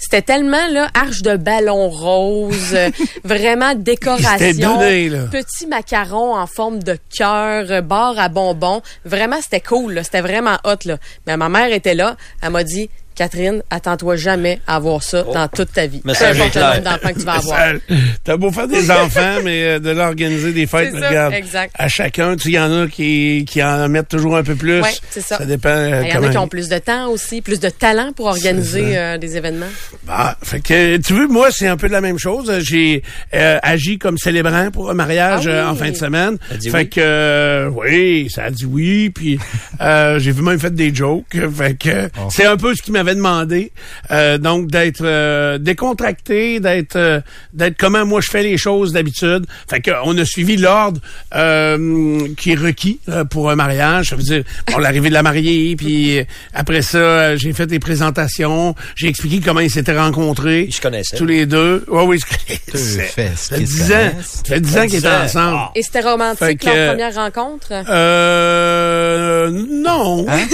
C'était 0.00 0.22
tellement 0.22 0.66
là 0.70 0.88
arche 0.94 1.20
de 1.20 1.36
ballon 1.36 1.90
rose, 1.90 2.72
euh, 2.72 2.90
vraiment 3.24 3.74
décoration, 3.74 4.76
donné, 4.78 5.10
petit 5.30 5.66
macaron 5.66 6.34
en 6.34 6.46
forme 6.46 6.82
de 6.82 6.96
cœur, 7.14 7.66
euh, 7.70 7.82
barre 7.82 8.18
à 8.18 8.30
bonbons. 8.30 8.80
Vraiment, 9.04 9.36
c'était 9.42 9.60
cool. 9.60 9.92
là. 9.92 10.02
C'était 10.02 10.22
vraiment 10.22 10.56
hot 10.64 10.86
là. 10.86 10.96
Mais 11.26 11.36
ma 11.36 11.50
mère 11.50 11.70
était 11.70 11.94
là. 11.94 12.16
Elle 12.42 12.50
m'a 12.50 12.64
dit. 12.64 12.88
Catherine, 13.24 13.62
attends-toi 13.68 14.16
jamais 14.16 14.60
à 14.66 14.76
avoir 14.76 15.02
ça 15.02 15.24
dans 15.24 15.46
toute 15.46 15.74
ta 15.74 15.86
vie. 15.86 16.00
Importe 16.08 16.22
est 16.22 16.54
le 16.54 16.60
nombre 16.62 16.80
d'enfants 16.80 17.12
que 17.12 17.18
tu 17.18 17.24
vas 17.26 17.32
avoir. 17.34 17.58
Ça- 17.58 17.94
T'as 18.24 18.36
beau 18.38 18.50
faire 18.50 18.66
des 18.66 18.90
enfants, 18.90 19.40
mais 19.44 19.62
euh, 19.64 19.78
de 19.78 19.90
l'organiser 19.90 20.52
des 20.54 20.66
fêtes, 20.66 20.94
mais 20.94 21.00
ça, 21.00 21.08
regarde. 21.10 21.34
exact. 21.34 21.74
À 21.78 21.88
chacun, 21.88 22.34
tu 22.36 22.44
sais, 22.44 22.48
il 22.48 22.54
y 22.54 22.58
en 22.58 22.84
a 22.84 22.86
qui, 22.86 23.44
qui 23.46 23.62
en 23.62 23.90
mettent 23.90 24.08
toujours 24.08 24.38
un 24.38 24.42
peu 24.42 24.54
plus. 24.54 24.80
Ouais, 24.80 24.88
c'est 25.10 25.20
ça. 25.20 25.36
Ça 25.36 25.44
dépend. 25.44 25.68
euh, 25.68 26.02
Il 26.06 26.14
y 26.14 26.16
en 26.16 26.22
a 26.22 26.30
qui 26.30 26.38
ont 26.38 26.48
plus 26.48 26.70
de 26.70 26.78
temps 26.78 27.10
aussi, 27.10 27.42
plus 27.42 27.60
de 27.60 27.68
talent 27.68 28.12
pour 28.16 28.24
organiser 28.24 28.96
euh, 28.96 29.18
des 29.18 29.36
événements. 29.36 29.66
Bah, 30.06 30.38
fait 30.42 30.60
que, 30.60 30.96
tu 30.96 31.12
veux, 31.12 31.28
moi, 31.28 31.48
c'est 31.50 31.66
un 31.68 31.76
peu 31.76 31.88
de 31.88 31.92
la 31.92 32.00
même 32.00 32.18
chose. 32.18 32.50
J'ai 32.60 33.02
euh, 33.34 33.58
agi 33.62 33.98
comme 33.98 34.16
célébrant 34.16 34.70
pour 34.70 34.88
un 34.90 34.94
mariage 34.94 35.42
Ah 35.46 35.50
oui. 35.50 35.52
euh, 35.56 35.68
en 35.68 35.74
fin 35.74 35.90
de 35.90 35.96
semaine. 35.96 36.38
dit 36.58 36.70
fait 36.70 36.78
oui? 36.78 36.88
que, 36.88 37.00
euh, 37.02 37.68
oui, 37.68 38.28
ça 38.34 38.44
a 38.44 38.50
dit 38.50 38.64
oui. 38.64 39.10
Puis, 39.10 39.38
euh, 39.82 40.18
j'ai 40.18 40.32
même 40.32 40.58
fait 40.58 40.74
des 40.74 40.94
jokes. 40.94 41.36
Fait 41.54 41.74
que, 41.74 42.08
Oh. 42.18 42.28
c'est 42.30 42.46
un 42.46 42.56
peu 42.56 42.74
ce 42.74 42.80
qu'il 42.82 42.92
m'avait 42.94 43.09
demandé. 43.14 43.72
Euh, 44.10 44.38
donc, 44.38 44.68
d'être 44.68 45.02
euh, 45.02 45.58
décontracté, 45.58 46.60
d'être 46.60 46.96
euh, 46.96 47.20
d'être 47.52 47.76
comment 47.78 48.04
moi 48.06 48.20
je 48.20 48.30
fais 48.30 48.42
les 48.42 48.56
choses 48.58 48.92
d'habitude. 48.92 49.46
Fait 49.68 49.80
que, 49.80 49.90
on 50.04 50.16
a 50.18 50.24
suivi 50.24 50.56
l'ordre 50.56 51.00
euh, 51.34 52.26
qui 52.36 52.52
est 52.52 52.56
requis 52.58 53.00
euh, 53.08 53.24
pour 53.24 53.50
un 53.50 53.56
mariage. 53.56 54.10
Ça 54.10 54.16
veut 54.16 54.22
dire, 54.22 54.42
bon, 54.70 54.78
l'arrivée 54.78 55.08
de 55.08 55.14
la 55.14 55.22
mariée, 55.22 55.76
puis 55.76 56.20
après 56.54 56.82
ça, 56.82 57.36
j'ai 57.36 57.52
fait 57.52 57.66
des 57.66 57.78
présentations. 57.78 58.74
J'ai 58.96 59.08
expliqué 59.08 59.40
comment 59.44 59.60
ils 59.60 59.70
s'étaient 59.70 59.98
rencontrés. 59.98 60.62
Ils 60.68 60.72
se 60.74 60.80
connaissaient. 60.80 61.16
Tous 61.16 61.26
les 61.26 61.46
deux. 61.46 61.84
Oui, 61.88 62.02
oui, 62.06 62.16
ils 62.18 62.20
se 62.20 62.26
connaissaient. 62.76 63.32
Ça 63.36 63.56
fait 63.56 63.62
10 63.62 63.92
ans. 63.92 63.96
Ça 64.20 64.54
fait 64.54 64.60
10 64.60 64.78
ans 64.78 64.86
qu'ils 64.86 64.96
étaient 64.96 65.08
ensemble. 65.08 65.58
Et 65.74 65.82
c'était 65.82 66.00
romantique, 66.00 66.60
que- 66.60 66.66
leur 66.66 66.88
première 66.90 67.14
rencontre? 67.14 67.68
Euh, 67.70 69.50
non. 69.50 70.26
Hein? 70.28 70.46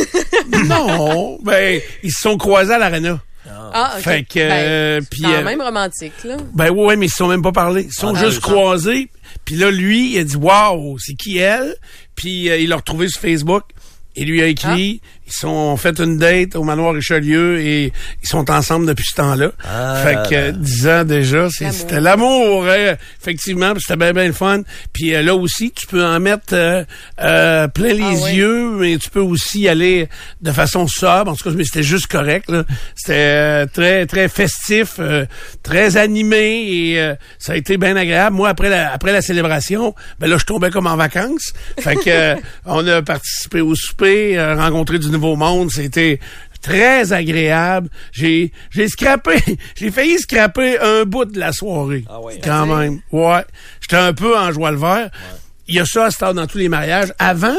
non. 0.68 1.38
Ben, 1.42 1.80
ils 2.02 2.12
se 2.12 2.20
sont 2.22 2.35
croisés 2.36 2.74
à 2.74 2.78
l'arena. 2.78 3.20
Ah, 3.48 3.94
OK. 3.96 4.02
Fait 4.02 4.24
que, 4.24 4.38
euh, 4.40 5.00
c'est 5.00 5.08
puis, 5.08 5.22
quand 5.22 5.32
euh, 5.34 5.44
même 5.44 5.60
romantique, 5.62 6.24
là. 6.24 6.36
Ben 6.54 6.70
ouais, 6.70 6.96
mais 6.96 7.06
ils 7.06 7.10
se 7.10 7.16
sont 7.16 7.28
même 7.28 7.42
pas 7.42 7.52
parlé. 7.52 7.82
Ils 7.82 7.92
se 7.92 8.00
sont 8.00 8.14
Ah, 8.14 8.24
juste 8.24 8.40
croisés. 8.40 9.08
Puis 9.44 9.54
là, 9.56 9.70
lui, 9.70 10.14
il 10.14 10.18
a 10.18 10.24
dit 10.24 10.36
Waouh, 10.36 10.98
c'est 10.98 11.14
qui 11.14 11.38
elle? 11.38 11.76
Puis 12.14 12.48
euh, 12.48 12.58
il 12.58 12.68
l'a 12.70 12.76
retrouvé 12.76 13.08
sur 13.08 13.20
Facebook. 13.20 13.62
Il 14.16 14.28
lui 14.28 14.42
a 14.42 14.46
écrit, 14.46 15.00
Ah. 15.02 15.06
Ils 15.26 15.32
sont 15.32 15.76
fait 15.76 15.98
une 15.98 16.18
date 16.18 16.56
au 16.56 16.62
manoir 16.62 16.94
Richelieu 16.94 17.60
et 17.60 17.92
ils 18.22 18.28
sont 18.28 18.50
ensemble 18.50 18.86
depuis 18.86 19.04
ce 19.10 19.16
temps-là. 19.16 19.50
Ah. 19.64 19.96
fait 20.04 20.14
que 20.30 20.34
euh, 20.34 20.52
10 20.52 20.88
ans 20.88 21.04
déjà, 21.04 21.48
c'est- 21.50 21.64
L'amour. 21.64 21.78
c'était 21.80 22.00
l'amour, 22.00 22.66
hein, 22.68 22.94
effectivement, 23.20 23.72
c'était 23.78 23.96
bien 23.96 24.12
bien 24.12 24.26
le 24.26 24.32
fun. 24.32 24.62
Puis 24.92 25.14
euh, 25.14 25.22
là 25.22 25.34
aussi, 25.34 25.72
tu 25.72 25.86
peux 25.86 26.04
en 26.04 26.20
mettre 26.20 26.52
euh, 26.54 26.84
euh, 27.20 27.68
plein 27.68 27.92
les 27.92 28.02
Ah 28.02 28.22
ouais. 28.24 28.34
yeux, 28.34 28.70
mais 28.78 28.98
tu 28.98 29.10
peux 29.10 29.20
aussi 29.20 29.68
aller 29.68 30.08
de 30.40 30.52
façon 30.52 30.86
sobre. 30.86 31.30
En 31.32 31.34
tout 31.36 31.44
cas, 31.48 31.54
mais 31.56 31.64
c'était 31.64 31.82
juste 31.82 32.06
correct. 32.06 32.48
là. 32.50 32.64
C'était 32.94 33.12
euh, 33.16 33.66
très 33.66 34.06
très 34.06 34.28
festif, 34.28 34.94
euh, 34.98 35.26
très 35.62 35.96
animé 35.96 36.66
et 36.92 37.00
euh, 37.00 37.14
ça 37.38 37.52
a 37.52 37.56
été 37.56 37.76
bien 37.76 37.96
agréable. 37.96 38.36
Moi, 38.36 38.48
après 38.48 38.68
la 38.68 38.92
après 38.92 39.12
la 39.12 39.22
célébration, 39.22 39.94
ben 40.20 40.28
là, 40.30 40.36
je 40.38 40.44
tombais 40.44 40.70
comme 40.70 40.86
en 40.86 40.96
vacances. 40.96 41.52
Fait 41.78 41.96
que 41.96 42.00
euh, 42.06 42.34
on 42.64 42.86
a 42.86 43.02
participé 43.02 43.60
au 43.60 43.74
souper, 43.74 44.38
euh, 44.38 44.54
rencontré 44.54 44.98
du 44.98 45.10
nouveau 45.16 45.36
monde. 45.36 45.70
C'était 45.70 46.20
très 46.62 47.12
agréable. 47.12 47.88
J'ai 48.12 48.52
j'ai 48.70 48.88
scrappé, 48.88 49.36
j'ai 49.74 49.90
failli 49.90 50.18
scraper 50.18 50.78
un 50.78 51.04
bout 51.04 51.26
de 51.26 51.38
la 51.38 51.52
soirée. 51.52 52.04
Ah 52.08 52.20
ouais. 52.20 52.40
Quand 52.42 52.66
même. 52.66 53.00
Ouais. 53.12 53.44
J'étais 53.80 53.96
un 53.96 54.12
peu 54.12 54.36
en 54.36 54.52
joie 54.52 54.70
le 54.70 54.78
vert. 54.78 55.10
Il 55.68 55.74
y 55.74 55.80
a 55.80 55.84
ça 55.84 56.06
à 56.06 56.10
ce 56.10 56.32
dans 56.32 56.46
tous 56.46 56.58
les 56.58 56.68
mariages. 56.68 57.12
Avant, 57.18 57.56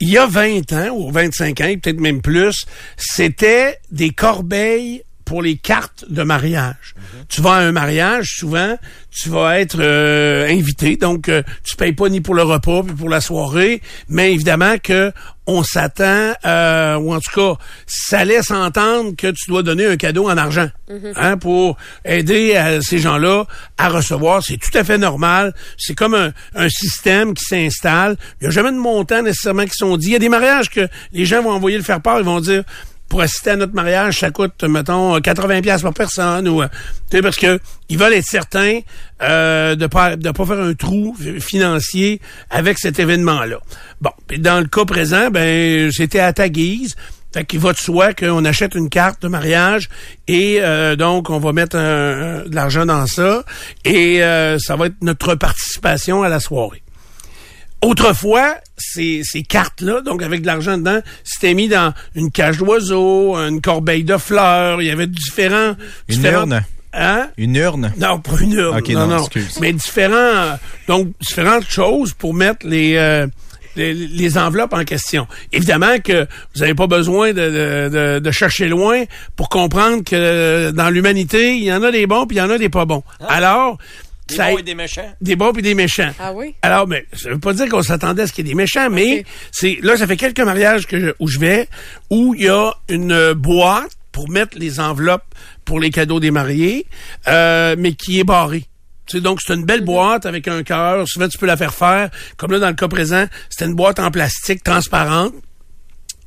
il 0.00 0.10
y 0.10 0.18
a 0.18 0.26
20 0.26 0.72
ans 0.72 0.88
ou 0.90 1.10
25 1.10 1.60
ans, 1.60 1.74
peut-être 1.82 2.00
même 2.00 2.20
plus, 2.20 2.66
c'était 2.96 3.78
des 3.90 4.10
corbeilles 4.10 5.02
pour 5.24 5.42
les 5.42 5.56
cartes 5.56 6.04
de 6.08 6.22
mariage. 6.22 6.94
Tu 7.28 7.40
vas 7.40 7.54
à 7.54 7.60
un 7.60 7.72
mariage, 7.72 8.36
souvent, 8.38 8.76
tu 9.10 9.28
vas 9.28 9.58
être 9.58 9.78
euh, 9.80 10.46
invité, 10.48 10.96
donc 10.96 11.28
euh, 11.28 11.42
tu 11.64 11.76
payes 11.76 11.92
pas 11.92 12.08
ni 12.08 12.20
pour 12.20 12.34
le 12.34 12.42
repas 12.42 12.82
ni 12.82 12.92
pour 12.92 13.08
la 13.08 13.20
soirée, 13.20 13.82
mais 14.08 14.32
évidemment 14.32 14.76
que 14.80 15.12
on 15.46 15.62
s'attend, 15.62 16.32
euh, 16.44 16.96
ou 16.96 17.14
en 17.14 17.20
tout 17.20 17.32
cas, 17.34 17.62
ça 17.86 18.24
laisse 18.24 18.50
entendre 18.50 19.14
que 19.16 19.28
tu 19.28 19.48
dois 19.48 19.62
donner 19.62 19.86
un 19.86 19.96
cadeau 19.96 20.28
en 20.28 20.36
argent, 20.36 20.68
hein, 21.16 21.36
pour 21.36 21.76
aider 22.04 22.78
ces 22.82 22.98
gens-là 22.98 23.44
à 23.78 23.88
recevoir. 23.88 24.42
C'est 24.42 24.56
tout 24.56 24.76
à 24.76 24.84
fait 24.84 24.98
normal. 24.98 25.54
C'est 25.78 25.94
comme 25.94 26.14
un, 26.14 26.32
un 26.54 26.68
système 26.68 27.34
qui 27.34 27.44
s'installe. 27.44 28.16
Il 28.40 28.44
n'y 28.44 28.48
a 28.48 28.50
jamais 28.50 28.72
de 28.72 28.76
montant 28.76 29.22
nécessairement 29.22 29.64
qui 29.64 29.76
sont 29.76 29.96
dit. 29.96 30.08
Il 30.08 30.12
y 30.12 30.16
a 30.16 30.20
des 30.20 30.28
mariages 30.28 30.70
que 30.70 30.88
les 31.12 31.24
gens 31.24 31.42
vont 31.42 31.52
envoyer 31.52 31.76
le 31.76 31.84
faire 31.84 32.00
part, 32.00 32.18
ils 32.18 32.24
vont 32.24 32.40
dire 32.40 32.64
pour 33.08 33.20
assister 33.20 33.50
à 33.50 33.56
notre 33.56 33.74
mariage, 33.74 34.20
ça 34.20 34.30
coûte, 34.30 34.62
mettons, 34.64 35.20
80 35.20 35.62
pièces 35.62 35.82
par 35.82 35.94
personne 35.94 36.48
ou, 36.48 36.62
euh, 36.62 36.68
tu 37.10 37.22
parce 37.22 37.36
que 37.36 37.60
ils 37.88 37.98
veulent 37.98 38.14
être 38.14 38.26
certains 38.26 38.80
euh, 39.22 39.76
de 39.76 39.86
pas 39.86 40.16
de 40.16 40.30
pas 40.30 40.44
faire 40.44 40.60
un 40.60 40.74
trou 40.74 41.16
financier 41.40 42.20
avec 42.50 42.78
cet 42.78 42.98
événement-là. 42.98 43.58
Bon, 44.00 44.10
puis 44.26 44.38
dans 44.38 44.58
le 44.58 44.66
cas 44.66 44.84
présent, 44.84 45.30
ben 45.30 45.90
c'était 45.92 46.20
à 46.20 46.32
ta 46.32 46.48
guise. 46.48 46.96
Fait 47.32 47.44
qu'il 47.44 47.60
va 47.60 47.72
de 47.72 47.78
soi 47.78 48.14
qu'on 48.14 48.44
achète 48.44 48.74
une 48.74 48.88
carte 48.88 49.20
de 49.22 49.28
mariage 49.28 49.88
et 50.26 50.58
euh, 50.60 50.96
donc 50.96 51.28
on 51.28 51.38
va 51.38 51.52
mettre 51.52 51.76
de 51.76 52.54
l'argent 52.54 52.86
dans 52.86 53.06
ça 53.06 53.44
et 53.84 54.20
ça 54.58 54.76
va 54.76 54.86
être 54.86 54.96
notre 55.02 55.34
participation 55.34 56.22
à 56.22 56.28
la 56.28 56.40
soirée. 56.40 56.82
Autrefois, 57.82 58.56
ces, 58.78 59.20
ces 59.24 59.42
cartes-là, 59.42 60.00
donc 60.00 60.22
avec 60.22 60.40
de 60.42 60.46
l'argent 60.46 60.76
dedans, 60.78 61.00
c'était 61.24 61.54
mis 61.54 61.68
dans 61.68 61.92
une 62.14 62.30
cage 62.30 62.58
d'oiseaux, 62.58 63.36
une 63.36 63.60
corbeille 63.60 64.04
de 64.04 64.16
fleurs. 64.16 64.80
Il 64.82 64.88
y 64.88 64.90
avait 64.90 65.06
différents... 65.06 65.76
Une 66.08 66.16
différents- 66.16 66.40
urne. 66.40 66.62
Hein? 66.94 67.28
Une 67.36 67.54
urne? 67.56 67.92
Non, 67.98 68.18
pas 68.20 68.38
une 68.40 68.52
urne. 68.54 68.78
Ok, 68.78 68.88
non, 68.88 69.06
non. 69.06 69.26
Mais 69.60 69.72
différents, 69.74 70.14
euh, 70.16 70.52
donc 70.88 71.08
différentes 71.20 71.68
choses 71.68 72.14
pour 72.14 72.32
mettre 72.32 72.66
les, 72.66 72.96
euh, 72.96 73.26
les, 73.76 73.92
les 73.92 74.38
enveloppes 74.38 74.72
en 74.72 74.82
question. 74.84 75.26
Évidemment 75.52 75.98
que 76.02 76.26
vous 76.54 76.60
n'avez 76.62 76.74
pas 76.74 76.86
besoin 76.86 77.34
de, 77.34 77.34
de, 77.34 77.88
de- 77.90 78.18
de 78.20 78.30
chercher 78.30 78.68
loin 78.68 79.04
pour 79.36 79.50
comprendre 79.50 80.02
que 80.04 80.70
dans 80.70 80.88
l'humanité, 80.88 81.56
il 81.58 81.64
y 81.64 81.72
en 81.72 81.82
a 81.82 81.90
des 81.92 82.06
bons 82.06 82.26
puis 82.26 82.38
il 82.38 82.40
y 82.40 82.42
en 82.42 82.48
a 82.48 82.56
des 82.56 82.70
pas 82.70 82.86
bons. 82.86 83.02
Alors, 83.28 83.76
Des 84.28 84.34
ça- 84.34 84.50
bons 84.50 84.58
et 84.58 84.62
des 84.62 84.74
méchants. 84.74 85.14
des 85.20 85.36
bons 85.36 85.52
puis 85.52 85.62
des 85.62 85.74
méchants. 85.74 86.10
Ah 86.18 86.32
oui? 86.32 86.54
Alors, 86.62 86.86
mais 86.88 87.06
ça 87.12 87.30
veut 87.30 87.38
pas 87.38 87.52
dire 87.52 87.68
qu'on 87.68 87.82
s'attendait 87.82 88.22
à 88.22 88.26
ce 88.26 88.32
qu'il 88.32 88.46
y 88.46 88.50
ait 88.50 88.52
des 88.52 88.56
méchants, 88.56 88.90
mais 88.90 89.24
c'est 89.52 89.78
là, 89.82 89.96
ça 89.96 90.06
fait 90.06 90.16
quelques 90.16 90.40
mariages 90.40 90.86
que 90.86 90.98
je- 91.00 91.10
où 91.20 91.28
je 91.28 91.38
vais 91.38 91.68
où 92.10 92.34
il 92.34 92.42
y 92.44 92.48
a 92.48 92.72
une 92.88 93.12
euh, 93.12 93.34
boîte 93.34 93.92
pour 94.12 94.28
mettre 94.30 94.58
les 94.58 94.80
enveloppes 94.80 95.24
pour 95.64 95.78
les 95.80 95.90
cadeaux 95.90 96.20
des 96.20 96.30
mariés, 96.30 96.86
euh, 97.28 97.76
mais 97.78 97.92
qui 97.92 98.18
est 98.18 98.24
barrée. 98.24 98.64
Tu 99.06 99.18
sais, 99.18 99.20
donc, 99.20 99.40
c'est 99.40 99.54
une 99.54 99.64
belle 99.64 99.84
boîte 99.84 100.26
avec 100.26 100.48
un 100.48 100.64
cœur. 100.64 101.06
Souvent, 101.06 101.28
tu 101.28 101.38
peux 101.38 101.46
la 101.46 101.56
faire 101.56 101.72
faire. 101.74 102.10
Comme 102.36 102.50
là, 102.50 102.58
dans 102.58 102.68
le 102.68 102.74
cas 102.74 102.88
présent, 102.88 103.26
c'était 103.50 103.66
une 103.66 103.74
boîte 103.76 104.00
en 104.00 104.10
plastique 104.10 104.64
transparente 104.64 105.32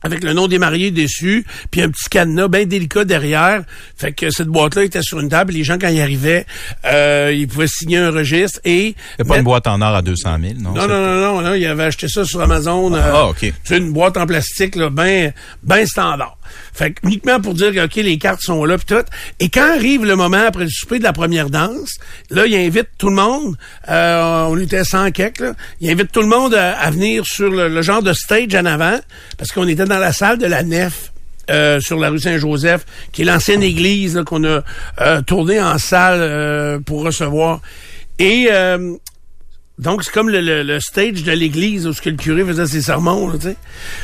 avec 0.02 0.24
le 0.24 0.34
nom 0.34 0.48
des 0.48 0.60
mariés 0.60 0.92
dessus, 0.92 1.46
puis 1.72 1.82
un 1.82 1.90
petit 1.90 2.10
cadenas 2.10 2.48
bien 2.48 2.66
délicat 2.66 3.06
derrière. 3.06 3.64
Fait 3.98 4.12
que 4.14 4.30
cette 4.32 4.48
boîte-là 4.48 4.84
était 4.86 5.02
sur 5.02 5.20
une 5.20 5.30
table. 5.30 5.54
Les 5.54 5.64
gens, 5.64 5.78
quand 5.80 5.90
ils 5.90 6.02
arrivaient, 6.02 6.46
euh, 6.86 7.32
ils 7.36 7.48
pouvaient 7.48 7.68
signer 7.68 7.98
un 7.98 8.12
registre 8.12 8.60
et... 8.66 8.96
C'est 9.18 9.28
pas 9.28 9.38
une 9.38 9.44
boîte 9.44 9.68
en 9.68 9.82
or 9.82 9.96
à 9.96 10.02
200 10.02 10.38
000, 10.42 10.54
non? 10.60 10.72
Non, 10.74 10.88
non, 10.88 11.02
non, 11.02 11.16
non, 11.20 11.42
non, 11.42 11.54
ils 11.54 11.66
avaient 11.68 11.84
acheté 11.84 12.08
ça 12.08 12.24
sur 12.26 12.42
Amazon. 12.42 12.94
euh, 12.94 13.02
Ah, 13.14 13.28
OK. 13.28 13.54
C'est 13.64 13.78
une 13.78 13.92
boîte 13.92 14.18
en 14.18 14.26
plastique, 14.26 14.76
là, 14.76 14.90
ben, 14.90 15.34
ben 15.64 15.86
standard. 15.86 16.38
Fait 16.74 16.92
que 16.92 17.00
uniquement 17.08 17.40
pour 17.42 17.54
dire 17.54 17.74
que, 17.74 17.86
OK, 17.86 17.96
les 17.96 18.18
cartes 18.18 18.42
sont 18.42 18.64
là, 18.66 18.78
puis 18.78 18.86
tout. 18.88 19.04
Et 19.40 19.50
quand 19.50 19.70
arrive 19.76 20.06
le 20.06 20.16
moment 20.16 20.44
après 20.48 20.64
le 20.64 20.70
souper 20.70 21.00
de 21.00 21.04
la 21.04 21.14
première 21.14 21.50
danse, 21.50 21.98
là, 22.30 22.46
il 22.46 22.56
invite 22.56 22.88
tout 22.98 23.10
le 23.10 23.16
monde, 23.16 23.56
euh, 23.90 24.46
on 24.50 24.58
était 24.58 24.84
100 24.84 25.12
quelques, 25.12 25.40
là, 25.40 25.54
il 25.82 25.90
invite 25.90 26.12
tout 26.12 26.22
le 26.22 26.28
monde 26.28 26.54
à, 26.56 26.90
venir 26.92 27.24
sur 27.26 27.50
le, 27.50 27.82
genre 27.82 28.04
de 28.04 28.14
stage 28.14 28.54
en 28.56 28.66
avant, 28.66 29.00
parce 29.38 29.52
qu'on 29.52 29.68
était 29.68 29.86
dans 29.86 30.00
la 30.00 30.14
salle 30.14 30.38
de 30.38 30.46
la 30.48 30.64
nef. 30.64 31.12
euh, 31.52 31.80
sur 31.82 31.98
la 31.98 32.10
rue 32.12 32.20
Saint-Joseph, 32.20 32.86
qui 33.12 33.24
est 33.24 33.26
l'ancienne 33.26 33.64
église 33.64 34.22
qu'on 34.26 34.44
a 34.44 34.62
euh, 35.02 35.22
tournée 35.24 35.60
en 35.60 35.80
salle 35.80 36.20
euh, 36.22 36.80
pour 36.80 37.04
recevoir. 37.04 37.60
Et 38.20 38.50
euh, 38.52 38.94
donc, 39.80 40.04
c'est 40.04 40.12
comme 40.12 40.30
le, 40.30 40.42
le- 40.62 40.80
stage 40.80 41.24
de 41.24 41.32
l'église 41.32 41.88
où 41.88 41.94
ce 41.94 42.02
que 42.02 42.10
le 42.12 42.18
curé 42.18 42.44
faisait 42.46 42.68
ses 42.68 42.82
sermons, 42.84 43.30
là. 43.30 43.40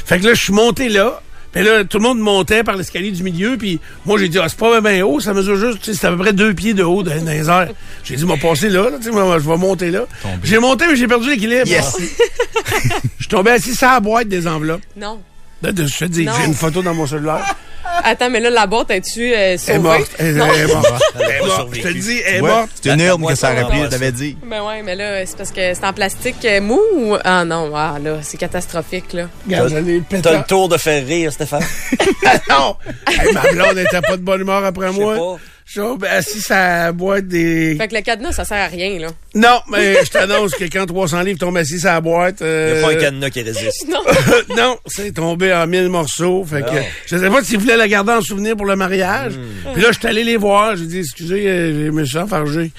Fait 0.05 0.19
que 0.19 0.25
là, 0.25 0.33
je 0.33 0.41
suis 0.41 0.53
monté 0.53 0.89
là. 0.89 1.21
Puis 1.55 1.63
là, 1.63 1.85
tout 1.85 1.97
le 1.99 2.03
monde 2.03 2.19
montait 2.19 2.63
par 2.63 2.75
l'escalier 2.75 3.11
du 3.11 3.23
milieu. 3.23 3.55
Puis 3.57 3.79
moi, 4.05 4.19
j'ai 4.19 4.27
dit, 4.27 4.37
ah, 4.39 4.47
c'est 4.49 4.59
pas 4.59 4.81
bien 4.81 5.05
haut, 5.05 5.19
ça 5.21 5.33
mesure 5.33 5.55
juste, 5.55 5.79
tu 5.81 5.93
sais, 5.93 5.97
c'est 5.99 6.05
à 6.07 6.11
peu 6.11 6.17
près 6.17 6.33
deux 6.33 6.53
pieds 6.53 6.73
de 6.73 6.83
haut 6.83 7.01
dans, 7.01 7.15
dans 7.17 7.31
les 7.31 7.49
airs. 7.49 7.69
J'ai 8.03 8.17
dit, 8.17 8.25
m'a 8.25 8.35
passé 8.37 8.67
là, 8.69 8.89
là 8.89 8.97
tu 8.97 9.05
sais, 9.05 9.11
moi, 9.11 9.39
je 9.39 9.49
vais 9.49 9.57
monter 9.57 9.89
là. 9.89 10.01
J'ai 10.43 10.59
monté, 10.59 10.85
mais 10.87 10.95
j'ai 10.97 11.07
perdu 11.07 11.29
l'équilibre. 11.29 11.65
Yes. 11.67 11.95
Je 13.17 13.23
suis 13.23 13.29
tombé 13.29 13.51
assis 13.51 13.73
sur 13.73 13.87
la 13.87 13.99
boîte 13.99 14.27
des 14.27 14.47
enveloppes. 14.47 14.81
Non. 14.97 15.21
Là, 15.61 15.71
de- 15.71 15.85
je 15.87 15.97
te 15.99 16.05
dis, 16.05 16.25
Non. 16.25 16.33
j'ai 16.37 16.45
une 16.45 16.53
photo 16.53 16.81
dans 16.81 16.93
mon 16.93 17.07
cellulaire. 17.07 17.55
Attends, 18.03 18.29
mais 18.29 18.39
là, 18.39 18.49
la 18.49 18.67
boîte, 18.67 18.91
es-tu 18.91 19.33
euh, 19.33 19.57
Elle 19.67 19.75
est 19.75 19.79
morte. 19.79 20.11
Elle, 20.19 20.35
Non. 20.35 20.45
elle 20.53 20.69
est 20.69 20.73
morte. 20.73 21.03
Elle 21.15 21.21
est 21.31 21.45
morte. 21.45 21.69
Je 21.73 21.81
te 21.81 21.87
le 21.87 21.93
dis, 21.95 22.21
elle 22.25 22.35
est 22.35 22.41
Ouais, 22.41 22.49
morte. 22.49 22.69
C'est 22.81 22.89
une 22.93 22.99
urne 23.01 23.25
que 23.25 23.35
ça 23.35 23.51
aurait 23.51 23.63
pris, 23.65 23.81
je 23.83 23.87
t'avais 23.87 24.11
dit. 24.11 24.37
Ben 24.45 24.63
ouais, 24.63 24.81
mais 24.83 24.95
là, 24.95 25.25
c'est 25.25 25.37
parce 25.37 25.51
que 25.51 25.73
c'est 25.73 25.85
en 25.85 25.93
plastique 25.93 26.43
euh, 26.45 26.61
mou 26.61 26.79
ou... 26.95 27.15
Ah 27.23 27.45
non, 27.45 27.71
ah 27.75 27.95
là, 28.03 28.17
c'est 28.21 28.37
catastrophique, 28.37 29.13
là. 29.13 29.27
T'as 29.49 30.37
le 30.37 30.43
tour 30.47 30.69
de 30.69 30.77
faire 30.77 31.05
rire, 31.05 31.31
Stéphane. 31.31 31.63
non! 32.49 32.75
Hey, 33.07 33.33
ma 33.33 33.41
blonde 33.51 33.75
n'était 33.77 34.01
pas 34.01 34.17
de 34.17 34.21
bonne 34.21 34.41
humeur 34.41 34.63
après 34.63 34.87
Je 34.87 34.93
sais 34.93 34.99
moi. 34.99 35.15
pas. 35.15 35.37
Je 35.65 35.81
suis 35.81 35.97
ben, 35.97 36.11
assis 36.11 36.45
la 36.51 36.91
boîte 36.91 37.27
des... 37.27 37.75
Fait 37.75 37.87
que 37.87 37.95
le 37.95 38.01
cadenas, 38.01 38.33
ça 38.33 38.45
sert 38.45 38.57
à 38.57 38.67
rien, 38.67 38.99
là. 38.99 39.07
Non, 39.33 39.61
mais 39.71 40.05
je 40.05 40.11
t'annonce 40.11 40.53
que 40.53 40.65
quand 40.65 40.85
300 40.85 41.21
livres 41.23 41.39
tombent 41.39 41.57
assis 41.57 41.79
la 41.83 42.01
boîte... 42.01 42.37
Il 42.41 42.45
euh, 42.45 42.73
n'y 42.73 42.79
a 42.79 42.87
pas 42.87 42.93
un 42.93 42.95
cadenas 42.95 43.29
qui 43.31 43.41
résiste. 43.41 43.87
Non. 43.89 44.01
non, 44.55 44.77
c'est 44.85 45.11
tombé 45.11 45.51
en 45.53 45.65
mille 45.65 45.89
morceaux. 45.89 46.45
Fait 46.45 46.61
que 46.61 46.77
je 47.07 47.17
sais 47.17 47.29
pas 47.29 47.43
s'ils 47.43 47.57
voulaient 47.57 47.77
la 47.77 47.87
garder 47.87 48.13
en 48.13 48.21
souvenir 48.21 48.55
pour 48.55 48.67
le 48.67 48.75
mariage. 48.75 49.33
Hmm. 49.33 49.73
Puis 49.73 49.81
là, 49.81 49.91
je 49.91 49.97
suis 49.97 50.07
allé 50.07 50.23
les 50.23 50.37
voir. 50.37 50.75
J'ai 50.75 50.85
dit, 50.85 50.99
excusez, 50.99 51.47
euh, 51.47 51.85
j'ai 51.85 51.91
me 51.91 52.05
suis 52.05 52.17
enfargé. 52.17 52.71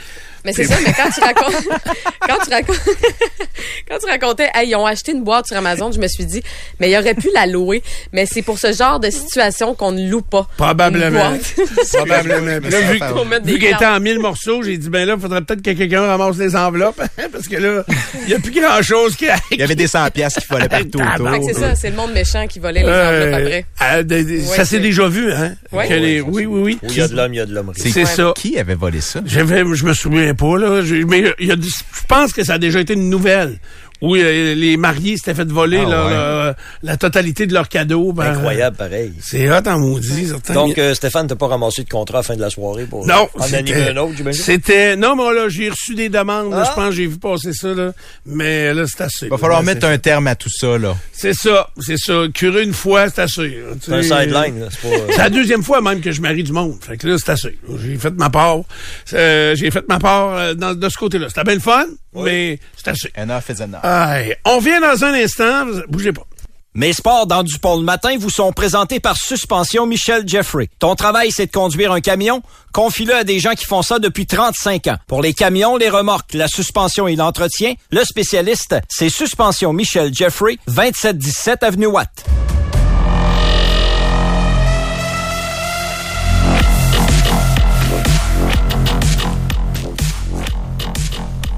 Mais 0.46 0.52
c'est 0.52 0.64
ça, 0.64 0.76
mais 0.86 0.92
quand 0.96 1.10
tu 1.12 1.20
racontes, 1.20 1.54
quand 2.28 2.38
tu 2.44 2.50
racontes, 2.50 2.80
quand 3.88 3.98
tu 3.98 4.06
racontais, 4.06 4.48
hey, 4.54 4.70
ils 4.70 4.76
ont 4.76 4.86
acheté 4.86 5.10
une 5.12 5.24
boîte 5.24 5.48
sur 5.48 5.56
Amazon, 5.56 5.90
je 5.90 5.98
me 5.98 6.06
suis 6.06 6.24
dit, 6.24 6.40
mais 6.80 6.88
il 6.90 6.96
aurait 6.96 7.14
pu 7.14 7.28
la 7.34 7.46
louer. 7.46 7.82
Mais 8.12 8.26
c'est 8.26 8.42
pour 8.42 8.58
ce 8.58 8.72
genre 8.72 9.00
de 9.00 9.10
situation 9.10 9.74
qu'on 9.74 9.90
ne 9.92 10.08
loue 10.08 10.22
pas. 10.22 10.48
Probablement. 10.56 11.36
Probablement. 11.92 12.46
Là, 12.70 12.80
vu, 12.80 13.00
vu 13.44 13.58
qu'elle 13.58 13.74
était 13.74 13.86
en 13.86 13.98
mille 14.00 14.20
morceaux, 14.20 14.62
j'ai 14.62 14.76
dit, 14.78 14.88
ben 14.88 15.06
là, 15.06 15.14
il 15.16 15.20
faudrait 15.20 15.42
peut-être 15.42 15.62
que 15.62 15.72
quelqu'un 15.72 16.06
ramasse 16.06 16.36
les 16.38 16.54
enveloppes. 16.56 17.02
parce 17.32 17.48
que 17.48 17.56
là, 17.56 17.82
il 18.22 18.28
n'y 18.28 18.34
a 18.34 18.38
plus 18.38 18.52
grand-chose 18.52 19.16
qui... 19.16 19.26
Il 19.50 19.58
y 19.58 19.62
avait 19.62 19.74
des 19.74 19.88
100 19.88 20.10
pièces 20.10 20.34
qu'il 20.34 20.44
fallait 20.44 20.68
partout 20.68 21.00
autour. 21.00 21.30
C'est 21.46 21.54
ça, 21.54 21.74
c'est 21.74 21.90
le 21.90 21.96
monde 21.96 22.12
méchant 22.12 22.46
qui 22.46 22.58
volait 22.60 22.82
les 22.82 22.88
Euh, 22.88 23.08
enveloppes 23.08 23.34
après. 23.40 23.66
euh, 23.82 24.38
ça 24.46 24.56
s'est 24.56 24.64
c'est- 24.76 24.80
déjà 24.80 25.08
vu, 25.08 25.32
hein? 25.32 25.54
Ouais. 25.72 25.88
Que 25.88 25.94
les- 25.94 26.20
oui, 26.20 26.46
oui, 26.46 26.60
oui. 26.62 26.78
Où 26.82 26.86
il 26.90 26.96
y 26.96 27.00
a 27.00 27.08
de 27.08 27.16
l'homme, 27.16 27.34
il 27.34 27.36
y 27.38 27.40
a 27.40 27.46
de 27.46 27.54
l'homme. 27.54 27.72
C'est 27.76 28.04
ça. 28.04 28.32
Qui 28.36 28.58
avait 28.58 28.74
volé 28.74 29.00
ça? 29.00 29.20
Je 29.26 29.40
me 29.84 29.92
souviens 29.94 30.34
pas, 30.36 30.56
Mais 31.06 31.22
du- 31.56 31.68
je 31.68 32.06
pense 32.08 32.32
que 32.32 32.44
ça 32.44 32.54
a 32.54 32.58
déjà 32.58 32.80
été 32.80 32.94
une 32.94 33.10
nouvelle. 33.10 33.58
Où 34.02 34.14
euh, 34.14 34.54
les 34.54 34.76
mariés 34.76 35.16
s'étaient 35.16 35.34
fait 35.34 35.48
voler 35.48 35.82
Ah, 35.86 35.88
là, 35.88 36.04
ouais. 36.06 36.10
la, 36.12 36.56
la 36.82 36.96
totalité 36.98 37.46
de 37.46 37.54
leurs 37.54 37.68
cadeaux. 37.68 38.12
Ben, 38.12 38.32
Incroyable, 38.32 38.76
pareil. 38.76 39.12
C'est 39.20 39.50
hot 39.50 39.66
en 39.66 39.78
maudit, 39.78 40.26
certain. 40.28 40.54
Donc, 40.54 40.76
euh, 40.78 40.92
Stéphane, 40.94 41.26
t'as 41.26 41.34
pas 41.34 41.46
ramassé 41.46 41.82
de 41.84 41.88
contrat 41.88 42.18
à 42.18 42.20
la 42.20 42.22
fin 42.22 42.36
de 42.36 42.40
la 42.42 42.50
soirée 42.50 42.84
pour 42.84 43.06
non, 43.06 43.28
en 43.38 43.42
c'était- 43.44 43.56
animer 43.56 43.88
un 43.90 43.96
autre, 43.96 44.12
j'imagine? 44.16 44.42
C'était, 44.42 44.96
non, 44.96 45.16
mais 45.16 45.34
là, 45.34 45.48
j'ai 45.48 45.70
reçu 45.70 45.94
des 45.94 46.08
demandes, 46.10 46.50
là, 46.50 46.64
Ah. 46.66 46.68
je 46.70 46.74
pense, 46.74 46.88
que 46.90 46.94
j'ai 46.96 47.06
vu 47.06 47.16
passer 47.18 47.52
ça, 47.52 47.68
là. 47.68 47.92
Mais 48.26 48.74
là, 48.74 48.84
c'est 48.86 49.02
assez. 49.02 49.26
Il 49.26 49.30
va 49.30 49.38
falloir 49.38 49.60
Là, 49.62 49.66
mettre 49.74 49.86
un 49.86 49.96
terme 49.98 50.26
à 50.26 50.34
tout 50.34 50.50
ça, 50.50 50.76
là. 50.78 50.94
C'est 51.12 51.32
ça, 51.34 51.70
c'est 51.80 51.96
ça. 51.98 52.24
Curer 52.34 52.64
une 52.64 52.74
fois, 52.74 53.08
c'est 53.08 53.22
assez. 53.22 53.58
C'est 53.80 53.92
un 53.92 54.02
sideline, 54.02 54.60
là. 54.60 54.66
C'est 54.70 54.82
pas... 54.90 54.94
euh, 54.94 55.16
la 55.16 55.30
deuxième 55.30 55.62
fois 55.62 55.80
même 55.80 56.00
que 56.00 56.12
je 56.12 56.20
marie 56.20 56.42
du 56.44 56.52
monde. 56.52 56.76
Fait 56.80 56.96
que 56.98 57.06
là, 57.08 57.16
c'est 57.18 57.30
assez. 57.30 57.58
J'ai 57.82 57.96
fait 57.96 58.12
ma 58.14 58.28
part. 58.30 58.58
Euh, 59.14 59.54
j'ai 59.56 59.70
fait 59.70 59.88
ma 59.88 59.98
part 59.98 60.34
euh, 60.36 60.54
dans- 60.54 60.74
de 60.74 60.88
ce 60.88 60.96
côté-là. 60.98 61.28
C'était 61.28 61.44
bien 61.44 61.54
le 61.54 61.60
fun, 61.60 61.86
mais 62.24 62.58
c'est 62.76 62.88
assez. 62.88 63.12
Enough 63.16 63.48
is 63.48 63.62
enough. 63.62 63.80
Aïe. 63.82 64.34
On 64.44 64.58
vient 64.58 64.80
dans 64.80 65.04
un 65.04 65.14
instant. 65.14 65.66
Bougez 65.88 66.12
pas. 66.12 66.26
Mes 66.74 66.92
sports 66.92 67.26
dans 67.26 67.42
Dupont 67.42 67.78
le 67.78 67.84
matin 67.84 68.18
vous 68.18 68.28
sont 68.28 68.52
présentés 68.52 69.00
par 69.00 69.16
Suspension 69.16 69.86
Michel 69.86 70.28
Jeffrey. 70.28 70.68
Ton 70.78 70.94
travail, 70.94 71.30
c'est 71.32 71.46
de 71.46 71.50
conduire 71.50 71.90
un 71.90 72.02
camion? 72.02 72.42
Confie-le 72.74 73.14
à 73.14 73.24
des 73.24 73.38
gens 73.38 73.54
qui 73.54 73.64
font 73.64 73.80
ça 73.80 73.98
depuis 73.98 74.26
35 74.26 74.86
ans. 74.88 74.96
Pour 75.06 75.22
les 75.22 75.32
camions, 75.32 75.78
les 75.78 75.88
remorques, 75.88 76.34
la 76.34 76.48
suspension 76.48 77.08
et 77.08 77.16
l'entretien, 77.16 77.72
le 77.90 78.04
spécialiste, 78.04 78.76
c'est 78.90 79.08
Suspension 79.08 79.72
Michel 79.72 80.12
Jeffrey, 80.12 80.58
2717 80.66 81.62
Avenue 81.62 81.86
Watt. 81.86 82.26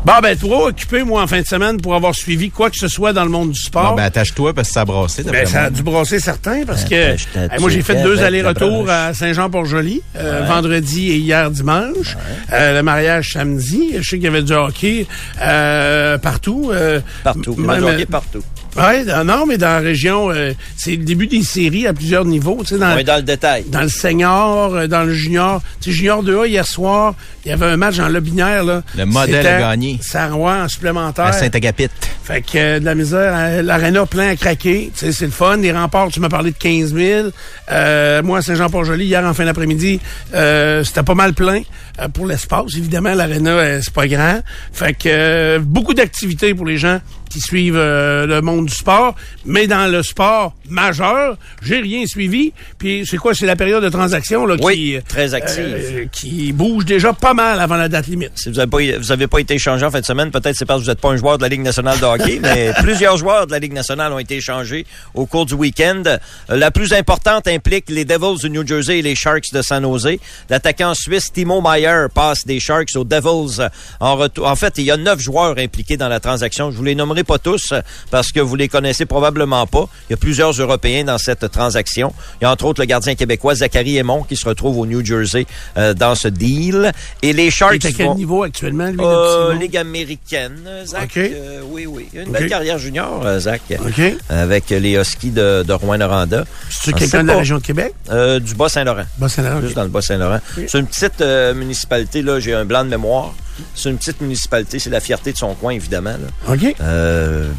Bon, 0.08 0.20
ben, 0.22 0.34
trop 0.38 0.68
occupé, 0.68 1.02
moi, 1.04 1.22
en 1.22 1.26
fin 1.26 1.42
de 1.42 1.46
semaine, 1.46 1.78
pour 1.80 1.94
avoir 1.94 2.14
suivi 2.14 2.50
quoi 2.50 2.70
que 2.70 2.76
ce 2.78 2.88
soit 2.88 3.12
dans 3.12 3.24
le 3.24 3.28
monde 3.30 3.50
du 3.50 3.60
sport. 3.60 3.90
Bon, 3.90 3.96
ben, 3.96 4.04
attache-toi 4.04 4.54
parce 4.54 4.68
que 4.68 4.74
ça 4.74 4.80
a 4.80 4.84
brassé, 4.86 5.22
Ben, 5.22 5.44
ça 5.46 5.64
a 5.64 5.70
dû 5.70 5.82
brasser 5.82 6.18
certains 6.18 6.64
parce 6.64 6.84
que 6.84 7.14
moi 7.60 7.68
j'ai 7.68 7.82
fait 7.82 8.02
deux 8.02 8.22
allers-retours 8.22 8.88
à 8.88 9.12
Saint-Jean-Port-Joli 9.12 10.00
euh, 10.16 10.44
vendredi 10.48 11.10
et 11.10 11.16
hier 11.18 11.50
dimanche. 11.50 12.16
Euh, 12.52 12.76
le 12.76 12.82
mariage 12.82 13.32
samedi. 13.34 13.96
Je 13.98 14.02
sais 14.02 14.16
qu'il 14.16 14.24
y 14.24 14.28
avait 14.28 14.42
du 14.42 14.52
hockey 14.54 15.06
euh, 15.42 16.16
partout. 16.16 16.70
euh, 16.72 17.00
Partout. 17.22 17.54
même, 17.56 18.06
partout. 18.06 18.42
Ouais, 18.78 19.04
dans- 19.04 19.24
non, 19.24 19.46
mais 19.46 19.58
dans 19.58 19.66
la 19.68 19.78
région, 19.80 20.30
euh, 20.30 20.52
c'est 20.76 20.92
le 20.92 21.04
début 21.04 21.26
des 21.26 21.42
séries 21.42 21.86
à 21.86 21.92
plusieurs 21.92 22.24
niveaux. 22.24 22.58
Tu 22.62 22.74
sais, 22.74 22.78
dans, 22.78 22.96
est 22.96 23.04
dans 23.04 23.16
le 23.16 23.22
détail. 23.22 23.64
dans 23.68 23.82
le 23.82 23.88
senior, 23.88 24.74
euh, 24.74 24.86
dans 24.86 25.02
le 25.04 25.12
junior. 25.14 25.60
Tu 25.80 25.90
sais, 25.90 25.96
junior 25.96 26.22
2A, 26.22 26.46
hier 26.48 26.66
soir, 26.66 27.14
il 27.44 27.50
y 27.50 27.52
avait 27.52 27.66
un 27.66 27.76
match 27.76 27.96
dans 27.96 28.08
le 28.08 28.20
binaire. 28.20 28.64
Là. 28.64 28.82
Le 28.96 29.04
modèle 29.04 29.46
a 29.46 29.58
gagné. 29.60 29.98
Saint-Roy 30.02 30.54
en 30.64 30.68
supplémentaire. 30.68 31.26
À 31.26 31.32
Saint-Agapit. 31.32 31.88
Fait 32.24 32.42
que 32.42 32.58
euh, 32.58 32.78
de 32.80 32.84
la 32.84 32.94
misère, 32.94 33.32
euh, 33.34 33.62
l'aréna 33.62 34.04
plein 34.06 34.28
à 34.30 34.36
craquer. 34.36 34.90
Tu 34.94 35.06
sais, 35.06 35.12
c'est 35.12 35.24
le 35.26 35.30
fun. 35.32 35.56
Les 35.56 35.72
remparts, 35.72 36.08
tu 36.08 36.20
m'as 36.20 36.28
parlé 36.28 36.50
de 36.50 36.56
15 36.58 36.94
000. 36.94 37.28
Euh, 37.70 38.22
moi, 38.22 38.38
à 38.38 38.42
Saint-Jean-Port-Joli, 38.42 39.06
hier 39.06 39.24
en 39.24 39.34
fin 39.34 39.44
d'après-midi, 39.44 39.98
euh, 40.34 40.84
c'était 40.84 41.02
pas 41.02 41.14
mal 41.14 41.32
plein 41.34 41.62
euh, 42.00 42.08
pour 42.08 42.26
l'espace. 42.26 42.76
Évidemment, 42.76 43.14
l'aréna, 43.14 43.50
euh, 43.50 43.80
c'est 43.82 43.92
pas 43.94 44.06
grand. 44.06 44.40
Fait 44.72 44.92
que 44.92 45.08
euh, 45.08 45.58
beaucoup 45.60 45.94
d'activités 45.94 46.54
pour 46.54 46.66
les 46.66 46.76
gens 46.76 47.00
qui 47.28 47.40
suivent 47.40 47.76
euh, 47.76 48.26
le 48.26 48.40
monde 48.42 48.66
du 48.66 48.74
sport. 48.74 49.14
Mais 49.44 49.66
dans 49.66 49.90
le 49.90 50.02
sport 50.02 50.54
majeur, 50.68 51.36
j'ai 51.62 51.80
rien 51.80 52.06
suivi. 52.06 52.52
Puis 52.78 53.04
c'est 53.06 53.16
quoi? 53.16 53.34
C'est 53.34 53.46
la 53.46 53.56
période 53.56 53.82
de 53.82 53.88
transaction 53.88 54.46
là, 54.46 54.56
Oui, 54.62 54.74
qui, 54.98 54.98
très 55.08 55.34
active. 55.34 55.64
euh, 55.64 56.04
qui 56.10 56.52
bouge 56.52 56.84
déjà 56.84 57.12
pas 57.12 57.34
mal 57.34 57.60
avant 57.60 57.76
la 57.76 57.88
date 57.88 58.06
limite. 58.06 58.32
Si 58.36 58.48
vous 58.48 58.56
n'avez 58.56 58.70
pas, 58.70 58.98
vous 58.98 59.12
avez 59.12 59.26
pas 59.26 59.38
été 59.40 59.54
échangé 59.54 59.84
en 59.84 59.90
fin 59.90 60.00
de 60.00 60.04
semaine, 60.04 60.30
peut-être 60.30 60.56
c'est 60.56 60.64
parce 60.66 60.80
que 60.80 60.84
vous 60.84 60.90
n'êtes 60.90 61.00
pas 61.00 61.10
un 61.10 61.16
joueur 61.16 61.38
de 61.38 61.42
la 61.42 61.48
Ligue 61.48 61.62
nationale 61.62 61.98
de 61.98 62.04
hockey, 62.04 62.38
mais 62.42 62.72
plusieurs 62.80 63.16
joueurs 63.16 63.46
de 63.46 63.52
la 63.52 63.58
Ligue 63.58 63.72
nationale 63.72 64.12
ont 64.12 64.18
été 64.18 64.36
échangés 64.36 64.86
au 65.14 65.26
cours 65.26 65.46
du 65.46 65.54
week-end. 65.54 66.02
Euh, 66.06 66.18
La 66.56 66.70
plus 66.70 66.92
importante 66.92 67.48
implique 67.48 67.88
les 67.88 68.04
Devils 68.04 68.38
du 68.42 68.50
New 68.50 68.66
Jersey 68.66 68.98
et 68.98 69.02
les 69.02 69.14
Sharks 69.14 69.52
de 69.52 69.62
San 69.62 69.82
Jose. 69.82 70.16
L'attaquant 70.50 70.94
suisse 70.94 71.32
Timo 71.32 71.60
Meyer 71.60 72.06
passe 72.14 72.46
des 72.46 72.60
Sharks 72.60 72.96
aux 72.96 73.04
Devils 73.04 73.60
euh, 73.60 73.68
en 74.00 74.16
retour. 74.16 74.46
En 74.46 74.56
fait, 74.56 74.74
il 74.78 74.84
y 74.84 74.90
a 74.90 74.96
neuf 74.96 75.20
joueurs 75.20 75.56
impliqués 75.58 75.96
dans 75.96 76.08
la 76.08 76.20
transaction. 76.20 76.70
Je 76.70 76.76
vous 76.76 76.84
les 76.84 76.94
nommerai 76.94 77.17
pas 77.24 77.38
tous 77.38 77.72
euh, 77.72 77.80
parce 78.10 78.32
que 78.32 78.40
vous 78.40 78.56
les 78.56 78.68
connaissez 78.68 79.06
probablement 79.06 79.66
pas. 79.66 79.86
Il 80.08 80.12
y 80.12 80.14
a 80.14 80.16
plusieurs 80.16 80.52
Européens 80.52 81.04
dans 81.04 81.18
cette 81.18 81.50
transaction. 81.50 82.12
Il 82.40 82.44
y 82.44 82.46
a 82.46 82.50
entre 82.50 82.64
autres 82.66 82.80
le 82.80 82.86
gardien 82.86 83.14
québécois 83.14 83.54
Zachary 83.56 83.96
Aymon 83.98 84.22
qui 84.22 84.36
se 84.36 84.48
retrouve 84.48 84.78
au 84.78 84.86
New 84.86 85.04
Jersey 85.04 85.46
euh, 85.76 85.94
dans 85.94 86.14
ce 86.14 86.28
deal. 86.28 86.92
Et 87.22 87.32
les 87.32 87.50
Sharks 87.50 87.84
à 87.84 87.92
quel 87.92 88.06
vont- 88.06 88.14
niveau 88.14 88.42
actuellement, 88.42 88.86
lui, 88.88 88.98
euh? 89.00 89.54
Ligue 89.54 89.76
américaine, 89.76 90.58
Zach. 90.84 91.04
OK. 91.04 91.16
Euh, 91.18 91.60
oui, 91.70 91.86
oui. 91.86 92.08
Une 92.14 92.30
belle 92.30 92.48
carrière 92.48 92.78
junior, 92.78 93.24
Zach. 93.38 93.62
OK. 93.70 94.02
Avec 94.28 94.70
les 94.70 94.92
Huskies 94.96 95.30
de, 95.30 95.62
de 95.66 95.72
Rouen-Noranda. 95.72 96.44
C'est 96.70 96.94
On 96.94 96.96
quelqu'un 96.98 97.22
de 97.22 97.28
la 97.28 97.38
région 97.38 97.58
de 97.58 97.62
Québec? 97.62 97.92
Du 98.40 98.54
Bas-Saint-Laurent. 98.54 99.04
Bas-Saint-Laurent, 99.18 99.60
Juste 99.60 99.74
dans 99.76 99.82
le 99.82 99.88
Bas-Saint-Laurent. 99.88 100.40
C'est 100.66 100.78
une 100.78 100.86
petite 100.86 101.22
municipalité, 101.54 102.22
là, 102.22 102.40
j'ai 102.40 102.54
un 102.54 102.64
blanc 102.64 102.84
de 102.84 102.90
mémoire. 102.90 103.34
C'est 103.74 103.90
une 103.90 103.98
petite 103.98 104.20
municipalité, 104.20 104.78
c'est 104.78 104.90
la 104.90 105.00
fierté 105.00 105.32
de 105.32 105.36
son 105.36 105.54
coin, 105.54 105.72
évidemment. 105.72 106.16
là. 106.16 106.52
OK. 106.52 106.74
Euh, 106.80 107.50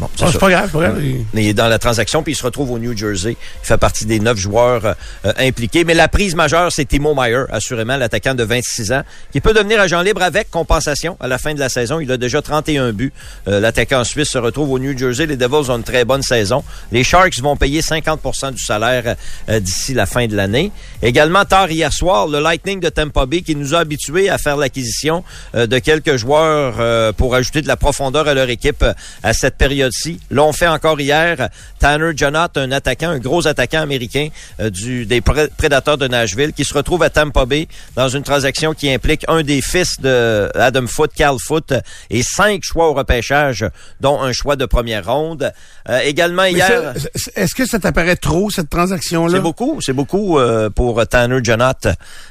Bon, 0.00 0.08
Ah, 0.22 0.28
c'est 0.32 0.38
pas 0.38 0.48
grave, 0.50 0.70
pas 0.70 0.78
grave. 0.80 1.02
Il- 1.34 1.46
est 1.46 1.52
dans 1.52 1.68
la 1.68 1.78
transaction, 1.78 2.22
puis 2.22 2.32
il 2.32 2.36
se 2.36 2.42
retrouve 2.42 2.70
au 2.70 2.78
New 2.78 2.96
Jersey. 2.96 3.32
Il 3.62 3.66
fait 3.66 3.76
partie 3.76 4.06
des 4.06 4.18
neuf 4.18 4.38
joueurs 4.38 4.84
euh, 5.26 5.32
impliqués. 5.38 5.84
Mais 5.84 5.92
la 5.94 6.08
prise 6.08 6.34
majeure, 6.34 6.72
c'est 6.72 6.86
Timo 6.86 7.14
Meyer, 7.14 7.44
assurément, 7.50 7.96
l'attaquant 7.98 8.34
de 8.34 8.42
26 8.42 8.92
ans, 8.92 9.02
qui 9.30 9.40
peut 9.42 9.52
devenir 9.52 9.78
agent 9.80 10.00
libre 10.00 10.22
avec 10.22 10.50
compensation 10.50 11.16
à 11.20 11.28
la 11.28 11.36
fin 11.38 11.52
de 11.54 11.60
la 11.60 11.68
saison. 11.68 12.00
Il 12.00 12.10
a 12.10 12.16
déjà 12.16 12.40
31 12.40 12.92
buts. 12.92 13.12
Euh, 13.46 13.60
l'attaquant 13.60 14.02
suisse 14.04 14.30
se 14.30 14.38
retrouve 14.38 14.70
au 14.70 14.78
New 14.78 14.96
Jersey. 14.96 15.26
Les 15.26 15.36
Devils 15.36 15.70
ont 15.70 15.76
une 15.76 15.82
très 15.84 16.04
bonne 16.06 16.22
saison. 16.22 16.64
Les 16.92 17.04
Sharks 17.04 17.38
vont 17.40 17.56
payer 17.56 17.82
50% 17.82 18.52
du 18.52 18.62
salaire 18.62 19.16
euh, 19.50 19.60
d'ici 19.60 19.92
la 19.92 20.06
fin 20.06 20.26
de 20.26 20.34
l'année. 20.34 20.72
Également, 21.02 21.44
tard 21.44 21.70
hier 21.70 21.92
soir, 21.92 22.26
le 22.26 22.40
Lightning 22.40 22.80
de 22.80 22.88
Tampa 22.88 23.26
Bay 23.26 23.42
qui 23.42 23.54
nous 23.54 23.74
a 23.74 23.80
habitués 23.80 24.30
à 24.30 24.38
faire 24.38 24.56
l'acquisition 24.56 25.24
euh, 25.54 25.66
de 25.66 25.78
quelques 25.78 26.16
joueurs 26.16 26.76
euh, 26.78 27.12
pour 27.12 27.34
ajouter 27.34 27.60
de 27.60 27.68
la 27.68 27.76
profondeur 27.76 28.26
à 28.28 28.34
leur 28.34 28.48
équipe 28.48 28.82
euh, 28.82 28.92
à 29.22 29.32
cette 29.34 29.58
L'ont 30.30 30.52
fait 30.52 30.68
encore 30.68 31.00
hier. 31.00 31.48
Tanner 31.78 32.12
Jonat, 32.16 32.50
un 32.56 32.72
attaquant, 32.72 33.10
un 33.10 33.18
gros 33.18 33.46
attaquant 33.46 33.80
américain 33.80 34.28
euh, 34.60 34.70
du, 34.70 35.06
des 35.06 35.20
Pré- 35.20 35.48
Prédateurs 35.56 35.98
de 35.98 36.06
Nashville, 36.08 36.52
qui 36.52 36.64
se 36.64 36.74
retrouve 36.74 37.02
à 37.02 37.10
Tampa 37.10 37.46
Bay 37.46 37.68
dans 37.96 38.08
une 38.08 38.22
transaction 38.22 38.74
qui 38.74 38.90
implique 38.92 39.24
un 39.28 39.42
des 39.42 39.62
fils 39.62 40.00
de 40.00 40.50
Adam 40.54 40.86
Foote, 40.86 41.12
Cal 41.14 41.36
Foote, 41.42 41.72
et 42.10 42.22
cinq 42.22 42.62
choix 42.62 42.88
au 42.90 42.94
repêchage, 42.94 43.64
dont 44.00 44.20
un 44.20 44.32
choix 44.32 44.56
de 44.56 44.66
première 44.66 45.06
ronde. 45.06 45.52
Euh, 45.88 46.00
également 46.00 46.42
Mais 46.42 46.52
hier... 46.52 46.94
Est-ce 47.34 47.54
que 47.54 47.66
ça 47.66 47.78
t'apparaît 47.78 48.16
trop, 48.16 48.50
cette 48.50 48.70
transaction-là? 48.70 49.34
C'est 49.34 49.42
beaucoup, 49.42 49.80
c'est 49.80 49.92
beaucoup 49.92 50.38
euh, 50.38 50.70
pour 50.70 51.06
Tanner 51.06 51.40
Jonat. 51.42 51.74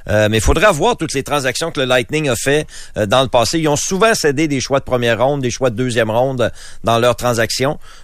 Euh, 0.07 0.28
mais 0.30 0.38
il 0.38 0.43
faudrait 0.43 0.72
voir 0.72 0.95
toutes 0.97 1.14
les 1.14 1.24
transactions 1.24 1.72
que 1.72 1.80
le 1.80 1.86
Lightning 1.86 2.30
a 2.30 2.36
fait 2.36 2.68
euh, 2.97 3.05
dans 3.05 3.22
le 3.22 3.28
passé. 3.28 3.60
Ils 3.60 3.68
ont 3.68 3.76
souvent 3.76 4.14
cédé 4.14 4.47
des 4.47 4.62
choix 4.62 4.80
de 4.80 4.86
première 4.86 5.24
ronde, 5.24 5.41
des 5.41 5.51
choix 5.51 5.70
de 5.70 5.76
deuxième 5.76 6.12
ronde 6.12 6.51
dans 6.84 6.99
leurs 6.99 7.16
transactions 7.16 7.48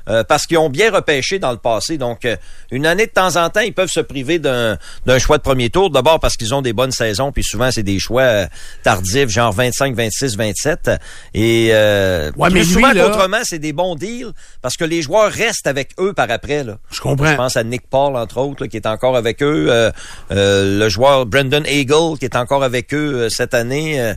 euh, 0.09 0.23
parce 0.23 0.45
qu'ils 0.45 0.57
ont 0.57 0.69
bien 0.69 0.91
repêché 0.91 1.39
dans 1.39 1.51
le 1.51 1.57
passé. 1.57 1.97
Donc, 1.97 2.25
euh, 2.25 2.35
une 2.71 2.85
année 2.85 3.05
de 3.05 3.11
temps 3.11 3.35
en 3.35 3.49
temps, 3.49 3.61
ils 3.61 3.73
peuvent 3.73 3.89
se 3.89 3.99
priver 3.99 4.39
d'un 4.39 4.77
choix 5.19 5.37
de 5.37 5.43
premier 5.43 5.69
tour. 5.69 5.89
D'abord 5.89 6.19
parce 6.19 6.35
qu'ils 6.35 6.53
ont 6.53 6.61
des 6.61 6.73
bonnes 6.73 6.91
saisons, 6.91 7.31
puis 7.31 7.43
souvent 7.43 7.69
c'est 7.71 7.83
des 7.83 7.99
choix 7.99 8.21
euh, 8.23 8.45
tardifs, 8.83 9.29
genre 9.29 9.51
25, 9.53 9.95
26, 9.95 10.35
27. 10.37 10.91
Et 11.33 11.69
euh, 11.71 12.31
Ouais, 12.37 12.49
mais 12.51 12.61
lui, 12.61 12.65
souvent 12.65 12.91
là- 12.91 13.03
qu'autrement, 13.05 13.37
c'est 13.43 13.59
des 13.59 13.73
bons 13.73 13.95
deals 13.95 14.31
parce 14.61 14.75
que 14.77 14.83
les 14.85 15.01
joueurs 15.01 15.31
restent 15.31 15.67
avec 15.67 15.91
eux 15.99 16.13
par 16.13 16.29
après. 16.31 16.63
Là. 16.63 16.77
Je 16.91 16.99
comprends. 17.01 17.27
Je 17.31 17.35
pense 17.35 17.57
à 17.57 17.63
Nick 17.63 17.83
Paul, 17.89 18.15
entre 18.15 18.37
autres, 18.39 18.63
là, 18.63 18.67
qui 18.67 18.77
est 18.77 18.87
encore 18.87 19.15
avec 19.15 19.41
eux. 19.43 19.67
Euh, 19.69 19.91
euh, 20.31 20.79
le 20.79 20.89
joueur 20.89 21.25
Brendan 21.25 21.63
Eagle, 21.65 22.17
qui 22.19 22.25
est 22.25 22.35
encore 22.35 22.63
avec 22.63 22.93
eux 22.93 23.27
cette 23.29 23.53
année. 23.53 24.13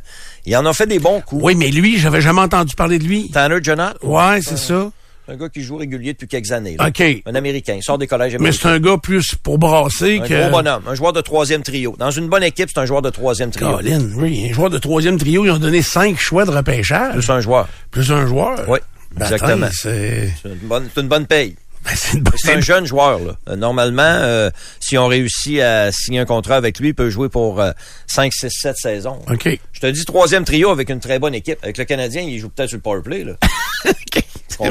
Il 0.47 0.57
en 0.57 0.65
a 0.67 0.73
fait 0.73 0.87
des 0.87 0.99
bons 0.99 1.21
coups. 1.21 1.43
Oui, 1.45 1.55
mais 1.55 1.71
lui, 1.71 1.99
j'avais 1.99 2.21
jamais 2.21 2.41
entendu 2.41 2.75
parler 2.75 2.99
de 2.99 3.05
lui. 3.05 3.31
Tanner 3.31 3.59
Jonat, 3.63 3.95
Ouais, 4.03 4.41
c'est 4.43 4.57
ça. 4.59 4.91
Un 5.29 5.37
gars 5.37 5.49
qui 5.49 5.63
joue 5.63 5.77
régulier 5.77 6.13
depuis 6.15 6.27
quelques 6.27 6.51
années. 6.53 6.77
là. 6.79 6.89
OK. 6.89 7.03
Un 7.27 7.35
Américain. 7.35 7.75
Il 7.77 7.83
sort 7.83 7.99
des 7.99 8.07
collèges 8.07 8.37
Mais 8.41 8.51
c'est 8.53 8.67
américains. 8.67 8.91
un 8.91 8.93
gars 8.95 9.01
plus 9.01 9.35
pour 9.35 9.59
brasser 9.59 10.21
Un 10.23 10.27
que... 10.27 10.41
gros 10.43 10.51
bonhomme. 10.51 10.83
Un 10.87 10.95
joueur 10.95 11.13
de 11.13 11.21
troisième 11.21 11.63
trio. 11.63 11.95
Dans 11.99 12.11
une 12.11 12.29
bonne 12.29 12.43
équipe, 12.45 12.71
c'est 12.73 12.81
un 12.81 12.87
joueur 12.87 13.03
de 13.03 13.11
troisième 13.11 13.51
trio. 13.51 13.77
Colin, 13.77 14.01
oui, 14.17 14.49
un 14.51 14.55
joueur 14.55 14.71
de 14.71 14.79
troisième 14.79 15.19
trio, 15.19 15.45
ils 15.45 15.51
ont 15.51 15.59
donné 15.59 15.83
cinq 15.83 16.19
choix 16.19 16.45
de 16.45 16.51
repêchage. 16.51 17.13
Plus 17.15 17.31
un 17.31 17.41
joueur. 17.41 17.69
Plus 17.91 18.11
un 18.11 18.27
joueur. 18.27 18.65
Oui, 18.69 18.79
Ben, 19.15 19.25
exactement. 19.27 19.69
C'est 19.73 20.33
une 20.45 20.55
bonne, 20.69 20.89
c'est 20.95 21.01
une 21.03 21.09
bonne 21.09 21.27
paye. 21.27 21.55
ben, 21.85 21.93
c'est 21.95 22.21
bonne... 22.21 22.35
Un 22.57 22.61
jeune 22.61 22.87
joueur. 22.87 23.19
Là. 23.21 23.37
Euh, 23.51 23.57
Normalement, 23.57 24.03
euh, 24.03 24.51
si 24.81 24.97
on 24.99 25.07
réussit 25.07 25.61
à 25.61 25.93
signer 25.93 26.21
un 26.21 26.25
contrat 26.25 26.57
avec 26.57 26.79
lui, 26.81 26.89
il 26.89 26.95
peut 26.95 27.11
jouer 27.11 27.29
pour 27.29 27.61
euh, 27.61 27.71
5, 28.07 28.33
6, 28.33 28.49
7 28.51 28.77
saisons. 28.77 29.19
OK. 29.31 29.59
Je 29.73 29.81
te 29.81 29.87
dis 29.87 30.05
troisième 30.05 30.45
trio 30.45 30.71
avec 30.71 30.89
une 30.91 31.01
très 31.01 31.19
bonne 31.19 31.35
équipe. 31.35 31.59
Avec 31.63 31.79
le 31.79 31.85
Canadien, 31.85 32.23
il 32.23 32.39
joue 32.39 32.49
peut-être 32.49 32.69
sur 32.71 32.79
le 32.79 32.83
power 32.83 33.03
play. 33.03 33.25
Ouais, 34.61 34.69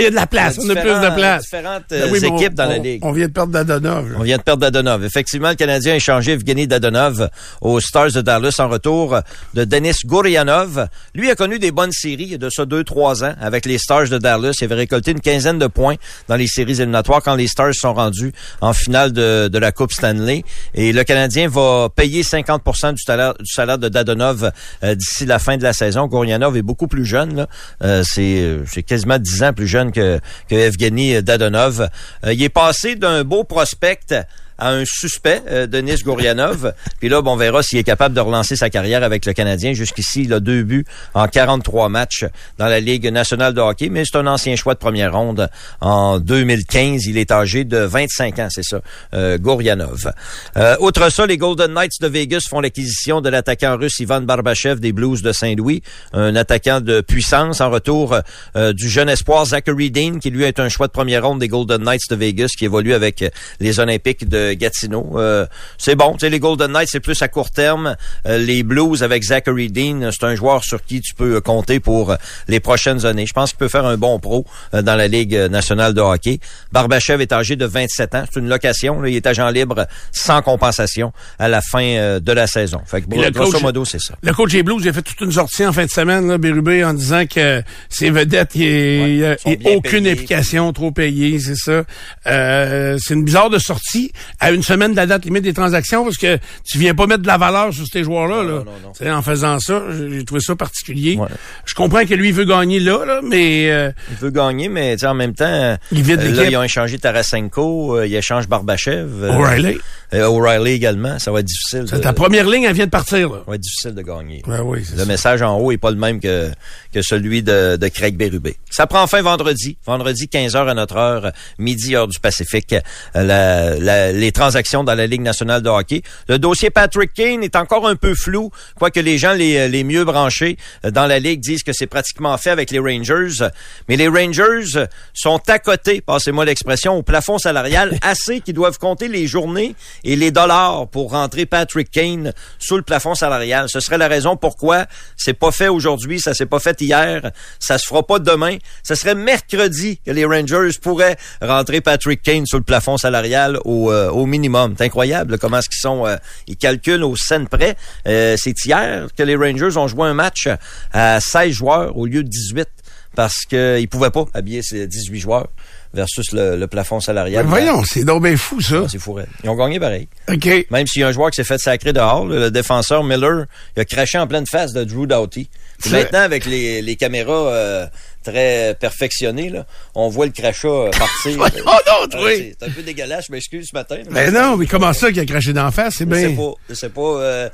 il 0.00 0.02
y 0.04 0.06
a 0.06 0.10
de 0.10 0.14
la 0.14 0.26
place. 0.26 0.58
On 0.62 0.68
a 0.68 0.72
a 0.72 0.76
plus 0.76 0.88
de 0.90 0.94
différents- 0.94 1.14
place. 1.16 1.42
différentes, 1.44 1.82
euh, 1.92 2.08
oui, 2.10 2.18
mais 2.22 2.28
équipes 2.28 2.52
on- 2.52 2.54
dans 2.62 2.68
la 2.68 2.76
on- 2.78 2.82
Ligue. 2.82 3.04
On 3.04 3.12
vient 3.12 3.26
de 3.26 3.32
perdre 3.32 3.52
Dadonov. 3.52 4.12
là. 4.12 4.16
On 4.18 4.22
vient 4.22 4.36
de 4.38 4.42
perdre 4.42 4.60
Dadonov. 4.62 5.04
Effectivement, 5.04 5.50
le 5.50 5.54
Canadien 5.54 5.92
a 5.94 5.96
échangé 5.96 6.32
Evgeny 6.32 6.66
Dadonov 6.66 7.28
aux 7.60 7.80
Stars 7.80 8.12
de 8.12 8.20
Dallas 8.20 8.56
en 8.58 8.68
retour 8.68 9.18
de 9.54 9.64
Denis 9.64 9.92
Gourianov. 10.04 10.86
Lui 11.14 11.30
a 11.30 11.34
connu 11.34 11.58
des 11.58 11.70
bonnes 11.70 11.92
séries 11.92 12.24
il 12.24 12.30
y 12.32 12.34
a 12.34 12.38
de 12.38 12.50
ça 12.50 12.64
deux, 12.64 12.84
trois 12.84 13.24
ans 13.24 13.34
avec 13.40 13.66
les 13.66 13.78
Stars 13.78 14.08
de 14.08 14.18
Dallas. 14.18 14.52
Il 14.60 14.64
avait 14.64 14.74
récolté 14.74 15.10
une 15.12 15.20
quinzaine 15.20 15.58
de 15.58 15.66
points 15.66 15.96
dans 16.28 16.36
les 16.36 16.46
séries 16.46 16.72
éliminatoires 16.80 17.22
quand 17.22 17.34
les 17.34 17.46
Stars 17.48 17.74
sont 17.74 17.94
rendus 17.94 18.32
en 18.60 18.72
finale 18.72 19.12
de, 19.12 19.48
de 19.48 19.58
la 19.58 19.72
Coupe 19.72 19.92
Stanley. 19.92 20.44
Et 20.74 20.92
le 20.92 21.04
Canadien 21.04 21.48
va 21.48 21.88
payer 21.94 22.22
50 22.22 22.62
du 22.94 23.02
salaire, 23.02 23.34
du 23.38 23.46
salaire 23.52 23.78
de 23.78 23.88
Dadonov 23.88 24.50
euh, 24.84 24.94
d'ici 24.94 25.26
la 25.26 25.38
fin 25.38 25.56
de 25.56 25.62
la 25.62 25.72
saison. 25.72 26.06
Gourianov 26.06 26.56
est 26.56 26.62
beaucoup 26.62 26.86
plus 26.88 27.04
jeune. 27.04 27.36
là. 27.36 27.46
Euh, 27.82 28.02
c'est, 28.06 28.40
euh, 28.40 28.64
c'est 28.66 28.82
quasiment 28.82 29.15
10 29.18 29.42
ans 29.42 29.52
plus 29.52 29.66
jeune 29.66 29.92
que, 29.92 30.20
que 30.48 30.54
Evgeny 30.54 31.22
Dadonov. 31.22 31.88
Euh, 32.24 32.32
il 32.32 32.42
est 32.42 32.48
passé 32.48 32.96
d'un 32.96 33.24
beau 33.24 33.44
prospect 33.44 34.26
à 34.58 34.70
un 34.70 34.84
suspect, 34.84 35.42
euh, 35.48 35.66
Denis 35.66 36.02
Gourianov. 36.02 36.72
Puis 37.00 37.08
là, 37.08 37.22
bon, 37.22 37.32
on 37.32 37.36
verra 37.36 37.62
s'il 37.62 37.78
est 37.78 37.84
capable 37.84 38.14
de 38.14 38.20
relancer 38.20 38.56
sa 38.56 38.70
carrière 38.70 39.02
avec 39.02 39.26
le 39.26 39.32
Canadien. 39.32 39.74
Jusqu'ici, 39.74 40.22
il 40.22 40.32
a 40.32 40.40
deux 40.40 40.62
buts 40.62 40.86
en 41.14 41.28
43 41.28 41.88
matchs 41.88 42.24
dans 42.58 42.66
la 42.66 42.80
Ligue 42.80 43.06
nationale 43.08 43.52
de 43.52 43.60
hockey, 43.60 43.88
mais 43.90 44.04
c'est 44.04 44.16
un 44.16 44.26
ancien 44.26 44.56
choix 44.56 44.74
de 44.74 44.78
première 44.78 45.12
ronde. 45.12 45.48
En 45.80 46.18
2015, 46.18 47.04
il 47.06 47.18
est 47.18 47.30
âgé 47.30 47.64
de 47.64 47.78
25 47.78 48.38
ans, 48.38 48.48
c'est 48.50 48.64
ça, 48.64 48.80
euh, 49.14 49.38
Gourianov. 49.38 50.12
Euh, 50.56 50.76
outre 50.80 51.10
ça, 51.10 51.26
les 51.26 51.36
Golden 51.36 51.72
Knights 51.74 52.00
de 52.00 52.06
Vegas 52.06 52.46
font 52.48 52.60
l'acquisition 52.60 53.20
de 53.20 53.28
l'attaquant 53.28 53.76
russe 53.76 54.00
Ivan 54.00 54.22
Barbachev 54.22 54.80
des 54.80 54.92
Blues 54.92 55.22
de 55.22 55.32
Saint-Louis, 55.32 55.82
un 56.12 56.34
attaquant 56.36 56.80
de 56.80 57.00
puissance 57.00 57.60
en 57.60 57.70
retour 57.70 58.16
euh, 58.56 58.72
du 58.72 58.88
jeune 58.88 59.08
espoir 59.08 59.44
Zachary 59.44 59.90
Dean, 59.90 60.18
qui 60.18 60.30
lui 60.30 60.44
est 60.44 60.60
un 60.60 60.68
choix 60.68 60.86
de 60.86 60.92
première 60.92 61.26
ronde 61.26 61.40
des 61.40 61.48
Golden 61.48 61.82
Knights 61.82 62.08
de 62.10 62.16
Vegas, 62.16 62.52
qui 62.56 62.64
évolue 62.64 62.94
avec 62.94 63.24
les 63.60 63.80
Olympiques 63.80 64.28
de 64.28 64.45
Gatineau. 64.54 65.12
Euh, 65.16 65.46
c'est 65.78 65.94
bon, 65.96 66.12
tu 66.14 66.20
sais, 66.20 66.30
les 66.30 66.38
Golden 66.40 66.72
Knights, 66.72 66.88
c'est 66.90 67.00
plus 67.00 67.20
à 67.22 67.28
court 67.28 67.50
terme. 67.50 67.96
Euh, 68.26 68.38
les 68.38 68.62
Blues 68.62 69.02
avec 69.02 69.22
Zachary 69.22 69.70
Dean, 69.70 70.10
c'est 70.12 70.24
un 70.26 70.34
joueur 70.34 70.64
sur 70.64 70.82
qui 70.84 71.00
tu 71.00 71.14
peux 71.14 71.36
euh, 71.36 71.40
compter 71.40 71.80
pour 71.80 72.10
euh, 72.12 72.16
les 72.48 72.60
prochaines 72.60 73.04
années. 73.06 73.26
Je 73.26 73.32
pense 73.32 73.50
qu'il 73.50 73.58
peut 73.58 73.68
faire 73.68 73.86
un 73.86 73.96
bon 73.96 74.18
pro 74.18 74.44
euh, 74.74 74.82
dans 74.82 74.96
la 74.96 75.08
Ligue 75.08 75.34
nationale 75.34 75.94
de 75.94 76.00
hockey. 76.00 76.40
Barbachev 76.72 77.20
est 77.22 77.32
âgé 77.32 77.56
de 77.56 77.66
27 77.66 78.14
ans. 78.14 78.24
C'est 78.32 78.40
une 78.40 78.48
location. 78.48 79.00
là. 79.00 79.08
Il 79.08 79.16
est 79.16 79.26
agent 79.26 79.48
libre 79.50 79.86
sans 80.12 80.42
compensation 80.42 81.12
à 81.38 81.48
la 81.48 81.60
fin 81.60 81.82
euh, 81.82 82.20
de 82.20 82.32
la 82.32 82.46
saison. 82.46 82.80
Fait 82.86 83.02
que, 83.02 83.06
le 83.14 83.30
grosso 83.30 83.52
coach- 83.52 83.62
modo, 83.62 83.84
c'est 83.84 84.00
ça. 84.00 84.14
Le 84.22 84.32
coach 84.32 84.52
des 84.52 84.62
Blues, 84.62 84.80
il 84.82 84.88
a 84.88 84.92
fait 84.92 85.02
toute 85.02 85.20
une 85.20 85.32
sortie 85.32 85.64
en 85.66 85.72
fin 85.72 85.84
de 85.84 85.90
semaine, 85.90 86.28
là, 86.28 86.38
Bérubé, 86.38 86.84
en 86.84 86.94
disant 86.94 87.24
que 87.26 87.62
ses 87.88 88.10
vedettes, 88.10 88.54
il 88.54 89.16
n'y 89.16 89.24
a, 89.24 89.36
Ouais, 89.46 89.58
aucune 89.74 90.02
payés. 90.04 90.12
implication, 90.12 90.72
trop 90.72 90.90
payée, 90.90 91.38
c'est 91.38 91.56
ça. 91.56 91.84
Euh, 92.26 92.96
c'est 93.00 93.14
une 93.14 93.24
bizarre 93.24 93.50
de 93.50 93.58
sortie 93.58 94.12
à 94.40 94.50
une 94.52 94.62
semaine 94.62 94.92
de 94.92 94.96
la 94.96 95.06
date 95.06 95.24
limite 95.24 95.42
des 95.44 95.52
transactions 95.54 96.04
parce 96.04 96.16
que 96.18 96.38
tu 96.64 96.78
viens 96.78 96.94
pas 96.94 97.06
mettre 97.06 97.22
de 97.22 97.26
la 97.26 97.38
valeur 97.38 97.72
sur 97.72 97.86
ces 97.86 98.04
joueurs-là. 98.04 98.42
Là. 98.42 98.42
non, 98.50 98.64
non, 98.64 98.64
non. 98.84 98.92
Tu 98.96 99.04
sais, 99.04 99.10
En 99.10 99.22
faisant 99.22 99.58
ça, 99.60 99.82
j'ai 100.10 100.24
trouvé 100.24 100.40
ça 100.40 100.54
particulier. 100.56 101.16
Ouais. 101.16 101.28
Je 101.64 101.74
comprends 101.74 102.04
que 102.04 102.14
lui 102.14 102.28
il 102.28 102.34
veut 102.34 102.44
gagner 102.44 102.80
là, 102.80 103.04
là 103.06 103.20
mais 103.22 103.70
euh, 103.70 103.90
Il 104.10 104.16
veut 104.16 104.30
gagner, 104.30 104.68
mais 104.68 104.94
tu 104.96 105.00
sais, 105.00 105.06
en 105.06 105.14
même 105.14 105.34
temps, 105.34 105.44
euh, 105.46 105.76
Il 105.92 106.02
vide 106.02 106.20
là, 106.22 106.28
l'équipe. 106.30 106.50
ils 106.50 106.56
ont 106.56 106.62
échangé 106.62 106.98
Tarasenko, 106.98 107.98
euh, 107.98 108.06
ils 108.06 108.14
échangent 108.14 108.48
Barbachev. 108.48 109.08
euh, 109.22 109.32
O'Reilly, 109.36 109.78
euh, 110.14 110.26
O'Reilly 110.28 110.72
également. 110.72 111.18
Ça 111.18 111.30
va 111.32 111.40
être 111.40 111.46
difficile. 111.46 111.84
de- 111.84 111.96
ta 111.98 112.12
première 112.12 112.48
ligne, 112.48 112.64
elle 112.64 112.74
vient 112.74 112.84
de 112.86 112.90
partir. 112.90 113.28
Là. 113.30 113.38
ça 113.44 113.50
va 113.50 113.54
être 113.56 113.60
difficile 113.62 113.94
de 113.94 114.02
gagner. 114.02 114.42
Ouais, 114.46 114.60
oui, 114.60 114.80
Le 114.92 114.98
ça. 114.98 115.04
message 115.06 115.42
en 115.42 115.58
haut 115.58 115.72
est 115.72 115.78
pas 115.78 115.90
le 115.90 115.96
même 115.96 116.20
que, 116.20 116.50
que 116.92 117.02
celui 117.02 117.42
de, 117.42 117.76
de 117.76 117.88
Craig 117.88 118.16
Berube. 118.16 118.48
Ça 118.70 118.86
prend 118.86 119.06
fin 119.06 119.22
vendredi. 119.22 119.76
Vendredi, 119.86 120.26
15h 120.32 120.68
à 120.68 120.74
notre 120.74 120.96
heure, 120.96 121.32
midi, 121.58 121.96
heure 121.96 122.08
du 122.08 122.20
Pacifique. 122.20 122.74
euh, 122.74 123.22
la- 123.22 123.78
la- 123.78 124.12
les 124.12 124.25
transactions 124.32 124.84
dans 124.84 124.94
la 124.94 125.06
Ligue 125.06 125.22
nationale 125.22 125.62
de 125.62 125.68
hockey. 125.68 126.02
Le 126.28 126.38
dossier 126.38 126.70
Patrick 126.70 127.12
Kane 127.14 127.42
est 127.42 127.56
encore 127.56 127.86
un 127.86 127.96
peu 127.96 128.14
flou, 128.14 128.50
quoique 128.78 129.00
les 129.00 129.18
gens 129.18 129.32
les, 129.32 129.68
les 129.68 129.84
mieux 129.84 130.04
branchés 130.04 130.56
euh, 130.84 130.90
dans 130.90 131.06
la 131.06 131.18
Ligue 131.18 131.40
disent 131.40 131.62
que 131.62 131.72
c'est 131.72 131.86
pratiquement 131.86 132.36
fait 132.38 132.50
avec 132.50 132.70
les 132.70 132.78
Rangers. 132.78 133.48
Mais 133.88 133.96
les 133.96 134.08
Rangers 134.08 134.86
sont 135.14 135.40
à 135.48 135.58
côté, 135.58 136.00
passez-moi 136.00 136.44
l'expression, 136.44 136.94
au 136.96 137.02
plafond 137.02 137.38
salarial 137.38 137.98
assez 138.02 138.40
qu'ils 138.40 138.54
doivent 138.54 138.78
compter 138.78 139.08
les 139.08 139.26
journées 139.26 139.74
et 140.04 140.16
les 140.16 140.30
dollars 140.30 140.88
pour 140.88 141.10
rentrer 141.12 141.46
Patrick 141.46 141.90
Kane 141.90 142.32
sous 142.58 142.76
le 142.76 142.82
plafond 142.82 143.14
salarial. 143.14 143.68
Ce 143.68 143.80
serait 143.80 143.98
la 143.98 144.08
raison 144.08 144.36
pourquoi 144.36 144.86
c'est 145.16 145.34
pas 145.34 145.50
fait 145.50 145.68
aujourd'hui, 145.68 146.20
ça 146.20 146.34
s'est 146.34 146.46
pas 146.46 146.58
fait 146.58 146.80
hier, 146.80 147.30
ça 147.58 147.78
se 147.78 147.86
fera 147.86 148.02
pas 148.02 148.18
demain. 148.18 148.56
Ce 148.82 148.94
serait 148.94 149.14
mercredi 149.14 149.98
que 150.04 150.10
les 150.10 150.24
Rangers 150.24 150.70
pourraient 150.80 151.16
rentrer 151.42 151.80
Patrick 151.80 152.22
Kane 152.22 152.46
sous 152.46 152.58
le 152.58 152.62
plafond 152.62 152.96
salarial 152.96 153.58
au, 153.64 153.90
euh, 153.90 154.10
au 154.16 154.26
minimum. 154.26 154.74
C'est 154.76 154.84
incroyable 154.84 155.38
comment 155.38 155.58
est-ce 155.58 155.68
qu'ils 155.68 155.80
sont, 155.80 156.06
euh, 156.06 156.16
ils 156.46 156.56
calculent 156.56 157.04
au 157.04 157.16
cent 157.16 157.44
près. 157.46 157.76
Euh, 158.06 158.36
c'est 158.38 158.64
hier 158.64 159.06
que 159.16 159.22
les 159.22 159.36
Rangers 159.36 159.76
ont 159.76 159.88
joué 159.88 160.08
un 160.08 160.14
match 160.14 160.48
à 160.92 161.20
16 161.20 161.52
joueurs 161.52 161.96
au 161.96 162.06
lieu 162.06 162.22
de 162.22 162.28
18 162.28 162.68
parce 163.14 163.44
qu'ils 163.48 163.88
pouvaient 163.88 164.10
pas 164.10 164.26
habiller 164.34 164.62
ces 164.62 164.86
18 164.86 165.20
joueurs. 165.20 165.48
Versus 165.96 166.30
le, 166.32 166.56
le 166.56 166.66
plafond 166.68 167.00
salarial. 167.00 167.42
Ben 167.44 167.48
voyons, 167.50 167.82
c'est 167.84 168.04
donc 168.04 168.22
bien 168.22 168.36
fou, 168.36 168.60
ça. 168.60 168.82
Ah, 168.84 168.88
c'est 168.88 168.98
fou. 169.00 169.18
Ils 169.42 169.50
ont 169.50 169.56
gagné 169.56 169.80
pareil. 169.80 170.06
OK. 170.32 170.66
Même 170.70 170.86
s'il 170.86 171.00
y 171.00 171.04
a 171.04 171.08
un 171.08 171.12
joueur 171.12 171.30
qui 171.30 171.36
s'est 171.36 171.44
fait 171.44 171.58
sacrer 171.58 171.92
dehors, 171.92 172.24
le, 172.26 172.38
le 172.38 172.50
défenseur 172.52 173.02
Miller, 173.02 173.46
il 173.76 173.80
a 173.80 173.84
craché 173.84 174.18
en 174.18 174.26
pleine 174.28 174.46
face 174.46 174.72
de 174.72 174.84
Drew 174.84 175.06
Doughty. 175.08 175.48
Maintenant, 175.90 176.20
avec 176.20 176.46
les, 176.46 176.80
les 176.82 176.96
caméras 176.96 177.48
euh, 177.50 177.86
très 178.24 178.74
perfectionnées, 178.80 179.50
là, 179.50 179.66
on 179.94 180.08
voit 180.08 180.24
le 180.26 180.32
crachat 180.32 180.68
euh, 180.68 180.90
partir. 180.90 181.36
Donc, 181.38 182.14
Euh, 182.14 182.24
oui. 182.24 182.54
C'est 182.58 182.66
un 182.66 182.70
peu 182.70 182.82
dégueulasse, 182.82 183.26
je 183.28 183.32
m'excuse 183.32 183.68
ce 183.70 183.76
matin. 183.76 183.96
là. 183.96 184.04
Ben 184.10 184.32
non, 184.32 184.56
mais 184.56 184.66
comment 184.66 184.92
ça 184.92 185.08
qu'il 185.08 185.20
a 185.20 185.26
craché 185.26 185.52
d'en 185.52 185.70
face? 185.70 185.94
C'est 185.98 186.08
Je 186.08 186.14
sais 186.14 186.28
bien. 186.28 186.36
pas. 186.36 186.52
Je 186.70 186.74
sais 186.74 186.88
pas. 186.88 187.00
euh, 187.02 187.48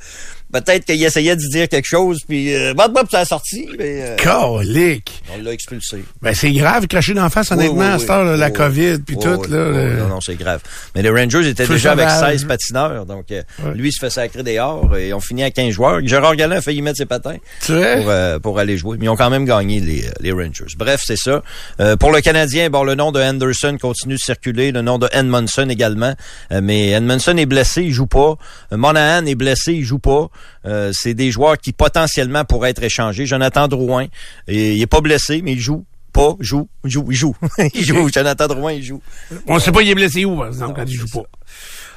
Peut-être 0.53 0.85
qu'il 0.85 1.03
essayait 1.03 1.35
d'y 1.35 1.49
dire 1.49 1.67
quelque 1.67 1.87
chose, 1.87 2.19
puis 2.27 2.53
euh, 2.55 2.73
bop, 2.73 2.93
bop, 2.93 3.07
ça 3.11 3.19
a 3.21 3.25
sorti, 3.25 3.67
mais 3.77 4.01
euh, 4.01 4.15
Colique. 4.17 5.23
on 5.35 5.41
l'a 5.43 5.51
expulsé. 5.51 6.03
Ben, 6.21 6.33
c'est 6.33 6.51
grave, 6.51 6.87
cracher 6.87 7.13
d'en 7.13 7.29
face, 7.29 7.51
honnêtement, 7.51 7.73
Oui, 7.79 7.85
oui, 7.87 7.91
à 7.93 7.99
cette 7.99 8.09
heure, 8.09 8.31
oui. 8.33 8.39
la 8.39 8.47
Oui, 8.47 8.53
COVID, 8.53 8.97
puis 8.99 9.15
oui, 9.17 9.23
tout, 9.23 9.41
oui, 9.41 9.47
là. 9.49 9.69
oui, 9.71 9.99
Non, 9.99 10.07
non, 10.07 10.21
c'est 10.21 10.35
grave. 10.35 10.61
Mais 10.95 11.01
les 11.01 11.09
Rangers 11.09 11.47
étaient 11.49 11.67
déjà 11.67 11.93
avec 11.93 12.09
sauvage. 12.09 12.31
16 12.37 12.45
patineurs, 12.45 13.05
donc 13.05 13.25
euh, 13.31 13.41
lui, 13.75 13.89
il 13.89 13.91
se 13.91 13.99
fait 13.99 14.09
sacrer 14.09 14.43
dehors 14.43 14.95
et 14.95 15.11
on 15.13 15.19
finit 15.19 15.43
à 15.43 15.51
15 15.51 15.71
joueurs. 15.71 15.99
Gérard 16.05 16.35
Gallin 16.35 16.57
a 16.57 16.61
failli 16.61 16.81
mettre 16.81 16.97
ses 16.97 17.05
patins 17.05 17.37
Tu 17.61 17.71
pour, 17.73 17.79
euh, 18.09 18.39
pour 18.39 18.59
aller 18.59 18.77
jouer, 18.77 18.97
mais 18.99 19.05
ils 19.05 19.09
ont 19.09 19.15
quand 19.15 19.29
même 19.31 19.45
gagné 19.45 19.79
les, 19.79 20.05
les 20.19 20.31
Rangers. 20.31 20.65
Bref, 20.77 21.01
c'est 21.03 21.17
ça. 21.17 21.41
Euh, 21.79 21.95
pour 21.97 22.11
le 22.11 22.21
Canadien, 22.21 22.69
bon, 22.69 22.83
le 22.83 22.95
nom 22.95 23.11
de 23.11 23.19
Anderson 23.19 23.77
continue 23.81 24.15
de 24.15 24.19
circuler, 24.19 24.71
le 24.71 24.81
nom 24.83 24.99
de 24.99 25.07
Edmondson 25.11 25.67
également, 25.69 26.13
Euh, 26.51 26.59
mais 26.61 26.89
Edmondson 26.91 27.37
est 27.37 27.45
blessé, 27.45 27.83
il 27.83 27.91
joue 27.93 28.05
pas. 28.07 28.35
Euh, 28.71 28.77
Monahan 28.77 29.25
est 29.25 29.35
blessé, 29.35 29.73
il 29.73 29.83
joue 29.85 29.99
pas. 29.99 30.27
Euh, 30.65 30.91
c'est 30.93 31.13
des 31.13 31.31
joueurs 31.31 31.57
qui 31.57 31.73
potentiellement 31.73 32.45
pourraient 32.45 32.71
être 32.71 32.83
échangés. 32.83 33.25
Jonathan 33.25 33.67
Drouin, 33.67 34.07
et, 34.47 34.75
il 34.75 34.81
est 34.81 34.87
pas 34.87 35.01
blessé, 35.01 35.41
mais 35.41 35.53
il 35.53 35.59
joue 35.59 35.85
pas, 36.13 36.35
joue, 36.39 36.69
joue, 36.83 37.07
il 37.09 37.15
joue. 37.15 37.35
il 37.73 37.83
joue. 37.83 38.07
Jonathan 38.13 38.47
Drouin, 38.47 38.73
il 38.73 38.83
joue. 38.83 39.01
On 39.47 39.59
sait 39.59 39.71
pas 39.71 39.81
il 39.81 39.89
est 39.89 39.95
blessé 39.95 40.25
où, 40.25 40.37
par 40.37 40.47
exemple, 40.47 40.73
quand 40.75 40.85
il 40.85 40.95
joue 40.95 41.09
pas. 41.09 41.27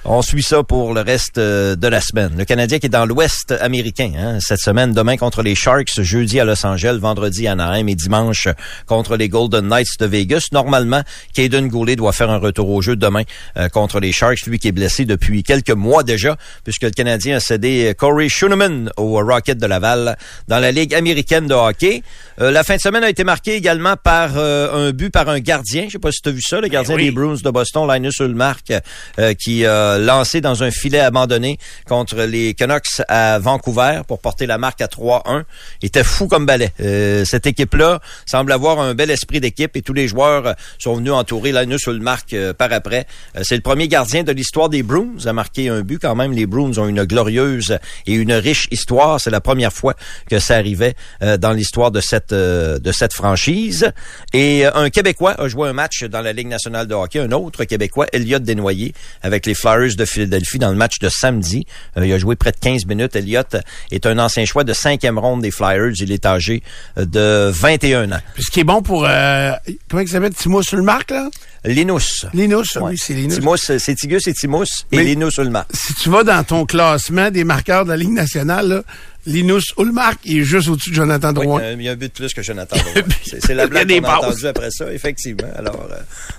On 0.08 0.22
suit 0.22 0.44
ça 0.44 0.62
pour 0.62 0.94
le 0.94 1.00
reste 1.00 1.36
euh, 1.38 1.74
de 1.74 1.88
la 1.88 2.00
semaine. 2.00 2.30
Le 2.38 2.44
Canadien 2.44 2.78
qui 2.78 2.86
est 2.86 2.90
dans 2.90 3.06
l'Ouest 3.06 3.52
américain 3.60 4.12
hein, 4.16 4.38
cette 4.40 4.60
semaine, 4.60 4.92
demain 4.92 5.16
contre 5.16 5.42
les 5.42 5.56
Sharks, 5.56 6.00
jeudi 6.00 6.38
à 6.38 6.44
Los 6.44 6.64
Angeles, 6.64 6.98
vendredi 7.00 7.48
à 7.48 7.52
Anaheim 7.52 7.88
et 7.88 7.96
dimanche 7.96 8.46
contre 8.86 9.16
les 9.16 9.28
Golden 9.28 9.66
Knights 9.66 9.98
de 9.98 10.06
Vegas. 10.06 10.46
Normalement, 10.52 11.02
Caden 11.34 11.66
Goulet 11.66 11.96
doit 11.96 12.12
faire 12.12 12.30
un 12.30 12.36
retour 12.36 12.70
au 12.70 12.80
jeu 12.82 12.94
demain 12.94 13.24
euh, 13.56 13.68
contre 13.68 13.98
les 13.98 14.12
Sharks, 14.12 14.46
lui 14.46 14.60
qui 14.60 14.68
est 14.68 14.72
blessé 14.72 15.06
depuis 15.06 15.42
quelques 15.42 15.70
mois 15.70 16.04
déjà, 16.04 16.36
puisque 16.62 16.82
le 16.82 16.90
Canadien 16.90 17.38
a 17.38 17.40
cédé 17.40 17.92
Corey 17.98 18.28
Schooneman 18.28 18.92
au 18.96 19.18
Rocket 19.24 19.58
de 19.58 19.66
Laval 19.66 20.16
dans 20.46 20.60
la 20.60 20.70
Ligue 20.70 20.94
américaine 20.94 21.48
de 21.48 21.54
hockey. 21.54 22.04
Euh, 22.40 22.50
la 22.50 22.64
fin 22.64 22.76
de 22.76 22.80
semaine 22.80 23.02
a 23.02 23.08
été 23.08 23.24
marquée 23.24 23.54
également 23.54 23.96
par 23.96 24.32
euh, 24.36 24.88
un 24.88 24.92
but 24.92 25.10
par 25.10 25.28
un 25.28 25.40
gardien. 25.40 25.84
Je 25.86 25.92
sais 25.92 25.98
pas 25.98 26.12
si 26.12 26.20
tu 26.20 26.28
as 26.28 26.32
vu 26.32 26.42
ça, 26.42 26.60
le 26.60 26.68
gardien 26.68 26.94
oui. 26.94 27.06
des 27.06 27.10
Bruins 27.10 27.38
de 27.42 27.50
Boston, 27.50 27.90
Linus 27.90 28.18
Ulmark, 28.18 28.72
euh, 29.18 29.34
qui 29.34 29.64
a 29.64 29.95
lancé 29.98 30.40
dans 30.40 30.62
un 30.62 30.70
filet 30.70 31.00
abandonné 31.00 31.58
contre 31.88 32.22
les 32.22 32.54
Canucks 32.54 33.02
à 33.08 33.38
Vancouver 33.38 34.02
pour 34.06 34.20
porter 34.20 34.46
la 34.46 34.58
marque 34.58 34.80
à 34.80 34.86
3-1. 34.86 35.44
Il 35.82 35.86
était 35.86 36.04
fou 36.04 36.28
comme 36.28 36.46
balai. 36.46 36.70
Euh, 36.80 37.24
cette 37.24 37.46
équipe-là 37.46 38.00
semble 38.26 38.52
avoir 38.52 38.80
un 38.80 38.94
bel 38.94 39.10
esprit 39.10 39.40
d'équipe 39.40 39.76
et 39.76 39.82
tous 39.82 39.92
les 39.92 40.08
joueurs 40.08 40.46
euh, 40.46 40.52
sont 40.78 40.96
venus 40.96 41.12
entourer 41.12 41.52
Linus 41.52 41.86
Ulmark 41.86 42.32
euh, 42.32 42.52
par 42.52 42.72
après. 42.72 43.06
C'est 43.42 43.56
le 43.56 43.62
premier 43.62 43.88
gardien 43.88 44.22
de 44.22 44.32
l'histoire 44.32 44.68
des 44.68 44.82
Bruins 44.82 45.26
à 45.26 45.32
marquer 45.32 45.68
un 45.68 45.82
but. 45.82 45.98
Quand 46.00 46.14
même, 46.14 46.32
les 46.32 46.46
Bruins 46.46 46.76
ont 46.78 46.88
une 46.88 47.04
glorieuse 47.04 47.78
et 48.06 48.14
une 48.14 48.32
riche 48.32 48.68
histoire. 48.70 49.20
C'est 49.20 49.30
la 49.30 49.40
première 49.40 49.72
fois 49.72 49.94
que 50.28 50.38
ça 50.38 50.56
arrivait 50.56 50.94
dans 51.20 51.52
l'histoire 51.52 51.90
de 51.90 52.00
cette 52.00 52.34
de 52.34 52.92
cette 52.92 53.12
franchise. 53.12 53.92
Et 54.32 54.64
un 54.66 54.90
Québécois 54.90 55.40
a 55.40 55.48
joué 55.48 55.68
un 55.68 55.72
match 55.72 56.04
dans 56.04 56.20
la 56.20 56.32
Ligue 56.32 56.48
nationale 56.48 56.86
de 56.86 56.94
hockey. 56.94 57.20
Un 57.20 57.32
autre 57.32 57.64
Québécois, 57.64 58.06
Elliott 58.12 58.42
Desnoyers, 58.42 58.92
avec 59.22 59.46
les 59.46 59.54
De 59.76 60.04
Philadelphie 60.04 60.58
dans 60.58 60.70
le 60.70 60.76
match 60.76 60.98
de 61.00 61.08
samedi. 61.08 61.66
Euh, 61.96 62.06
il 62.06 62.12
a 62.12 62.18
joué 62.18 62.34
près 62.36 62.50
de 62.52 62.56
15 62.58 62.86
minutes. 62.86 63.14
Elliott 63.14 63.56
est 63.90 64.06
un 64.06 64.18
ancien 64.18 64.44
choix 64.46 64.64
de 64.64 64.72
cinquième 64.72 65.18
ronde 65.18 65.42
des 65.42 65.50
Flyers. 65.50 65.92
Il 66.00 66.10
est 66.12 66.24
âgé 66.24 66.62
euh, 66.98 67.04
de 67.04 67.50
21 67.50 68.12
ans. 68.12 68.20
Puis 68.34 68.44
ce 68.44 68.50
qui 68.50 68.60
est 68.60 68.64
bon 68.64 68.80
pour, 68.82 69.04
euh, 69.06 69.52
comment 69.90 70.02
il 70.02 70.08
s'appelle, 70.08 70.34
Timo 70.34 70.62
marque, 70.82 71.10
là? 71.10 71.28
Linus. 71.64 72.26
Linus, 72.32 72.76
Ouais. 72.76 72.82
oui, 72.92 72.98
c'est 72.98 73.14
Linus. 73.14 73.38
Timous, 73.40 73.56
c'est 73.56 73.94
Tigus 73.96 74.26
et 74.28 74.32
Timus 74.32 74.64
et 74.92 74.96
Mais- 74.98 75.04
Linus 75.04 75.36
Ulmark. 75.38 75.68
Si 75.74 75.94
tu 75.94 76.10
vas 76.10 76.22
dans 76.22 76.42
ton 76.44 76.64
classement 76.64 77.30
des 77.30 77.44
marqueurs 77.44 77.84
de 77.84 77.90
la 77.90 77.96
Ligue 77.96 78.12
nationale, 78.12 78.68
là, 78.68 78.82
Linus 79.26 79.72
Ulmark, 79.78 80.18
il 80.24 80.38
est 80.38 80.44
juste 80.44 80.68
au-dessus 80.68 80.90
de 80.90 80.94
Jonathan 80.94 81.28
Oui, 81.30 81.46
Drouin. 81.46 81.60
euh, 81.60 81.74
il 81.76 81.82
y 81.84 81.88
a 81.88 81.92
un 81.92 81.96
but 81.96 82.06
de 82.06 82.12
plus 82.12 82.32
que 82.32 82.42
Jonathan 82.42 82.76
Drouin. 82.76 83.06
C'est 83.40 83.54
la 83.54 83.66
blague 83.66 83.88
qu'on 83.88 84.04
a 84.08 84.16
entendue 84.18 84.46
après 84.46 84.70
ça, 84.70 84.92
effectivement. 84.92 85.48
Alors, 85.56 85.88
euh, 85.90 85.96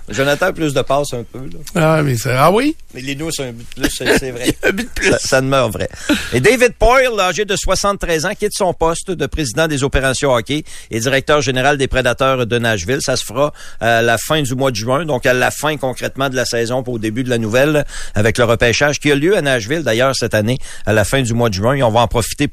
Jonathan 0.08 0.46
a 0.46 0.52
plus 0.52 0.72
de 0.72 0.80
passes 0.82 1.12
un 1.12 1.22
peu. 1.22 1.38
Là. 1.38 1.58
Ah, 1.74 2.02
mais 2.02 2.16
ah 2.26 2.50
oui? 2.50 2.74
Mais 2.94 3.02
Linus 3.02 3.40
a 3.40 3.44
un 3.44 3.52
but 3.52 3.66
de 3.76 3.82
plus, 3.82 3.90
c'est 4.18 4.30
vrai. 4.30 4.54
Un 4.62 4.70
but 4.72 4.84
de 4.84 4.90
plus. 4.94 5.10
Ça, 5.10 5.18
ça 5.18 5.40
demeure 5.40 5.70
vrai. 5.70 5.88
Et 6.32 6.40
David 6.40 6.72
Poyle, 6.74 7.18
âgé 7.20 7.44
de 7.44 7.54
73 7.56 8.24
ans, 8.26 8.32
quitte 8.38 8.54
son 8.54 8.72
poste 8.72 9.10
de 9.10 9.26
président 9.26 9.68
des 9.68 9.84
opérations 9.84 10.32
hockey 10.32 10.64
et 10.90 11.00
directeur 11.00 11.40
général 11.42 11.76
des 11.76 11.88
Prédateurs 11.88 12.46
de 12.46 12.58
Nashville. 12.58 13.00
Ça 13.02 13.16
se 13.16 13.24
fera 13.24 13.52
à 13.80 14.00
la 14.02 14.16
fin 14.18 14.40
du 14.42 14.54
mois 14.54 14.70
de 14.70 14.76
juin, 14.76 15.04
donc 15.04 15.26
à 15.26 15.34
la 15.34 15.50
fin 15.50 15.76
concrètement 15.76 16.28
de 16.30 16.36
la 16.36 16.44
saison 16.46 16.82
pour 16.82 16.94
au 16.94 16.98
début 16.98 17.22
de 17.22 17.30
la 17.30 17.38
nouvelle, 17.38 17.84
avec 18.14 18.38
le 18.38 18.44
repêchage 18.44 18.98
qui 18.98 19.12
a 19.12 19.14
lieu 19.14 19.36
à 19.36 19.42
Nashville 19.42 19.82
d'ailleurs 19.82 20.16
cette 20.16 20.34
année, 20.34 20.58
à 20.86 20.92
la 20.92 21.04
fin 21.04 21.20
du 21.22 21.34
mois 21.34 21.50
de 21.50 21.54
juin. 21.54 21.74
Et 21.74 21.82
on 21.82 21.90
va 21.90 22.00
en 22.00 22.08
profiter 22.08 22.48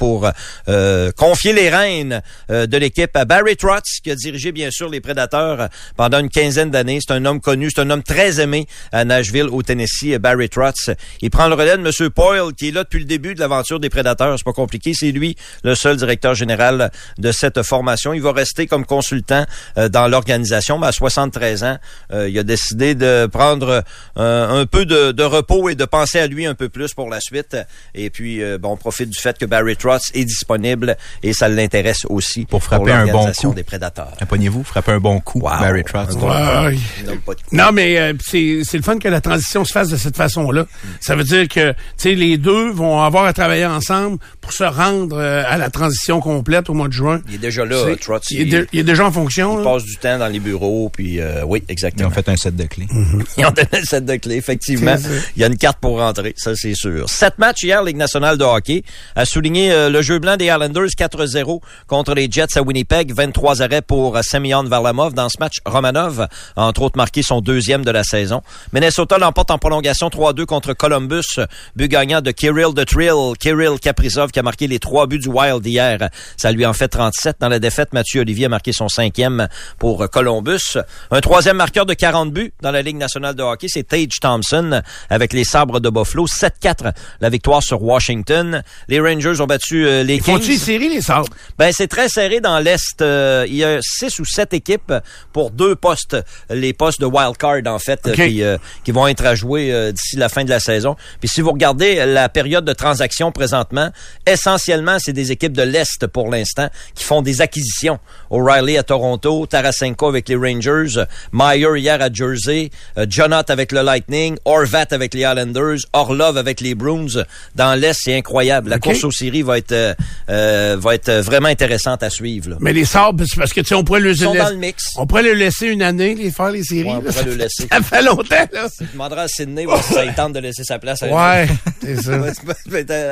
euh, 0.67 1.11
confier 1.11 1.53
les 1.53 1.69
rênes 1.69 2.21
euh, 2.49 2.67
de 2.67 2.77
l'équipe 2.77 3.15
à 3.15 3.25
Barry 3.25 3.55
Trotz, 3.55 3.99
qui 4.03 4.11
a 4.11 4.15
dirigé 4.15 4.51
bien 4.51 4.71
sûr 4.71 4.89
les 4.89 5.01
Prédateurs 5.01 5.69
pendant 5.95 6.19
une 6.19 6.29
quinzaine 6.29 6.71
d'années. 6.71 6.99
C'est 7.05 7.13
un 7.13 7.25
homme 7.25 7.41
connu, 7.41 7.69
c'est 7.73 7.81
un 7.81 7.89
homme 7.89 8.03
très 8.03 8.39
aimé 8.39 8.67
à 8.91 9.05
Nashville, 9.05 9.47
au 9.51 9.61
Tennessee, 9.61 10.17
Barry 10.19 10.49
Trotz. 10.49 10.91
Il 11.21 11.29
prend 11.29 11.47
le 11.47 11.55
relais 11.55 11.77
de 11.77 11.85
M. 11.85 12.09
Poyle, 12.09 12.53
qui 12.57 12.69
est 12.69 12.71
là 12.71 12.83
depuis 12.83 12.99
le 12.99 13.05
début 13.05 13.35
de 13.35 13.39
l'aventure 13.39 13.79
des 13.79 13.89
Prédateurs. 13.89 14.37
C'est 14.37 14.45
pas 14.45 14.53
compliqué, 14.53 14.93
c'est 14.93 15.11
lui 15.11 15.35
le 15.63 15.75
seul 15.75 15.97
directeur 15.97 16.35
général 16.35 16.91
de 17.17 17.31
cette 17.31 17.61
formation. 17.63 18.13
Il 18.13 18.21
va 18.21 18.31
rester 18.31 18.67
comme 18.67 18.85
consultant 18.85 19.45
euh, 19.77 19.89
dans 19.89 20.07
l'organisation, 20.07 20.77
mais 20.77 20.87
à 20.87 20.91
73 20.91 21.63
ans, 21.63 21.77
euh, 22.11 22.29
il 22.29 22.37
a 22.37 22.43
décidé 22.43 22.95
de 22.95 23.27
prendre 23.27 23.83
euh, 24.17 24.61
un 24.61 24.65
peu 24.65 24.85
de, 24.85 25.11
de 25.11 25.23
repos 25.23 25.69
et 25.69 25.75
de 25.75 25.85
penser 25.85 26.19
à 26.19 26.27
lui 26.27 26.45
un 26.45 26.55
peu 26.55 26.69
plus 26.69 26.93
pour 26.93 27.09
la 27.09 27.19
suite. 27.19 27.57
Et 27.93 28.09
puis, 28.09 28.41
euh, 28.41 28.57
bon, 28.57 28.71
on 28.71 28.77
profite 28.77 29.09
du 29.09 29.19
fait 29.19 29.37
que 29.37 29.45
Barry 29.45 29.75
Trotz 29.75 30.11
est 30.15 30.25
disponible 30.25 30.97
et 31.23 31.33
ça 31.33 31.47
l'intéresse 31.47 32.05
aussi 32.09 32.45
Pour 32.45 32.63
frapper 32.63 32.91
un 32.91 33.07
bon 33.07 33.31
coup. 33.31 33.53
des 33.53 33.63
Prédateurs. 33.63 34.11
Apprenez-vous, 34.19 34.63
frapper 34.63 34.93
un 34.93 34.99
bon 34.99 35.19
coup, 35.19 35.39
Wow. 35.39 35.59
Barry 35.59 35.83
Trotz. 35.83 36.15
Un 36.15 36.71
de 36.71 37.11
coup. 37.25 37.33
Non, 37.51 37.71
mais 37.73 37.97
euh, 37.99 38.13
c'est 38.23 38.61
c'est 38.63 38.77
le 38.77 38.83
fun 38.83 38.97
que 38.99 39.07
la 39.07 39.21
transition 39.21 39.63
se 39.65 39.71
fasse 39.71 39.89
de 39.89 39.97
cette 39.97 40.15
façon-là. 40.17 40.65
Ça 41.01 41.15
veut 41.15 41.23
dire 41.23 41.47
que 41.47 41.71
tu 41.71 41.77
sais 41.97 42.15
les 42.15 42.37
deux 42.37 42.71
vont 42.71 43.01
avoir 43.01 43.25
à 43.25 43.33
travailler 43.33 43.65
ensemble 43.65 44.17
pour 44.41 44.53
se 44.53 44.63
rendre 44.63 45.17
euh, 45.17 45.43
à 45.47 45.57
la 45.57 45.69
transition 45.69 46.19
complète 46.19 46.69
au 46.69 46.73
mois 46.73 46.87
de 46.87 46.93
juin. 46.93 47.21
Il 47.29 47.35
est 47.35 47.39
déjà 47.39 47.65
là, 47.65 47.75
C'est- 47.85 47.97
Trotz. 47.97 48.31
Il, 48.31 48.41
est 48.41 48.45
de- 48.45 48.67
il 48.73 48.79
est 48.79 48.83
déjà 48.83 49.05
en 49.05 49.11
fonction. 49.11 49.59
Il 49.59 49.65
là. 49.65 49.71
passe 49.71 49.83
du 49.83 49.97
temps 49.97 50.17
dans 50.17 50.27
les 50.27 50.39
bureaux, 50.39 50.89
puis 50.89 51.19
euh, 51.19 51.43
oui, 51.45 51.61
Ils 51.67 51.71
exactement. 51.71 52.09
ont 52.09 52.11
fait 52.11 52.27
un 52.29 52.37
set 52.37 52.55
de 52.55 52.63
clés. 52.65 52.87
Ils 53.37 53.45
ont 53.45 53.51
donné 53.51 53.67
le 53.73 53.85
set 53.85 54.05
de 54.05 54.15
clés, 54.15 54.35
effectivement. 54.35 54.95
Il 55.35 55.41
y 55.41 55.43
a 55.43 55.47
une 55.47 55.57
carte 55.57 55.79
pour 55.79 55.99
rentrer, 55.99 56.33
ça 56.37 56.55
c'est 56.55 56.73
sûr. 56.75 57.09
Sept 57.09 57.37
matchs 57.37 57.63
hier, 57.63 57.83
Ligue 57.83 57.97
nationale 57.97 58.37
de 58.37 58.43
hockey, 58.43 58.83
a 59.15 59.25
souligné 59.25 59.71
euh, 59.71 59.89
le 59.89 60.01
jeu 60.05 60.19
blanc 60.19 60.37
des 60.37 60.45
Islanders 60.45 60.89
4-0 60.97 61.61
contre 61.87 62.13
les 62.13 62.29
Jets 62.29 62.57
à 62.57 62.61
Winnipeg. 62.61 63.11
23 63.11 63.63
arrêts 63.63 63.81
pour 63.81 64.15
euh, 64.15 64.21
Semyon 64.21 64.63
Varlamov. 64.63 65.15
Dans 65.15 65.29
ce 65.29 65.37
match, 65.39 65.55
Romanov 65.65 66.27
entre 66.55 66.83
autres 66.83 66.97
marqué 66.97 67.23
son 67.23 67.41
deuxième 67.41 67.83
de 67.83 67.89
la 67.89 68.03
saison. 68.03 68.41
Minnesota 68.71 69.17
l'emporte 69.17 69.49
en 69.49 69.57
prolongation 69.57 70.09
3-2 70.09 70.45
contre 70.45 70.73
Columbus. 70.73 71.39
But 71.75 71.89
gagnant 71.89 72.21
de 72.21 72.29
Kirill 72.29 72.73
de 72.75 72.83
Trill. 72.83 73.35
Kirill 73.39 73.79
Kaprizov 73.79 74.29
qui 74.29 74.39
a 74.39 74.43
marqué 74.43 74.67
les 74.67 74.77
trois 74.77 75.07
buts 75.07 75.17
du 75.17 75.29
Wild 75.29 75.65
hier. 75.65 76.09
Ça 76.37 76.51
lui 76.51 76.65
en 76.65 76.73
fait 76.73 76.87
37. 76.87 77.37
Dans 77.39 77.49
la 77.49 77.57
défaite, 77.57 77.91
Mathieu 77.91 78.21
Olivier 78.21 78.45
a 78.45 78.49
marqué 78.49 78.71
son 78.73 78.87
cinquième 78.87 79.47
pour 79.79 80.03
euh, 80.03 80.07
Columbus. 80.07 80.77
Un 81.09 81.21
troisième 81.21 81.57
marqueur 81.57 81.87
de 81.87 81.95
40 81.95 82.31
buts 82.31 82.53
dans 82.61 82.71
la 82.71 82.83
Ligue 82.83 82.97
nationale 82.97 83.33
de 83.33 83.41
hockey, 83.41 83.67
c'est 83.69 83.87
Tage 83.87 84.19
Thompson 84.21 84.81
avec 85.09 85.33
les 85.33 85.43
Sabres 85.43 85.79
de 85.79 85.89
Buffalo. 85.89 86.27
7-4 86.27 86.93
la 87.21 87.29
victoire 87.29 87.63
sur 87.63 87.81
Washington. 87.81 88.61
Les 88.87 88.99
Rangers 88.99 89.41
ont 89.41 89.47
battu 89.47 89.84
euh, 89.85 90.03
les 90.03 90.19
Font-tu 90.19 90.51
Kings. 90.51 90.57
séries, 90.59 90.89
les 90.89 91.01
sabres? 91.01 91.29
Ben 91.57 91.71
c'est 91.71 91.87
très 91.87 92.09
serré 92.09 92.41
dans 92.41 92.59
l'est. 92.59 93.01
Euh, 93.01 93.45
il 93.47 93.55
y 93.55 93.63
a 93.63 93.79
six 93.81 94.19
ou 94.19 94.25
sept 94.25 94.53
équipes 94.53 94.93
pour 95.31 95.51
deux 95.51 95.75
postes, 95.75 96.17
les 96.49 96.73
postes 96.73 96.99
de 96.99 97.05
wild 97.05 97.37
card 97.37 97.61
en 97.65 97.79
fait, 97.79 97.99
euh, 98.07 98.13
qui, 98.13 98.43
euh, 98.43 98.57
qui 98.83 98.91
vont 98.91 99.07
être 99.07 99.25
à 99.25 99.35
jouer 99.35 99.91
d'ici 99.93 100.17
la 100.17 100.29
fin 100.29 100.43
de 100.43 100.49
la 100.49 100.59
saison. 100.59 100.95
Puis 101.19 101.29
si 101.29 101.41
vous 101.41 101.51
regardez 101.51 102.05
la 102.05 102.29
période 102.29 102.65
de 102.65 102.73
transaction 102.73 103.31
présentement, 103.31 103.89
essentiellement 104.25 104.97
c'est 104.99 105.13
des 105.13 105.31
équipes 105.31 105.53
de 105.53 105.63
l'est 105.63 106.07
pour 106.07 106.29
l'instant 106.29 106.69
qui 106.95 107.03
font 107.03 107.21
des 107.21 107.41
acquisitions. 107.41 107.99
O'Reilly 108.29 108.77
à 108.77 108.83
Toronto, 108.83 109.45
Tarasenko 109.45 110.07
avec 110.07 110.29
les 110.29 110.35
Rangers, 110.35 111.03
Meyer 111.31 111.77
hier 111.77 112.01
à 112.01 112.11
Jersey, 112.11 112.69
Jonathan 113.07 113.53
avec 113.53 113.71
le 113.71 113.81
Lightning, 113.81 114.37
Orvat 114.45 114.87
avec 114.91 115.13
les 115.13 115.21
Islanders, 115.21 115.77
Orlov 115.93 116.37
avec 116.37 116.61
les 116.61 116.75
Bruins. 116.75 117.23
Dans 117.55 117.79
l'Est, 117.79 117.99
c'est 118.01 118.15
incroyable. 118.15 118.69
La 118.69 118.77
OK. 118.77 118.83
course 118.83 119.03
aux 119.03 119.11
séries 119.11 119.41
va 119.43 119.57
être 119.57 119.71
euh, 119.75 119.93
euh, 120.29 120.77
va 120.79 120.95
être 120.95 121.11
vraiment 121.11 121.47
intéressante 121.49 122.01
à 122.03 122.09
suivre. 122.09 122.51
là. 122.51 122.55
Mais 122.59 122.73
les 122.73 122.85
Sabres, 122.85 123.23
c'est 123.27 123.37
parce 123.39 123.53
que, 123.53 123.61
tu 123.61 123.67
sais, 123.67 123.75
on 123.75 123.83
pourrait 123.83 123.99
le 123.99 124.11
Ils 124.11 124.17
sont 124.17 124.33
laisser- 124.33 124.43
dans 124.45 124.49
le 124.51 124.55
mix. 124.57 124.85
On 124.97 125.05
pourrait 125.05 125.23
le 125.23 125.33
laisser 125.33 125.67
une 125.67 125.81
année, 125.81 126.15
les 126.15 126.31
faire 126.31 126.49
les 126.51 126.63
séries. 126.63 126.83
Ouais, 126.89 126.95
on 126.97 127.01
pourrait 127.01 127.25
le 127.25 127.35
laisser. 127.35 127.67
Ça 127.71 127.81
fait 127.81 128.01
longtemps, 128.01 128.47
là. 128.53 128.67
Tu 128.77 128.85
demanderas 128.91 129.23
à 129.23 129.27
Sydney 129.27 129.65
si 129.83 129.93
ça 129.93 130.05
tente 130.13 130.33
de 130.33 130.39
laisser 130.39 130.63
sa 130.63 130.79
place. 130.79 131.03
à 131.03 131.07
Ouais, 131.13 131.47
c'est 131.81 132.01
ça. 132.01 132.17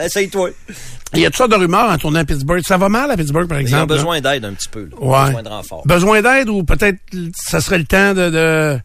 Essaye-toi. 0.05 0.49
Il 1.13 1.19
y 1.19 1.25
a 1.25 1.29
toutes 1.29 1.37
sortes 1.37 1.51
de 1.51 1.55
rumeurs 1.57 1.89
en 1.91 1.97
tournant 1.97 2.19
à 2.21 2.25
Pittsburgh. 2.25 2.61
Ça 2.65 2.77
va 2.77 2.89
mal 2.89 3.11
à 3.11 3.17
Pittsburgh, 3.17 3.47
par 3.47 3.59
Ils 3.59 3.63
ont 3.65 3.67
exemple. 3.67 3.93
besoin 3.93 4.21
d'aide 4.21 4.45
un 4.45 4.53
petit 4.53 4.69
peu. 4.69 4.89
là. 4.91 4.97
Ouais. 4.99 5.25
Besoin 5.27 5.43
de 5.43 5.49
renfort. 5.49 5.83
Besoin 5.85 6.21
d'aide 6.21 6.49
ou 6.49 6.63
peut-être 6.63 6.97
ça 7.35 7.61
serait 7.61 7.77
le 7.77 7.85
temps 7.85 8.13
de, 8.13 8.29
de... 8.29 8.79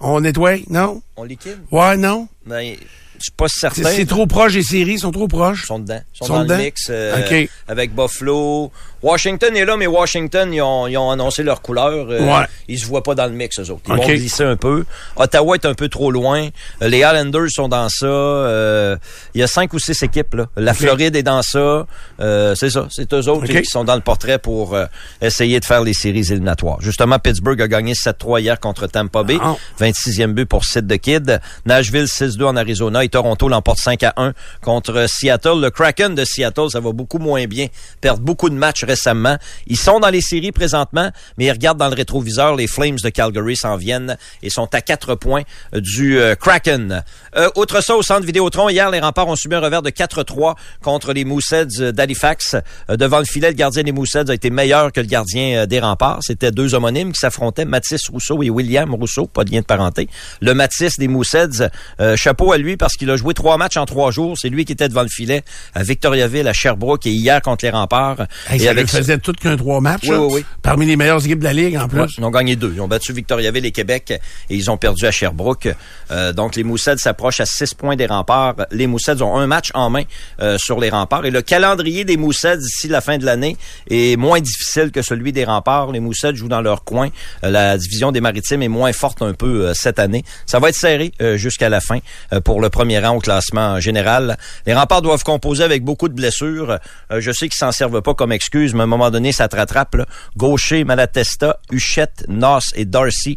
On 0.00 0.20
nettoie, 0.20 0.56
non? 0.70 1.02
On 1.16 1.24
liquide? 1.24 1.58
Ouais, 1.70 1.96
non? 1.96 2.26
Ben, 2.46 2.74
je 3.20 3.24
suis 3.24 3.32
pas 3.32 3.46
C'est 3.48 3.60
certain. 3.60 3.90
c'est 3.90 4.06
trop 4.06 4.26
proche 4.26 4.54
des 4.54 4.62
séries, 4.62 4.94
ils 4.94 4.98
sont 4.98 5.10
trop 5.12 5.28
proches. 5.28 5.62
Ils 5.64 5.66
sont 5.66 5.78
dedans. 5.78 6.00
Ils 6.14 6.18
sont, 6.18 6.24
Sont 6.24 6.32
dans 6.34 6.42
dedans? 6.42 6.56
le 6.56 6.62
mix 6.64 6.86
euh, 6.90 7.20
OK. 7.44 7.50
avec 7.68 7.94
Buffalo. 7.94 8.72
Washington 9.02 9.56
est 9.56 9.64
là, 9.64 9.76
mais 9.76 9.86
Washington, 9.86 10.52
ils 10.52 10.60
ont, 10.62 10.86
ils 10.86 10.96
ont 10.98 11.10
annoncé 11.10 11.42
leur 11.42 11.62
couleur. 11.62 12.08
Euh, 12.10 12.20
Ouais. 12.20 12.46
Ils 12.68 12.78
se 12.78 12.86
voient 12.86 13.02
pas 13.02 13.14
dans 13.14 13.26
le 13.26 13.32
mix, 13.32 13.58
eux 13.58 13.70
autres. 13.70 13.82
Ils 13.88 13.94
vont 13.94 14.06
glisser 14.06 14.44
un 14.44 14.56
peu. 14.56 14.84
Ottawa 15.16 15.54
est 15.56 15.64
un 15.66 15.74
peu 15.74 15.88
trop 15.88 16.10
loin. 16.10 16.48
Euh, 16.82 16.88
Les 16.88 16.98
Islanders 16.98 17.50
sont 17.50 17.68
dans 17.68 17.88
ça. 17.88 18.06
Euh, 18.06 18.96
il 19.34 19.40
y 19.40 19.44
a 19.44 19.46
cinq 19.46 19.72
ou 19.72 19.78
six 19.78 20.00
équipes. 20.02 20.34
Là. 20.34 20.46
La 20.56 20.74
Floride 20.74 21.16
est 21.16 21.22
dans 21.22 21.42
ça. 21.42 21.86
Euh, 22.20 22.54
c'est 22.54 22.70
ça. 22.70 22.86
C'est 22.90 23.12
eux 23.14 23.28
autres 23.28 23.46
qui 23.46 23.64
sont 23.64 23.84
dans 23.84 23.94
le 23.96 24.00
portrait 24.02 24.38
pour 24.38 24.76
essayer 25.20 25.58
de 25.60 25.64
faire 25.64 25.82
les 25.82 25.94
séries 25.94 26.20
éliminatoires. 26.30 26.80
Justement, 26.80 27.18
Pittsburgh 27.18 27.60
a 27.62 27.68
gagné 27.68 27.94
7-3 27.94 28.40
hier 28.40 28.60
contre 28.60 28.86
Tampa 28.86 29.22
Bay. 29.22 29.38
Ah. 29.40 29.56
26e 29.80 30.32
but 30.32 30.46
pour 30.46 30.64
Sid 30.64 30.86
the 30.88 30.98
Kid. 30.98 31.40
Nashville 31.66 32.04
6-2 32.04 32.44
en 32.44 32.56
Arizona 32.56 33.02
et 33.04 33.08
Toronto 33.08 33.48
l'emporte 33.48 33.78
5 33.78 34.02
à 34.04 34.12
1 34.16 34.32
contre 34.62 35.06
Seattle. 35.08 35.60
Le 35.60 35.70
Kraken 35.70 36.14
de 36.14 36.24
Seattle, 36.24 36.70
ça 36.70 36.80
va 36.80 36.92
beaucoup 36.92 37.18
moins 37.18 37.46
bien. 37.46 37.66
Perdent 38.00 38.20
beaucoup 38.20 38.50
de 38.50 38.54
matchs 38.54 38.84
récemment. 38.90 39.36
Ils 39.66 39.78
sont 39.78 40.00
dans 40.00 40.10
les 40.10 40.20
séries 40.20 40.52
présentement, 40.52 41.10
mais 41.38 41.46
ils 41.46 41.50
regardent 41.50 41.78
dans 41.78 41.88
le 41.88 41.94
rétroviseur. 41.94 42.56
Les 42.56 42.66
Flames 42.66 42.98
de 43.02 43.08
Calgary 43.08 43.56
s'en 43.56 43.76
viennent 43.76 44.16
et 44.42 44.50
sont 44.50 44.68
à 44.74 44.80
4 44.80 45.14
points 45.14 45.42
du 45.72 46.18
euh, 46.18 46.34
Kraken. 46.34 47.04
Euh, 47.36 47.48
autre 47.54 47.82
ça, 47.82 47.96
au 47.96 48.02
centre 48.02 48.26
Vidéotron, 48.26 48.68
hier, 48.68 48.90
les 48.90 49.00
remparts 49.00 49.28
ont 49.28 49.36
subi 49.36 49.54
un 49.54 49.60
revers 49.60 49.82
de 49.82 49.90
4-3 49.90 50.54
contre 50.82 51.12
les 51.12 51.24
Mooseheads 51.24 51.92
d'Halifax. 51.92 52.56
Euh, 52.88 52.96
devant 52.96 53.18
le 53.18 53.24
filet, 53.24 53.48
le 53.48 53.54
gardien 53.54 53.82
des 53.82 53.92
Mooseheads 53.92 54.30
a 54.30 54.34
été 54.34 54.50
meilleur 54.50 54.92
que 54.92 55.00
le 55.00 55.06
gardien 55.06 55.58
euh, 55.58 55.66
des 55.66 55.80
remparts. 55.80 56.20
C'était 56.22 56.50
deux 56.50 56.74
homonymes 56.74 57.12
qui 57.12 57.20
s'affrontaient, 57.20 57.64
Mathis 57.64 58.08
Rousseau 58.08 58.42
et 58.42 58.50
William 58.50 58.92
Rousseau, 58.94 59.26
pas 59.26 59.44
de 59.44 59.52
lien 59.52 59.60
de 59.60 59.64
parenté. 59.64 60.08
Le 60.40 60.54
Mathis 60.54 60.98
des 60.98 61.08
Mooseheads, 61.08 61.70
euh, 62.00 62.16
chapeau 62.16 62.52
à 62.52 62.58
lui 62.58 62.76
parce 62.76 62.94
qu'il 62.94 63.10
a 63.10 63.16
joué 63.16 63.34
trois 63.34 63.56
matchs 63.56 63.76
en 63.76 63.86
trois 63.86 64.10
jours. 64.10 64.36
C'est 64.38 64.48
lui 64.48 64.64
qui 64.64 64.72
était 64.72 64.88
devant 64.88 65.02
le 65.02 65.08
filet 65.08 65.42
à 65.74 65.82
Victoriaville, 65.82 66.48
à 66.48 66.52
Sherbrooke 66.52 67.06
et 67.06 67.12
hier 67.12 67.40
contre 67.42 67.64
les 67.64 67.70
remparts. 67.70 68.26
Hey, 68.48 68.60
et 68.60 68.64
ça 68.64 68.70
avec 68.70 68.88
faisait 68.88 69.18
tout 69.18 69.32
qu'un 69.32 69.56
trois 69.56 69.80
matchs. 69.80 70.08
Oui, 70.08 70.16
oui, 70.16 70.28
oui. 70.32 70.44
Parmi 70.62 70.86
les 70.86 70.96
meilleures 70.96 71.24
équipes 71.24 71.40
de 71.40 71.44
la 71.44 71.52
Ligue, 71.52 71.76
en 71.76 71.88
plus. 71.88 72.00
Ouais, 72.00 72.06
ils 72.18 72.24
ont 72.24 72.30
gagné 72.30 72.56
deux. 72.56 72.72
Ils 72.74 72.80
ont 72.80 72.88
battu 72.88 73.12
Victoriaville 73.12 73.66
et 73.66 73.72
Québec 73.72 74.12
et 74.50 74.54
ils 74.54 74.70
ont 74.70 74.76
perdu 74.76 75.06
à 75.06 75.10
Sherbrooke. 75.10 75.68
Euh, 76.10 76.32
donc, 76.32 76.56
les 76.56 76.64
Moussets 76.64 76.96
à 77.26 77.44
points 77.74 77.96
des 77.96 78.06
remparts. 78.06 78.54
Les 78.70 78.86
Moussets 78.86 79.22
ont 79.22 79.36
un 79.36 79.46
match 79.46 79.70
en 79.74 79.90
main 79.90 80.02
euh, 80.40 80.56
sur 80.58 80.80
les 80.80 80.90
remparts. 80.90 81.24
Et 81.24 81.30
le 81.30 81.42
calendrier 81.42 82.04
des 82.04 82.16
Moussets 82.16 82.58
d'ici 82.58 82.88
la 82.88 83.00
fin 83.00 83.18
de 83.18 83.24
l'année 83.24 83.56
est 83.88 84.16
moins 84.16 84.40
difficile 84.40 84.90
que 84.90 85.02
celui 85.02 85.32
des 85.32 85.44
remparts. 85.44 85.92
Les 85.92 86.00
Moussets 86.00 86.34
jouent 86.34 86.48
dans 86.48 86.60
leur 86.60 86.84
coin. 86.84 87.08
Euh, 87.44 87.50
la 87.50 87.78
division 87.78 88.12
des 88.12 88.20
Maritimes 88.20 88.62
est 88.62 88.68
moins 88.68 88.92
forte 88.92 89.22
un 89.22 89.34
peu 89.34 89.66
euh, 89.66 89.72
cette 89.74 89.98
année. 89.98 90.24
Ça 90.46 90.58
va 90.58 90.68
être 90.68 90.76
serré 90.76 91.12
jusqu'à 91.36 91.68
la 91.68 91.80
fin 91.80 91.98
pour 92.44 92.60
le 92.60 92.70
premier 92.70 92.98
rang 92.98 93.16
au 93.16 93.20
classement 93.20 93.80
général. 93.80 94.36
Les 94.66 94.74
remparts 94.74 95.02
doivent 95.02 95.24
composer 95.24 95.64
avec 95.64 95.84
beaucoup 95.84 96.08
de 96.08 96.14
blessures. 96.14 96.78
Je 97.10 97.30
sais 97.32 97.48
qu'ils 97.48 97.58
s'en 97.58 97.72
servent 97.72 98.02
pas 98.02 98.14
comme 98.14 98.32
excuse, 98.32 98.74
mais 98.74 98.80
à 98.80 98.84
un 98.84 98.86
moment 98.86 99.10
donné, 99.10 99.32
ça 99.32 99.48
te 99.48 99.56
rattrape. 99.56 99.96
Gaucher, 100.36 100.84
Malatesta, 100.84 101.58
Huchette, 101.70 102.24
Noss 102.28 102.72
et 102.74 102.84
Darcy 102.84 103.36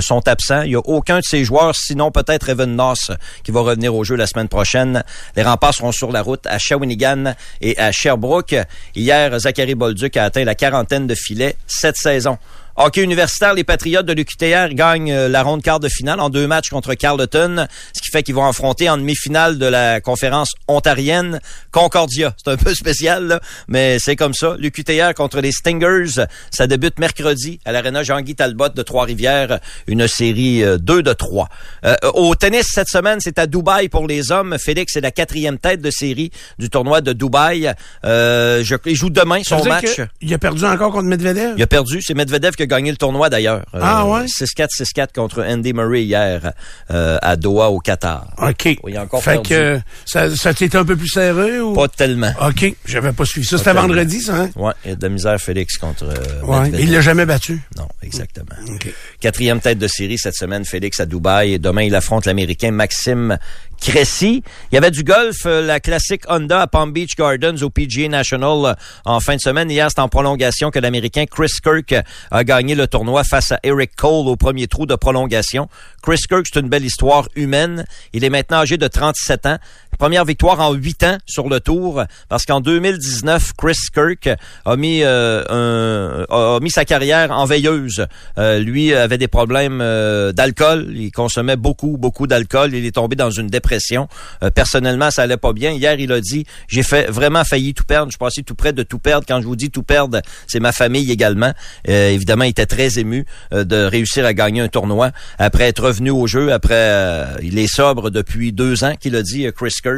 sont 0.00 0.26
absents. 0.28 0.62
Il 0.62 0.70
n'y 0.70 0.76
a 0.76 0.80
aucun 0.80 1.18
de 1.18 1.24
ces 1.24 1.44
joueurs, 1.44 1.74
sinon 1.74 2.10
peut-être 2.10 2.48
Evan 2.48 2.74
Noss, 2.74 3.10
qui 3.42 3.50
va 3.50 3.60
revenir 3.60 3.94
au 3.94 4.04
jeu 4.04 4.16
la 4.16 4.26
semaine 4.26 4.48
prochaine. 4.48 5.02
Les 5.36 5.42
remparts 5.42 5.74
seront 5.74 5.92
sur 5.92 6.12
la 6.12 6.22
route 6.22 6.46
à 6.46 6.58
Shawinigan 6.58 7.34
et 7.60 7.78
à 7.78 7.92
Sherbrooke. 7.92 8.56
Hier, 8.94 9.38
Zachary 9.38 9.74
Bolduc 9.74 10.16
a 10.16 10.24
atteint 10.24 10.44
la 10.44 10.54
quarantaine 10.54 11.06
de 11.06 11.14
filets 11.14 11.56
cette 11.66 11.96
saison. 11.96 12.38
Hockey 12.82 13.02
universitaire, 13.02 13.52
les 13.52 13.62
Patriotes 13.62 14.06
de 14.06 14.14
l'UQTR 14.14 14.72
gagnent 14.72 15.12
euh, 15.12 15.28
la 15.28 15.42
ronde 15.42 15.62
quart 15.62 15.80
de 15.80 15.88
finale 15.90 16.18
en 16.18 16.30
deux 16.30 16.46
matchs 16.46 16.70
contre 16.70 16.94
Carleton, 16.94 17.66
ce 17.92 18.00
qui 18.00 18.08
fait 18.10 18.22
qu'ils 18.22 18.34
vont 18.34 18.46
affronter 18.46 18.88
en 18.88 18.96
demi-finale 18.96 19.58
de 19.58 19.66
la 19.66 20.00
conférence 20.00 20.54
ontarienne 20.66 21.40
Concordia. 21.72 22.34
C'est 22.42 22.50
un 22.50 22.56
peu 22.56 22.74
spécial, 22.74 23.26
là, 23.26 23.40
mais 23.68 23.98
c'est 23.98 24.16
comme 24.16 24.32
ça. 24.32 24.56
L'UQTR 24.58 25.12
contre 25.14 25.42
les 25.42 25.52
Stingers, 25.52 26.24
ça 26.50 26.66
débute 26.66 26.98
mercredi 26.98 27.60
à 27.66 27.72
l'Arena 27.72 28.02
Jean-Guy 28.02 28.34
Talbot 28.34 28.70
de 28.70 28.80
Trois-Rivières, 28.82 29.60
une 29.86 30.08
série 30.08 30.64
euh, 30.64 30.78
2 30.78 31.02
de 31.02 31.12
3. 31.12 31.50
Euh, 31.84 31.96
au 32.14 32.34
tennis, 32.34 32.64
cette 32.72 32.88
semaine, 32.88 33.18
c'est 33.20 33.38
à 33.38 33.46
Dubaï 33.46 33.90
pour 33.90 34.06
les 34.06 34.32
hommes. 34.32 34.56
Félix 34.58 34.96
est 34.96 35.02
la 35.02 35.10
quatrième 35.10 35.58
tête 35.58 35.82
de 35.82 35.90
série 35.90 36.30
du 36.58 36.70
tournoi 36.70 37.02
de 37.02 37.12
Dubaï. 37.12 37.74
Euh, 38.06 38.64
je, 38.64 38.74
il 38.86 38.96
joue 38.96 39.10
demain 39.10 39.42
Ça 39.44 39.58
son 39.58 39.68
match. 39.68 40.00
Il 40.22 40.32
a 40.32 40.38
perdu 40.38 40.64
encore 40.64 40.92
contre 40.92 41.04
Medvedev? 41.04 41.56
Il 41.58 41.62
a 41.62 41.66
perdu. 41.66 42.00
C'est 42.00 42.14
Medvedev 42.14 42.52
qui 42.52 42.62
a 42.62 42.69
gagné 42.70 42.90
le 42.90 42.96
tournoi 42.96 43.28
d'ailleurs. 43.28 43.62
Euh, 43.74 43.80
Ah 43.82 44.06
ouais? 44.06 44.24
6-4, 44.24 44.68
6-4 44.80 45.08
contre 45.14 45.44
Andy 45.46 45.74
Murray 45.74 46.04
hier 46.04 46.52
euh, 46.90 47.18
à 47.20 47.36
Doha 47.36 47.68
au 47.70 47.78
Qatar. 47.80 48.28
OK. 48.38 48.78
Il 48.86 48.96
a 48.96 49.02
encore 49.02 49.22
fait 49.22 49.32
perdu. 49.32 49.48
que 49.50 49.80
ça, 50.06 50.34
ça 50.34 50.54
t'était 50.54 50.78
un 50.78 50.84
peu 50.86 50.96
plus 50.96 51.08
serré 51.08 51.60
ou? 51.60 51.74
Pas 51.74 51.88
tellement. 51.88 52.32
OK. 52.40 52.74
J'avais 52.86 53.12
pas 53.12 53.24
suivi 53.26 53.46
ça. 53.46 53.58
C'était 53.58 53.72
vendredi, 53.74 54.20
ça, 54.22 54.36
hein? 54.36 54.50
Ouais, 54.56 54.72
il 54.84 54.90
y 54.90 54.92
a 54.92 54.96
de 54.96 55.02
la 55.02 55.08
misère 55.10 55.38
Félix 55.40 55.76
contre 55.76 56.04
euh, 56.04 56.42
Ouais. 56.44 56.70
Il 56.78 56.92
l'a 56.92 57.00
jamais 57.02 57.26
battu. 57.26 57.60
Non, 57.76 57.88
exactement. 58.02 58.54
OK. 58.74 58.88
Quatrième 59.20 59.60
tête 59.60 59.78
de 59.78 59.88
série 59.88 60.16
cette 60.18 60.36
semaine, 60.36 60.64
Félix 60.64 61.00
à 61.00 61.06
Dubaï. 61.06 61.54
Et 61.54 61.58
demain, 61.58 61.82
il 61.82 61.94
affronte 61.94 62.24
l'Américain 62.26 62.70
Maxime 62.70 63.36
Cressy. 63.80 64.42
Il 64.70 64.74
y 64.74 64.78
avait 64.78 64.90
du 64.90 65.02
golf, 65.04 65.44
la 65.44 65.80
classique 65.80 66.22
Honda 66.28 66.62
à 66.62 66.66
Palm 66.66 66.92
Beach 66.92 67.16
Gardens 67.16 67.62
au 67.62 67.70
PGA 67.70 68.08
National 68.08 68.76
en 69.06 69.20
fin 69.20 69.36
de 69.36 69.40
semaine. 69.40 69.70
Hier, 69.70 69.88
c'est 69.90 70.00
en 70.00 70.08
prolongation 70.08 70.70
que 70.70 70.78
l'Américain 70.78 71.24
Chris 71.24 71.48
Kirk 71.62 71.94
a 72.30 72.44
gagné 72.44 72.59
le 72.68 72.86
tournoi 72.86 73.24
face 73.24 73.52
à 73.52 73.60
Eric 73.62 73.96
Cole 73.96 74.28
au 74.28 74.36
premier 74.36 74.68
trou 74.68 74.86
de 74.86 74.94
prolongation. 74.94 75.68
Chris 76.02 76.20
Kirk, 76.28 76.46
c'est 76.52 76.60
une 76.60 76.68
belle 76.68 76.84
histoire 76.84 77.28
humaine. 77.34 77.86
Il 78.12 78.22
est 78.22 78.30
maintenant 78.30 78.58
âgé 78.58 78.76
de 78.76 78.86
37 78.86 79.46
ans. 79.46 79.58
Première 80.00 80.24
victoire 80.24 80.58
en 80.60 80.72
8 80.72 81.02
ans 81.04 81.18
sur 81.26 81.50
le 81.50 81.60
tour 81.60 82.02
parce 82.30 82.46
qu'en 82.46 82.62
2019, 82.62 83.52
Chris 83.58 83.76
Kirk 83.92 84.30
a 84.64 84.76
mis, 84.76 85.02
euh, 85.02 85.44
un- 85.50 86.24
a 86.34 86.58
mis 86.60 86.70
sa 86.70 86.86
carrière 86.86 87.30
en 87.32 87.44
veilleuse. 87.44 88.06
Euh, 88.38 88.60
lui 88.60 88.94
avait 88.94 89.18
des 89.18 89.28
problèmes 89.28 89.80
euh, 89.82 90.32
d'alcool. 90.32 90.90
Il 90.96 91.12
consommait 91.12 91.56
beaucoup, 91.56 91.98
beaucoup 91.98 92.26
d'alcool. 92.26 92.72
Il 92.74 92.86
est 92.86 92.92
tombé 92.94 93.14
dans 93.14 93.30
une 93.30 93.48
dépression. 93.48 94.08
Euh, 94.42 94.48
personnellement, 94.48 95.10
ça 95.10 95.20
allait 95.20 95.36
pas 95.36 95.52
bien. 95.52 95.72
Hier, 95.72 96.00
il 96.00 96.12
a 96.12 96.20
dit, 96.22 96.46
j'ai 96.66 96.82
fait 96.82 97.10
vraiment 97.10 97.44
failli 97.44 97.74
tout 97.74 97.84
perdre. 97.84 98.10
Je 98.10 98.16
passé 98.16 98.42
tout 98.42 98.54
près 98.54 98.72
de 98.72 98.82
tout 98.82 98.98
perdre. 99.00 99.26
Quand 99.28 99.42
je 99.42 99.46
vous 99.46 99.54
dis 99.56 99.68
tout 99.70 99.82
perdre, 99.82 100.22
c'est 100.46 100.60
ma 100.60 100.72
famille 100.72 101.12
également. 101.12 101.52
Euh, 101.90 102.08
évidemment, 102.08 102.44
il 102.44 102.50
était 102.50 102.64
très 102.64 102.98
ému 102.98 103.26
euh, 103.52 103.64
de 103.64 103.76
réussir 103.84 104.24
à 104.24 104.32
gagner 104.32 104.62
un 104.62 104.68
tournoi 104.68 105.10
après 105.38 105.64
être 105.64 105.82
revenu 105.84 106.08
au 106.08 106.26
jeu. 106.26 106.54
Après, 106.54 107.26
il 107.42 107.58
est 107.58 107.66
sobre 107.70 108.08
depuis 108.08 108.52
deux 108.54 108.82
ans, 108.82 108.94
qu'il 108.98 109.14
a 109.14 109.22
dit 109.22 109.46
Chris 109.54 109.74
Kirk, 109.82 109.89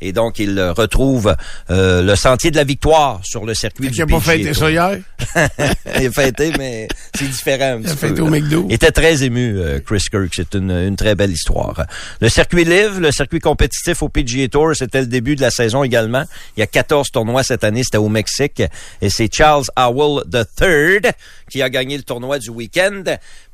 et 0.00 0.12
donc 0.12 0.38
il 0.38 0.60
retrouve 0.76 1.34
euh, 1.70 2.02
le 2.02 2.16
sentier 2.16 2.50
de 2.50 2.56
la 2.56 2.64
victoire 2.64 3.20
sur 3.24 3.44
le 3.44 3.54
circuit 3.54 3.88
du 3.88 3.92
qu'il 3.94 4.02
a 4.02 4.06
pas 4.06 4.20
fêté 4.20 4.54
ça 4.54 4.70
hier? 4.70 4.98
il 6.00 6.06
a 6.06 6.10
fêté, 6.10 6.52
mais 6.58 6.88
c'est 7.14 7.28
différent 7.28 7.78
un 7.78 7.80
Il 7.80 7.86
a 7.86 7.90
peu. 7.90 7.96
fêté 7.96 8.20
au. 8.20 8.26
McDo. 8.28 8.66
Il 8.68 8.74
était 8.74 8.90
très 8.90 9.22
ému, 9.22 9.58
euh, 9.58 9.80
Chris 9.84 10.04
Kirk. 10.10 10.32
C'est 10.34 10.54
une, 10.54 10.70
une 10.70 10.96
très 10.96 11.14
belle 11.14 11.30
histoire. 11.32 11.84
Le 12.20 12.28
circuit 12.28 12.64
Live, 12.64 12.98
le 13.00 13.10
circuit 13.12 13.40
compétitif 13.40 14.02
au 14.02 14.08
PGA 14.08 14.48
Tour, 14.48 14.74
c'était 14.74 15.00
le 15.00 15.06
début 15.06 15.36
de 15.36 15.40
la 15.42 15.50
saison 15.50 15.82
également. 15.84 16.24
Il 16.56 16.60
y 16.60 16.62
a 16.62 16.66
14 16.66 17.10
tournois 17.10 17.42
cette 17.42 17.64
année, 17.64 17.82
c'était 17.84 17.98
au 17.98 18.08
Mexique. 18.08 18.62
Et 19.00 19.10
c'est 19.10 19.32
Charles 19.32 19.64
Howell 19.76 20.24
III 20.32 21.12
qui 21.50 21.62
a 21.62 21.70
gagné 21.70 21.96
le 21.96 22.02
tournoi 22.02 22.38
du 22.38 22.50
week-end. 22.50 23.02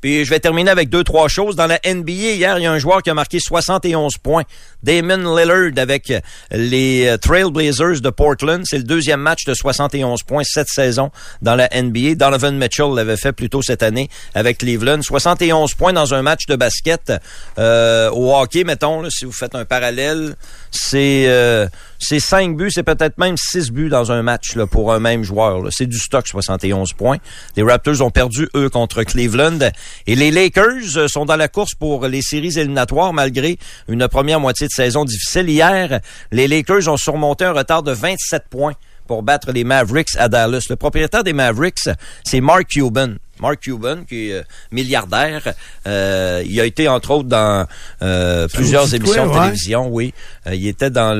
Puis 0.00 0.24
je 0.24 0.30
vais 0.30 0.40
terminer 0.40 0.70
avec 0.70 0.88
deux, 0.88 1.04
trois 1.04 1.28
choses. 1.28 1.56
Dans 1.56 1.66
la 1.66 1.78
NBA, 1.84 2.12
hier, 2.12 2.58
il 2.58 2.62
y 2.62 2.66
a 2.66 2.72
un 2.72 2.78
joueur 2.78 3.02
qui 3.02 3.10
a 3.10 3.14
marqué 3.14 3.38
71 3.38 4.14
points. 4.22 4.42
Damon 4.82 5.36
Lillard 5.36 5.72
avec 5.76 6.12
les 6.50 7.06
euh, 7.06 7.16
Trailblazers 7.16 8.00
de 8.00 8.10
Portland. 8.10 8.62
C'est 8.64 8.78
le 8.78 8.84
deuxième 8.84 9.20
match 9.20 9.44
de 9.44 9.54
71 9.54 10.22
points 10.24 10.42
cette 10.44 10.68
saison 10.68 11.10
dans 11.40 11.54
la 11.54 11.68
NBA. 11.68 12.14
Donovan 12.16 12.56
Mitchell 12.56 12.94
l'avait 12.94 13.16
fait 13.16 13.32
plus 13.32 13.48
tôt 13.48 13.62
cette 13.62 13.82
année 13.82 14.08
avec 14.34 14.58
Cleveland. 14.58 15.02
71 15.02 15.74
points 15.74 15.92
dans 15.92 16.14
un 16.14 16.22
match 16.22 16.46
de 16.46 16.56
basket. 16.56 17.12
Euh, 17.58 18.10
au 18.10 18.34
hockey, 18.34 18.64
mettons, 18.64 19.02
là, 19.02 19.10
si 19.10 19.24
vous 19.24 19.32
faites 19.32 19.54
un 19.54 19.64
parallèle, 19.64 20.36
c'est 20.70 21.24
euh, 21.26 21.66
c'est 21.98 22.20
5 22.20 22.56
buts, 22.56 22.70
c'est 22.70 22.82
peut-être 22.82 23.18
même 23.18 23.36
6 23.36 23.70
buts 23.70 23.88
dans 23.88 24.10
un 24.10 24.22
match 24.22 24.56
là, 24.56 24.66
pour 24.66 24.92
un 24.92 24.98
même 24.98 25.22
joueur. 25.22 25.62
C'est 25.70 25.86
du 25.86 25.98
stock, 25.98 26.26
71 26.26 26.92
points. 26.94 27.18
Les 27.56 27.62
ont 28.00 28.10
perdu, 28.10 28.48
eux, 28.54 28.68
contre 28.68 29.02
Cleveland. 29.02 29.58
Et 30.06 30.14
les 30.14 30.30
Lakers 30.30 30.96
euh, 30.96 31.08
sont 31.08 31.24
dans 31.24 31.36
la 31.36 31.48
course 31.48 31.74
pour 31.74 32.06
les 32.06 32.22
séries 32.22 32.58
éliminatoires 32.58 33.12
malgré 33.12 33.58
une 33.88 34.08
première 34.08 34.40
moitié 34.40 34.66
de 34.66 34.72
saison 34.72 35.04
difficile. 35.04 35.48
Hier, 35.48 36.00
les 36.30 36.48
Lakers 36.48 36.88
ont 36.88 36.96
surmonté 36.96 37.44
un 37.44 37.52
retard 37.52 37.82
de 37.82 37.92
27 37.92 38.44
points 38.48 38.74
pour 39.06 39.22
battre 39.22 39.52
les 39.52 39.64
Mavericks 39.64 40.16
à 40.16 40.28
Dallas. 40.28 40.66
Le 40.70 40.76
propriétaire 40.76 41.24
des 41.24 41.32
Mavericks, 41.32 41.88
c'est 42.24 42.40
Mark 42.40 42.68
Cuban. 42.68 43.14
Mark 43.42 43.60
Cuban, 43.60 44.04
qui 44.08 44.30
est 44.30 44.34
euh, 44.34 44.42
milliardaire. 44.70 45.52
Euh, 45.86 46.42
il 46.46 46.58
a 46.60 46.64
été, 46.64 46.88
entre 46.88 47.10
autres, 47.10 47.28
dans 47.28 47.66
euh, 48.00 48.46
plusieurs 48.48 48.94
émissions 48.94 49.24
quoi, 49.24 49.34
de 49.34 49.38
ouais? 49.38 49.44
télévision, 49.46 49.88
oui. 49.88 50.14
Euh, 50.46 50.54
il 50.54 50.66
était 50.68 50.90
dans 50.90 51.12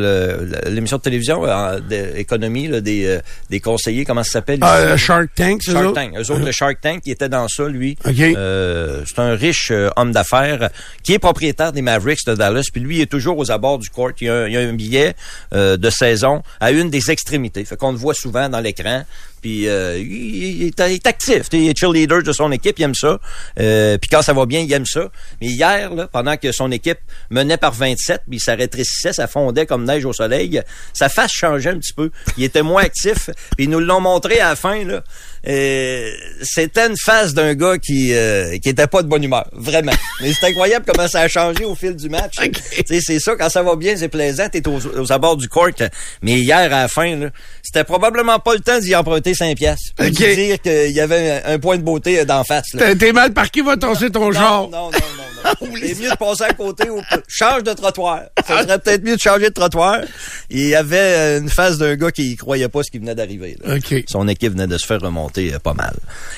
l'émission 0.66 0.97
de 0.99 1.03
télévision 1.03 1.45
euh, 1.45 1.81
d'économie 1.81 2.68
là, 2.68 2.81
des, 2.81 3.18
des 3.51 3.61
conseillers, 3.61 4.05
comment 4.05 4.23
ça 4.23 4.33
s'appelle? 4.33 4.61
Ah, 4.62 4.97
Shark 4.97 5.31
Tank, 5.35 5.62
c'est 5.64 5.73
Shark? 5.73 5.95
Tank. 5.95 6.14
Eux 6.16 6.31
autres, 6.31 6.45
le 6.45 6.53
Shark 6.53 6.81
Tank, 6.81 7.03
il 7.07 7.12
était 7.12 7.29
dans 7.29 7.49
ça, 7.49 7.68
lui. 7.68 7.99
OK. 8.07 8.20
Euh, 8.20 9.03
c'est 9.07 9.18
un 9.18 9.35
riche 9.35 9.73
homme 9.97 10.12
d'affaires 10.12 10.70
qui 11.03 11.14
est 11.14 11.18
propriétaire 11.18 11.73
des 11.73 11.83
Mavericks 11.83 12.25
de 12.27 12.35
Dallas. 12.35 12.68
Puis 12.73 12.81
lui, 12.81 12.99
il 12.99 13.01
est 13.03 13.07
toujours 13.11 13.37
aux 13.37 13.51
abords 13.51 13.79
du 13.79 13.91
court. 13.91 14.12
Il 14.20 14.27
y 14.27 14.31
a 14.31 14.35
un, 14.35 14.68
a 14.68 14.73
billet 14.73 15.14
euh, 15.53 15.77
de 15.77 15.91
saison 15.91 16.43
à 16.61 16.70
une 16.70 16.89
des 16.91 17.11
extrémités. 17.11 17.64
Fait 17.64 17.77
qu'on 17.77 17.93
le 17.93 17.99
voit 17.99 18.14
souvent 18.14 18.49
dans 18.49 18.61
l'écran. 18.61 19.05
Puis 19.43 19.68
euh, 19.68 19.99
il, 19.99 20.68
est, 20.68 20.78
il 20.78 20.95
est 20.95 21.07
actif. 21.07 21.49
Il 21.53 21.68
est 21.68 21.76
cheerleader 21.76 22.22
de 22.22 22.32
son 22.32 22.51
équipe, 22.53 22.78
il 22.78 22.84
aime 22.84 22.95
ça. 22.95 23.18
Euh, 23.61 23.99
puis 23.99 24.09
quand 24.09 24.22
ça 24.22 24.32
va 24.32 24.47
bien, 24.47 24.61
il 24.61 24.72
aime 24.72 24.86
ça. 24.86 25.11
Mais 25.40 25.49
hier, 25.49 25.93
là, 25.93 26.07
pendant 26.07 26.36
que 26.36 26.53
son 26.53 26.70
équipe 26.70 26.99
menait 27.30 27.57
par 27.57 27.72
27, 27.72 28.22
puis 28.30 28.40
ça 28.40 28.55
rétrécissait, 28.55 29.12
ça 29.12 29.26
fondait 29.26 29.66
comme 29.66 29.84
neige 29.84 30.05
au 30.05 30.12
soleil, 30.12 30.62
sa 30.93 31.09
face 31.09 31.32
changeait 31.32 31.70
un 31.70 31.78
petit 31.78 31.93
peu. 31.93 32.11
Il 32.38 32.45
était 32.45 32.62
moins 32.62 32.84
actif. 32.84 33.28
Puis 33.57 33.64
ils 33.64 33.70
nous 33.70 33.80
l'ont 33.80 34.01
montré 34.01 34.40
à 34.40 34.51
la 34.51 34.57
fin. 34.57 34.84
Là. 34.84 35.03
Euh, 35.49 36.11
C'était 36.43 36.86
une 36.86 36.97
face 36.97 37.34
d'un 37.34 37.55
gars 37.55 37.78
qui 37.78 38.12
euh, 38.14 38.57
qui 38.59 38.68
était 38.68 38.86
pas 38.86 39.03
de 39.03 39.09
bonne 39.09 39.24
humeur, 39.24 39.49
vraiment. 39.53 39.93
Mais 40.20 40.32
c'est 40.32 40.47
incroyable 40.47 40.84
comment 40.86 41.09
ça 41.09 41.20
a 41.20 41.28
changé 41.28 41.64
au 41.64 41.74
fil 41.74 41.97
du 41.97 42.09
match. 42.09 42.34
Sais, 42.86 43.01
C'est 43.01 43.18
ça, 43.18 43.34
quand 43.36 43.49
ça 43.49 43.62
va 43.62 43.74
bien, 43.76 43.97
c'est 43.97 44.09
plaisant, 44.09 44.49
t'es 44.51 44.66
aux, 44.68 44.78
aux 44.99 45.12
abords 45.12 45.36
du 45.36 45.49
court. 45.49 45.68
Mais 46.22 46.32
hier, 46.40 46.59
à 46.59 46.68
la 46.68 46.88
fin, 46.88 47.16
là, 47.16 47.30
c'était 47.62 47.84
probablement 47.84 48.38
pas 48.38 48.55
le 48.55 48.61
temps 48.61 48.78
d'y 48.78 48.95
emprunter 48.95 49.34
5 49.34 49.57
piastres. 49.57 49.95
Pour 49.97 50.07
OK. 50.07 50.12
dire 50.12 50.61
qu'il 50.61 50.90
y 50.93 51.01
avait 51.01 51.43
un, 51.45 51.55
un 51.55 51.59
point 51.59 51.76
de 51.76 51.82
beauté 51.82 52.24
d'en 52.24 52.45
face. 52.45 52.66
T'es- 52.99 53.12
mal 53.12 53.32
parqué, 53.32 53.62
va 53.62 53.76
tosser 53.76 54.11
ton 54.11 54.26
Non, 54.26 54.32
genre. 54.32 54.70
non, 54.70 54.90
non, 54.90 54.90
non, 54.90 54.99
non. 55.45 55.68
C'est 55.80 55.99
mieux 56.01 56.11
de 56.11 56.16
passer 56.16 56.45
à 56.45 56.53
côté 56.53 56.88
ou 56.88 57.01
change 57.26 57.64
de 57.64 57.72
trottoir. 57.72 58.22
Ça 58.47 58.62
serait 58.62 58.78
peut-être 58.78 59.03
mieux 59.05 59.16
de 59.16 59.20
changer 59.20 59.49
de 59.49 59.55
trottoir. 59.55 59.99
Il 60.51 60.68
y 60.68 60.74
avait 60.76 60.97
euh, 60.99 61.40
une 61.40 61.49
face 61.49 61.78
d'un 61.78 61.97
gars 61.97 62.12
qui 62.12 62.36
croyait 62.36 62.68
pas 62.68 62.82
ce 62.84 62.90
qui 62.93 62.99
venait 62.99 63.14
d'arriver. 63.16 63.57
Son 64.07 64.28
équipe 64.28 64.53
venait 64.53 64.68
de 64.68 64.78
se 64.78 64.86
faire 64.86 65.01
remonter 65.01 65.32
euh, 65.39 65.59
pas 65.59 65.74
mal. 65.74 65.95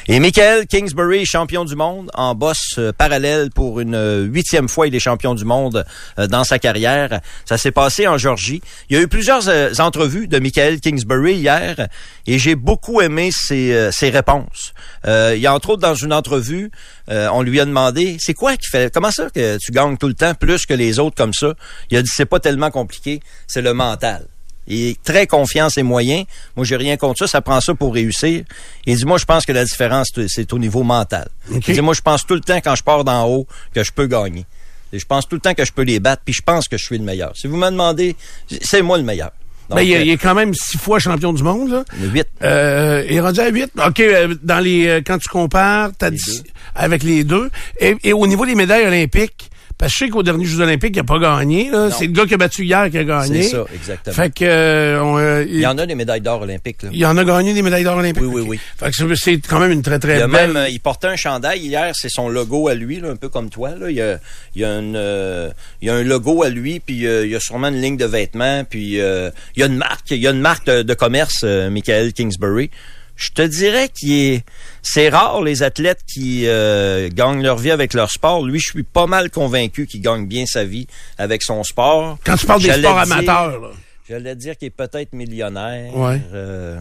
Et 0.06 0.20
Michael 0.20 0.66
Kingsbury, 0.66 1.26
champion 1.26 1.64
du 1.64 1.76
monde, 1.76 2.10
en 2.14 2.34
bosse 2.34 2.78
euh, 2.78 2.92
parallèle 2.92 3.50
pour 3.50 3.80
une 3.80 3.94
euh, 3.94 4.22
huitième 4.22 4.68
fois. 4.68 4.86
Il 4.86 4.94
est 4.94 5.00
champion 5.00 5.34
du 5.34 5.44
monde 5.44 5.84
dans 6.16 6.44
sa 6.44 6.58
carrière. 6.58 7.20
Ça 7.44 7.58
s'est 7.58 7.70
passé 7.70 8.06
en 8.06 8.18
Georgie. 8.18 8.62
Il 8.88 8.96
y 8.96 8.98
a 8.98 9.02
eu 9.02 9.08
plusieurs 9.08 9.48
entrevues 9.80 10.28
de 10.28 10.38
Michael 10.38 10.80
Kingsbury 10.80 11.34
hier 11.34 11.88
et 12.26 12.38
j'ai 12.38 12.54
beaucoup 12.54 13.00
aimé 13.00 13.30
ses, 13.32 13.90
ses 13.92 14.10
réponses. 14.10 14.72
Euh, 15.06 15.32
il 15.36 15.42
y 15.42 15.46
a 15.46 15.54
entre 15.54 15.70
autres 15.70 15.82
dans 15.82 15.94
une 15.94 16.12
entrevue, 16.12 16.70
euh, 17.10 17.28
on 17.32 17.42
lui 17.42 17.60
a 17.60 17.64
demandé, 17.64 18.16
c'est 18.18 18.34
quoi 18.34 18.56
qui 18.56 18.68
fait, 18.68 18.92
comment 18.92 19.10
ça 19.10 19.28
que 19.30 19.58
tu 19.58 19.72
gagnes 19.72 19.96
tout 19.96 20.08
le 20.08 20.14
temps 20.14 20.34
plus 20.34 20.66
que 20.66 20.74
les 20.74 20.98
autres 20.98 21.16
comme 21.16 21.34
ça? 21.34 21.54
Il 21.90 21.96
a 21.96 22.02
dit, 22.02 22.10
c'est 22.12 22.26
pas 22.26 22.40
tellement 22.40 22.70
compliqué, 22.70 23.20
c'est 23.46 23.62
le 23.62 23.74
mental. 23.74 24.26
Il 24.66 24.88
est 24.88 25.02
très 25.02 25.26
confiant 25.26 25.66
en 25.66 25.70
ses 25.70 25.82
moyens. 25.82 26.24
Moi, 26.56 26.64
j'ai 26.64 26.76
rien 26.76 26.96
contre 26.96 27.18
ça. 27.20 27.26
Ça 27.26 27.40
prend 27.40 27.60
ça 27.60 27.74
pour 27.74 27.92
réussir. 27.94 28.44
Il 28.86 28.96
dit, 28.96 29.04
moi, 29.04 29.18
je 29.18 29.24
pense 29.24 29.44
que 29.44 29.52
la 29.52 29.64
différence, 29.64 30.08
c'est 30.28 30.52
au 30.52 30.58
niveau 30.58 30.82
mental. 30.82 31.28
Il 31.50 31.60
dit, 31.60 31.80
moi, 31.80 31.94
je 31.94 32.00
pense 32.00 32.24
tout 32.26 32.34
le 32.34 32.40
temps 32.40 32.60
quand 32.62 32.74
je 32.74 32.82
pars 32.82 33.04
d'en 33.04 33.26
haut 33.28 33.46
que 33.74 33.82
je 33.84 33.92
peux 33.92 34.06
gagner. 34.06 34.46
Et 34.92 34.98
je 34.98 35.06
pense 35.06 35.28
tout 35.28 35.34
le 35.36 35.40
temps 35.40 35.54
que 35.54 35.64
je 35.64 35.72
peux 35.72 35.82
les 35.82 35.98
battre, 36.00 36.22
puis 36.24 36.32
je 36.34 36.42
pense 36.42 36.68
que 36.68 36.76
je 36.78 36.84
suis 36.84 36.96
le 36.98 37.04
meilleur. 37.04 37.32
Si 37.36 37.46
vous 37.48 37.56
me 37.56 37.68
demandez, 37.68 38.14
c'est 38.62 38.80
moi 38.80 38.96
le 38.96 39.02
meilleur. 39.04 39.32
Donc, 39.68 39.78
Ben, 39.78 39.82
il, 39.82 39.92
est- 39.92 39.96
euh, 39.96 40.02
il 40.02 40.10
est 40.10 40.16
quand 40.18 40.34
même 40.34 40.52
six 40.54 40.76
fois 40.78 40.98
champion 40.98 41.32
du 41.32 41.42
monde, 41.42 41.70
là. 41.70 41.84
huit. 41.98 42.26
Euh, 42.42 43.02
il 43.08 43.16
est 43.16 43.20
rendu 43.20 43.40
à 43.40 43.48
8. 43.48 43.70
OK, 43.86 44.00
euh, 44.00 44.34
dans 44.42 44.60
les 44.60 44.86
euh, 44.86 45.00
quand 45.04 45.18
tu 45.18 45.28
compares, 45.28 45.90
Les 46.02 46.10
dit 46.12 46.42
avec 46.74 47.02
les 47.02 47.24
deux. 47.24 47.50
Et, 47.80 47.96
et 48.04 48.12
au 48.12 48.26
niveau 48.26 48.44
des 48.46 48.54
médailles 48.54 48.86
olympiques, 48.86 49.50
parce 49.78 49.92
que 49.92 49.98
je 49.98 50.04
sais 50.04 50.10
qu'aux 50.10 50.22
derniers 50.22 50.44
Jeux 50.44 50.60
olympiques, 50.60 50.94
il 50.94 50.98
n'a 50.98 51.04
pas 51.04 51.18
gagné. 51.18 51.70
là. 51.70 51.90
C'est 51.90 52.06
le 52.06 52.12
gars 52.12 52.26
qui 52.26 52.34
a 52.34 52.36
battu 52.36 52.64
hier 52.64 52.90
qui 52.90 52.98
a 52.98 53.04
gagné. 53.04 53.42
C'est 53.42 53.50
ça, 53.50 53.64
exactement. 53.74 54.14
Fait 54.14 54.30
que 54.32 54.44
euh, 54.44 55.02
on, 55.02 55.18
euh, 55.18 55.44
Il 55.48 55.58
y 55.60 55.66
en 55.66 55.76
a 55.78 55.86
des 55.86 55.94
médailles 55.94 56.20
d'or 56.20 56.42
olympiques. 56.42 56.82
Là. 56.84 56.90
il 56.92 56.98
y 56.98 57.06
en 57.06 57.16
a 57.16 57.24
gagné 57.24 57.54
des 57.54 57.62
médailles 57.62 57.84
d'or 57.84 57.96
olympiques. 57.98 58.22
Oui, 58.22 58.40
oui, 58.42 58.46
oui. 58.48 58.60
Fait 58.78 58.90
que 58.90 59.14
c'est- 59.14 59.40
quand 59.46 59.58
même 59.60 59.72
une 59.72 59.82
très 59.82 59.98
très 59.98 60.14
Il, 60.20 60.26
belle. 60.26 60.30
même, 60.48 60.56
euh, 60.56 60.68
il 60.68 60.80
portait 60.80 61.08
un 61.08 61.16
chandail 61.16 61.60
hier, 61.60 61.92
c'est 61.94 62.08
son 62.10 62.28
logo 62.28 62.68
à 62.68 62.74
lui, 62.74 63.00
là, 63.00 63.10
un 63.10 63.16
peu 63.16 63.28
comme 63.28 63.50
toi. 63.50 63.70
Là. 63.78 63.90
Il, 63.90 63.96
y 63.96 64.02
a, 64.02 64.18
il, 64.54 64.62
y 64.62 64.64
a 64.64 64.78
une, 64.78 64.94
euh, 64.96 65.50
il 65.82 65.88
y 65.88 65.90
a 65.90 65.94
un 65.94 66.02
logo 66.04 66.42
à 66.42 66.48
lui, 66.48 66.80
puis 66.80 67.06
euh, 67.06 67.24
il 67.26 67.32
y 67.32 67.36
a 67.36 67.40
sûrement 67.40 67.68
une 67.68 67.80
ligne 67.80 67.96
de 67.96 68.06
vêtements, 68.06 68.64
puis 68.64 69.00
euh, 69.00 69.30
il 69.56 69.60
y 69.60 69.62
a 69.62 69.66
une 69.66 69.76
marque, 69.76 70.10
il 70.10 70.18
y 70.18 70.26
a 70.28 70.30
une 70.30 70.40
marque 70.40 70.66
de, 70.66 70.82
de 70.82 70.94
commerce, 70.94 71.42
Michael 71.44 72.12
Kingsbury. 72.12 72.70
Je 73.16 73.30
te 73.30 73.42
dirais 73.42 73.88
qu'il 73.88 74.12
est, 74.12 74.44
c'est 74.82 75.08
rare 75.08 75.42
les 75.42 75.62
athlètes 75.62 76.00
qui 76.12 76.46
euh, 76.46 77.08
gagnent 77.12 77.42
leur 77.42 77.58
vie 77.58 77.70
avec 77.70 77.94
leur 77.94 78.10
sport. 78.10 78.44
Lui, 78.44 78.58
je 78.58 78.66
suis 78.72 78.82
pas 78.82 79.06
mal 79.06 79.30
convaincu 79.30 79.86
qu'il 79.86 80.00
gagne 80.00 80.26
bien 80.26 80.46
sa 80.46 80.64
vie 80.64 80.86
avec 81.16 81.42
son 81.42 81.62
sport. 81.62 82.18
Quand 82.24 82.36
tu 82.36 82.46
parles 82.46 82.62
des 82.62 82.72
sports 82.72 83.04
dire- 83.04 83.12
amateurs, 83.14 83.60
là. 83.60 83.68
J'allais 84.08 84.34
dire 84.34 84.56
qu'il 84.58 84.66
est 84.66 84.70
peut-être 84.70 85.12
millionnaire. 85.14 85.96
Ouais. 85.96 86.20
Euh, 86.34 86.76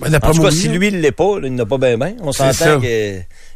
Ben, 0.00 0.14
en 0.14 0.30
tout 0.32 0.42
cas, 0.42 0.50
si 0.50 0.68
lui, 0.68 0.88
il 0.88 1.00
l'est 1.00 1.10
pas, 1.12 1.38
là, 1.40 1.46
il 1.48 1.54
n'a 1.54 1.66
pas 1.66 1.78
bien 1.78 1.98
bien. 1.98 2.14
On 2.20 2.30
s'entend 2.32 2.80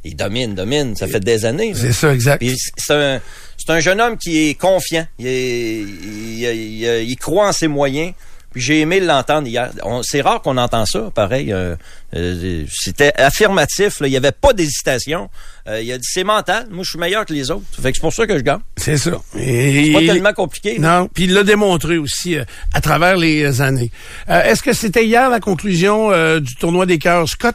qu'il 0.02 0.16
domine, 0.16 0.54
domine. 0.54 0.96
Ça 0.96 1.06
fait 1.06 1.20
des 1.20 1.44
années. 1.44 1.72
C'est 1.74 1.92
ça, 1.92 2.12
exact. 2.12 2.42
C'est 2.76 2.92
un, 2.94 3.20
c'est 3.56 3.70
un 3.70 3.80
jeune 3.80 4.00
homme 4.00 4.16
qui 4.18 4.48
est 4.48 4.54
confiant. 4.54 5.06
Il, 5.18 5.26
est- 5.26 5.80
il- 5.80 6.42
il- 6.42 7.08
il 7.10 7.16
croit 7.16 7.48
en 7.48 7.52
ses 7.52 7.68
moyens. 7.68 8.12
Puis 8.52 8.60
j'ai 8.62 8.80
aimé 8.80 8.98
l'entendre 8.98 9.46
hier. 9.46 9.70
On- 9.84 10.02
C'est 10.02 10.20
rare 10.22 10.42
qu'on 10.42 10.56
entend 10.56 10.84
ça, 10.84 11.10
pareil. 11.14 11.52
euh, 11.52 11.76
euh, 12.16 12.64
C'était 12.72 13.12
affirmatif. 13.14 14.00
là. 14.00 14.08
Il 14.08 14.10
n'y 14.10 14.16
avait 14.16 14.32
pas 14.32 14.52
d'hésitation. 14.52 15.30
Euh, 15.68 15.80
il 15.80 15.92
a 15.92 15.98
dit 15.98 16.08
c'est 16.10 16.24
mental. 16.24 16.66
Moi, 16.70 16.82
je 16.82 16.90
suis 16.90 16.98
meilleur 16.98 17.24
que 17.24 17.32
les 17.32 17.50
autres. 17.50 17.62
Fait 17.80 17.92
que 17.92 17.96
c'est 17.96 18.00
pour 18.00 18.12
ça 18.12 18.26
que 18.26 18.36
je 18.36 18.42
gagne. 18.42 18.58
C'est 18.76 18.96
ça. 18.98 19.12
C'est 19.34 19.90
pas 19.92 20.00
tellement 20.00 20.32
compliqué. 20.32 20.78
Non, 20.80 21.08
puis 21.12 21.24
il 21.24 21.34
l'a 21.34 21.44
démontré 21.44 21.96
aussi 21.98 22.36
à 22.72 22.80
travers 22.80 23.16
les 23.16 23.60
années. 23.60 23.90
Est-ce 24.28 24.62
que 24.62 24.72
c'était 24.72 25.04
hier 25.06 25.30
la 25.30 25.38
conclusion 25.40 26.10
du 26.40 26.56
tournoi 26.56 26.86
des 26.86 26.98
cœurs 26.98 27.28
Scott? 27.28 27.54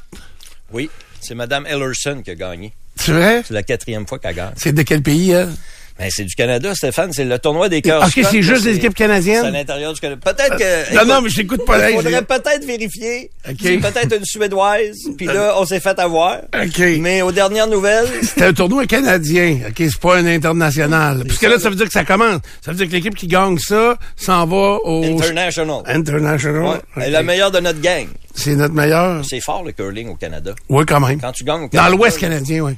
Oui, 0.71 0.89
c'est 1.19 1.35
Madame 1.35 1.65
Ellerson 1.67 2.21
qui 2.23 2.31
a 2.31 2.35
gagné. 2.35 2.73
C'est 2.95 3.11
vrai? 3.11 3.43
C'est 3.45 3.53
la 3.53 3.63
quatrième 3.63 4.07
fois 4.07 4.19
qu'elle 4.19 4.35
gagne. 4.35 4.53
C'est 4.55 4.71
de 4.73 4.81
quel 4.81 5.01
pays, 5.01 5.31
elle? 5.31 5.49
Ben, 5.97 6.09
c'est 6.11 6.25
du 6.25 6.35
Canada, 6.35 6.75
Stéphane. 6.75 7.13
C'est 7.13 7.23
le 7.23 7.39
tournoi 7.39 7.69
des 7.69 7.81
cœurs. 7.81 8.03
Ok, 8.03 8.09
Scott, 8.11 8.25
c'est 8.29 8.41
juste 8.41 8.65
les 8.65 8.75
équipes 8.75 8.93
canadiennes? 8.95 9.41
C'est 9.43 9.47
à 9.47 9.51
l'intérieur 9.51 9.93
du 9.93 9.99
Canada. 10.01 10.19
Peut-être 10.23 10.57
que. 10.57 10.93
Non, 10.93 11.01
écoute, 11.01 11.07
non, 11.07 11.21
mais 11.21 11.29
je 11.29 11.35
t'écoute 11.37 11.65
pas 11.65 11.77
là. 11.77 11.91
Il 11.91 11.95
faudrait 11.95 12.21
peut-être 12.21 12.65
vérifier. 12.65 13.31
Ok. 13.49 13.55
C'est 13.61 13.77
peut-être 13.77 14.17
une 14.17 14.25
Suédoise. 14.25 14.97
Puis 15.17 15.25
là, 15.27 15.55
on 15.57 15.65
s'est 15.65 15.79
fait 15.79 15.97
avoir. 15.99 16.39
OK. 16.53 16.79
Mais 16.99 17.21
aux 17.21 17.31
dernières 17.31 17.67
nouvelles, 17.67 18.07
C'est 18.23 18.41
un 18.43 18.53
tournoi 18.53 18.85
canadien. 18.85 19.59
OK, 19.69 19.75
c'est 19.77 19.99
pas 19.99 20.17
un 20.17 20.25
international. 20.25 21.23
Puisque 21.25 21.43
là, 21.43 21.59
ça 21.59 21.69
veut 21.69 21.75
dire 21.75 21.85
que 21.85 21.93
ça 21.93 22.03
commence. 22.03 22.41
Ça 22.61 22.71
veut 22.71 22.77
dire 22.77 22.87
que 22.87 22.91
l'équipe 22.93 23.15
qui 23.15 23.27
gagne 23.27 23.57
ça 23.57 23.95
s'en 24.17 24.45
va 24.45 24.77
au 24.83 25.03
international. 25.03 25.81
international. 25.85 26.81
Ouais. 26.97 27.07
Est 27.07 27.09
la 27.09 27.23
meilleure 27.23 27.51
de 27.51 27.59
notre 27.59 27.79
gang. 27.79 28.07
C'est 28.37 28.55
notre 28.55 28.73
meilleur. 28.73 29.23
C'est 29.23 29.39
fort 29.39 29.63
le 29.63 29.71
curling 29.71 30.09
au 30.09 30.15
Canada. 30.15 30.53
Oui, 30.67 30.83
quand 30.85 30.99
même. 30.99 31.21
Quand 31.21 31.31
tu 31.31 31.45
gagnes 31.45 31.61
au 31.61 31.63
Dans 31.63 31.69
Canada. 31.69 31.89
l'Ouest 31.95 32.21
là, 32.21 32.27
canadien, 32.27 32.63
oui. 32.63 32.73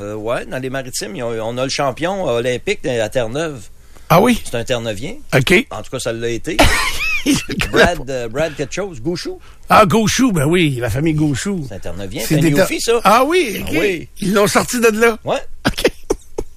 Euh, 0.00 0.14
ouais, 0.14 0.46
dans 0.46 0.58
les 0.58 0.70
maritimes, 0.70 1.16
on 1.22 1.58
a 1.58 1.64
le 1.64 1.70
champion 1.70 2.24
olympique 2.24 2.86
à 2.86 3.08
Terre-Neuve. 3.08 3.60
Ah 4.08 4.20
oui? 4.20 4.40
C'est 4.44 4.56
un 4.56 4.64
Terre-Neuvien. 4.64 5.14
OK. 5.34 5.66
En 5.70 5.82
tout 5.82 5.90
cas, 5.90 5.98
ça 5.98 6.12
l'a 6.12 6.28
été. 6.28 6.56
Brad, 7.70 8.10
euh, 8.10 8.28
Brad 8.28 8.54
quelque 8.56 8.74
chose, 8.74 9.00
Gouchou. 9.00 9.38
Ah, 9.68 9.86
Gauchou, 9.86 10.32
ben 10.32 10.44
oui, 10.44 10.76
la 10.80 10.90
famille 10.90 11.14
Gauchou. 11.14 11.64
C'est 11.68 11.76
un 11.76 11.78
Terre-Neuvien. 11.78 12.20
C'est 12.20 12.34
C'est 12.34 12.40
un 12.40 12.42
des 12.42 12.50
Newfie, 12.50 12.80
ça. 12.80 13.00
Ah 13.04 13.24
oui. 13.24 13.64
Ah 13.66 13.70
oui. 13.72 14.08
Ils 14.20 14.34
l'ont 14.34 14.46
sorti 14.46 14.80
de 14.80 14.88
là. 14.88 15.18
Ouais. 15.24 15.38
OK. 15.66 15.84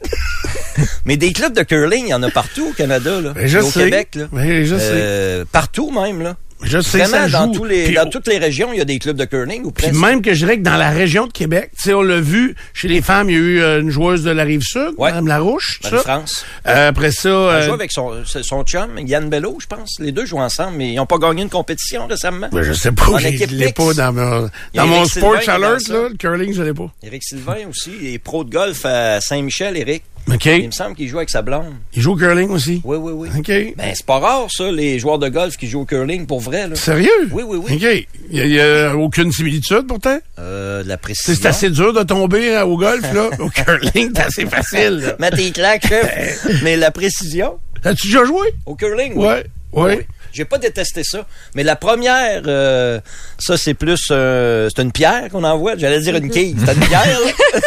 Mais 1.05 1.17
des 1.17 1.31
clubs 1.31 1.53
de 1.53 1.63
curling, 1.63 2.05
il 2.07 2.09
y 2.09 2.13
en 2.13 2.23
a 2.23 2.29
partout 2.29 2.67
au 2.69 2.73
Canada, 2.73 3.21
là. 3.21 3.33
Ben, 3.33 3.47
je 3.47 3.59
au 3.59 3.69
sais. 3.69 3.85
Québec, 3.85 4.15
là. 4.15 4.27
Ben, 4.31 4.65
je 4.65 4.75
sais. 4.75 4.89
Euh, 4.91 5.45
partout 5.49 5.91
même, 5.91 6.21
là. 6.21 6.35
Je 6.63 6.79
sais 6.79 6.99
Vraiment, 6.99 7.27
ça 7.29 7.29
dans, 7.29 7.53
joue. 7.53 7.59
tous 7.59 7.65
les, 7.65 7.83
Puis 7.85 7.95
dans 7.95 8.09
toutes 8.09 8.27
les 8.27 8.37
régions, 8.37 8.69
il 8.71 8.77
y 8.77 8.81
a 8.81 8.85
des 8.85 8.97
clubs 8.97 9.17
de 9.17 9.25
curling 9.25 9.63
ou 9.65 9.71
Puis 9.71 9.87
presque. 9.87 9.99
même 10.01 10.21
que 10.21 10.33
je 10.33 10.39
dirais 10.45 10.57
que 10.57 10.63
dans 10.63 10.77
la 10.77 10.89
région 10.89 11.27
de 11.27 11.31
Québec, 11.33 11.69
tu 11.75 11.83
sais, 11.83 11.93
on 11.93 12.01
l'a 12.01 12.19
vu, 12.21 12.55
chez 12.73 12.87
les 12.87 13.01
femmes, 13.01 13.29
il 13.29 13.33
y 13.33 13.35
a 13.35 13.39
eu 13.39 13.59
euh, 13.61 13.81
une 13.81 13.89
joueuse 13.89 14.23
de 14.23 14.31
la 14.31 14.43
Rive-Sud, 14.43 14.93
Ouais. 14.97 15.11
Mme 15.11 15.27
Larouche, 15.27 15.79
ça. 15.83 15.91
Marie-France. 15.91 16.45
Euh, 16.65 16.89
après 16.89 17.11
ça, 17.11 17.29
Elle 17.29 17.33
euh, 17.35 17.65
joue 17.67 17.73
avec 17.73 17.91
son, 17.91 18.13
son 18.25 18.63
chum, 18.63 18.97
Yann 18.99 19.29
Bello, 19.29 19.57
je 19.59 19.67
pense. 19.67 19.95
Les 19.99 20.11
deux 20.13 20.25
jouent 20.25 20.39
ensemble, 20.39 20.77
mais 20.77 20.93
ils 20.93 20.95
n'ont 20.95 21.05
pas 21.05 21.17
gagné 21.17 21.43
une 21.43 21.49
compétition 21.49 22.07
récemment. 22.07 22.47
ben, 22.51 22.63
je 22.63 22.73
sais 22.73 22.91
pas, 22.93 23.09
En 23.11 23.17
je 23.19 23.27
l'ai 23.53 23.73
pas 23.73 23.93
dans, 23.93 24.13
mon- 24.13 24.49
dans 24.73 24.87
mon 24.87 25.05
Sports 25.05 25.35
Alert, 25.47 25.87
là, 25.89 26.07
le 26.09 26.15
curling, 26.17 26.53
je 26.53 26.63
l'ai 26.63 26.73
pas. 26.73 26.89
Éric 27.03 27.23
Sylvain 27.23 27.67
aussi, 27.69 27.91
il 28.01 28.13
est 28.13 28.17
pro 28.19 28.43
de 28.45 28.49
golf 28.49 28.85
à 28.85 29.19
Saint-Michel, 29.19 29.75
Éric. 29.77 30.03
OK. 30.31 30.45
Il 30.45 30.65
me 30.67 30.71
semble 30.71 30.95
qu'il 30.95 31.07
joue 31.07 31.17
avec 31.17 31.29
sa 31.29 31.41
blonde. 31.41 31.73
Il 31.93 32.01
joue 32.01 32.13
au 32.13 32.15
curling 32.15 32.49
aussi? 32.49 32.81
Oui, 32.83 32.97
oui, 32.97 33.11
oui. 33.13 33.29
OK. 33.37 33.47
Ben, 33.77 33.93
c'est 33.93 34.05
pas 34.05 34.19
rare, 34.19 34.47
ça, 34.49 34.71
les 34.71 34.97
joueurs 34.97 35.19
de 35.19 35.29
golf 35.29 35.55
qui 35.57 35.67
jouent 35.67 35.81
au 35.81 35.85
curling 35.85 36.25
pour 36.25 36.39
vrai, 36.39 36.67
là. 36.67 36.75
Sérieux? 36.75 37.09
Oui, 37.31 37.43
oui, 37.45 37.59
oui. 37.63 37.75
OK. 37.75 38.07
Il 38.31 38.47
n'y 38.49 38.59
a, 38.59 38.95
aucune 38.95 39.31
similitude, 39.31 39.85
pourtant? 39.87 40.17
Euh, 40.39 40.83
de 40.83 40.87
la 40.87 40.97
précision. 40.97 41.33
C'est 41.35 41.47
assez 41.47 41.69
dur 41.69 41.93
de 41.93 42.03
tomber 42.03 42.55
hein, 42.55 42.63
au 42.63 42.77
golf, 42.77 43.03
là. 43.13 43.29
au 43.39 43.49
curling, 43.49 44.11
c'est 44.15 44.23
assez 44.23 44.45
facile. 44.45 44.97
là. 44.97 45.15
Mets 45.19 45.31
tes 45.31 45.51
claques, 45.51 45.87
chef. 45.87 46.47
mais 46.63 46.75
la 46.75 46.91
précision, 46.91 47.59
As-tu 47.83 48.07
déjà 48.07 48.25
joué? 48.25 48.47
au 48.65 48.75
curling, 48.75 49.13
oui. 49.15 49.27
Ouais. 49.27 49.45
Ouais. 49.73 50.07
J'ai 50.35 50.43
pas 50.43 50.57
détesté 50.57 51.01
ça. 51.05 51.25
Mais 51.55 51.63
la 51.63 51.77
première, 51.77 52.41
euh, 52.45 52.99
ça, 53.39 53.57
c'est 53.57 53.73
plus... 53.73 54.07
euh, 54.11 54.67
c'est 54.75 54.81
une 54.81 54.91
pierre 54.91 55.29
qu'on 55.31 55.45
envoie. 55.45 55.77
J'allais 55.77 56.01
dire 56.01 56.15
une 56.17 56.29
quille. 56.29 56.55
C'est 56.65 56.73
une 56.73 56.79
pierre, 56.87 57.19
là. 57.21 57.59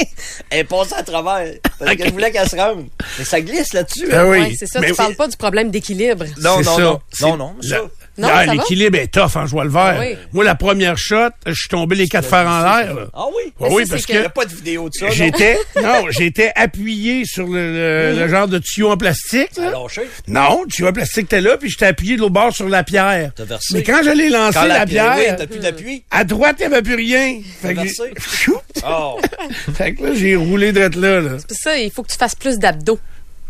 Elle 0.50 0.58
est 0.60 0.64
passée 0.64 0.94
à 0.96 1.04
travers. 1.04 1.54
Parce 1.78 1.94
que 1.94 2.04
je 2.06 2.10
voulais 2.10 2.32
qu'elle 2.32 2.48
se 2.48 2.56
rende. 2.56 2.86
Mais 3.18 3.24
ça 3.24 3.40
glisse 3.40 3.72
là-dessus. 3.72 4.08
Ah 4.12 4.22
hein. 4.22 4.24
oui. 4.28 4.40
Ouais, 4.40 4.54
c'est 4.58 4.66
ça, 4.66 4.80
Mais- 4.80 4.88
tu 4.88 4.94
parles 4.94 5.14
pas 5.14 5.28
du 5.28 5.36
problème 5.36 5.70
d'équilibre. 5.70 6.24
Non, 6.40 6.60
non, 6.62 6.78
non. 6.78 7.00
Non, 7.20 7.36
non, 7.36 7.56
ça. 7.60 7.76
Non, 8.18 8.28
Ah? 8.30 8.44
L'équilibre 8.46 8.98
est 8.98 9.06
tough 9.12 9.36
en 9.36 9.46
jouant 9.46 9.62
le 9.64 9.70
vert. 9.70 9.94
Ah 9.96 10.00
oui. 10.00 10.16
Moi, 10.32 10.44
la 10.44 10.54
première 10.54 10.98
shot, 10.98 11.30
je 11.46 11.52
suis 11.54 11.68
tombé 11.68 11.96
les 11.96 12.06
quatre 12.08 12.28
fers 12.28 12.46
en 12.46 12.60
l'air. 12.62 12.94
Ah 13.14 13.24
oui? 13.28 13.52
Mais 13.60 13.68
oui, 13.70 13.84
ça, 13.86 13.92
parce 13.94 14.02
c'est 14.06 14.12
Il 14.12 14.16
n'y 14.16 14.22
que 14.22 14.26
a 14.26 14.30
pas 14.30 14.44
de 14.44 14.54
vidéo 14.54 14.88
de 14.88 14.94
ça, 14.94 15.06
non? 15.06 15.12
j'étais, 15.12 15.58
non, 15.82 16.04
j'étais 16.10 16.52
appuyé 16.54 17.24
sur 17.24 17.46
le, 17.46 18.12
le- 18.12 18.18
le 18.20 18.28
genre 18.28 18.46
de 18.48 18.58
tuyau 18.58 18.90
en 18.90 18.96
plastique. 18.96 19.56
là. 19.56 19.72
Non, 20.28 20.62
le 20.64 20.68
tuyau 20.68 20.88
en 20.88 20.92
plastique 20.92 21.24
était 21.24 21.40
là, 21.40 21.56
puis 21.56 21.70
j'étais 21.70 21.86
appuyé 21.86 22.16
de 22.16 22.20
l'autre 22.20 22.32
bord 22.34 22.52
sur 22.54 22.68
la 22.68 22.82
pierre. 22.84 23.30
Versé? 23.38 23.74
Mais 23.74 23.82
quand 23.82 24.00
je 24.04 24.10
l'ai 24.10 24.28
lancé, 24.28 24.58
Quand 24.58 24.66
la, 24.66 24.78
la 24.80 24.86
pierre, 24.86 25.14
Oui, 25.16 25.24
t'as 25.38 25.46
plus 25.46 25.60
d'appui? 25.60 26.04
à 26.10 26.24
droite, 26.24 26.56
il 26.60 26.68
n'y 26.68 26.74
avait 26.74 26.82
plus 26.82 26.94
rien. 26.96 27.40
Fait 27.62 27.74
que, 27.74 27.80
Oh. 28.86 29.18
fait 29.74 29.94
que 29.94 30.04
là, 30.04 30.10
j'ai 30.14 30.36
roulé 30.36 30.72
d'être 30.72 30.96
là. 30.96 31.20
là. 31.20 31.30
C'est 31.48 31.54
ça, 31.56 31.78
il 31.78 31.90
faut 31.90 32.02
que 32.02 32.10
tu 32.10 32.16
fasses 32.18 32.34
plus 32.34 32.58
d'abdos. 32.58 32.98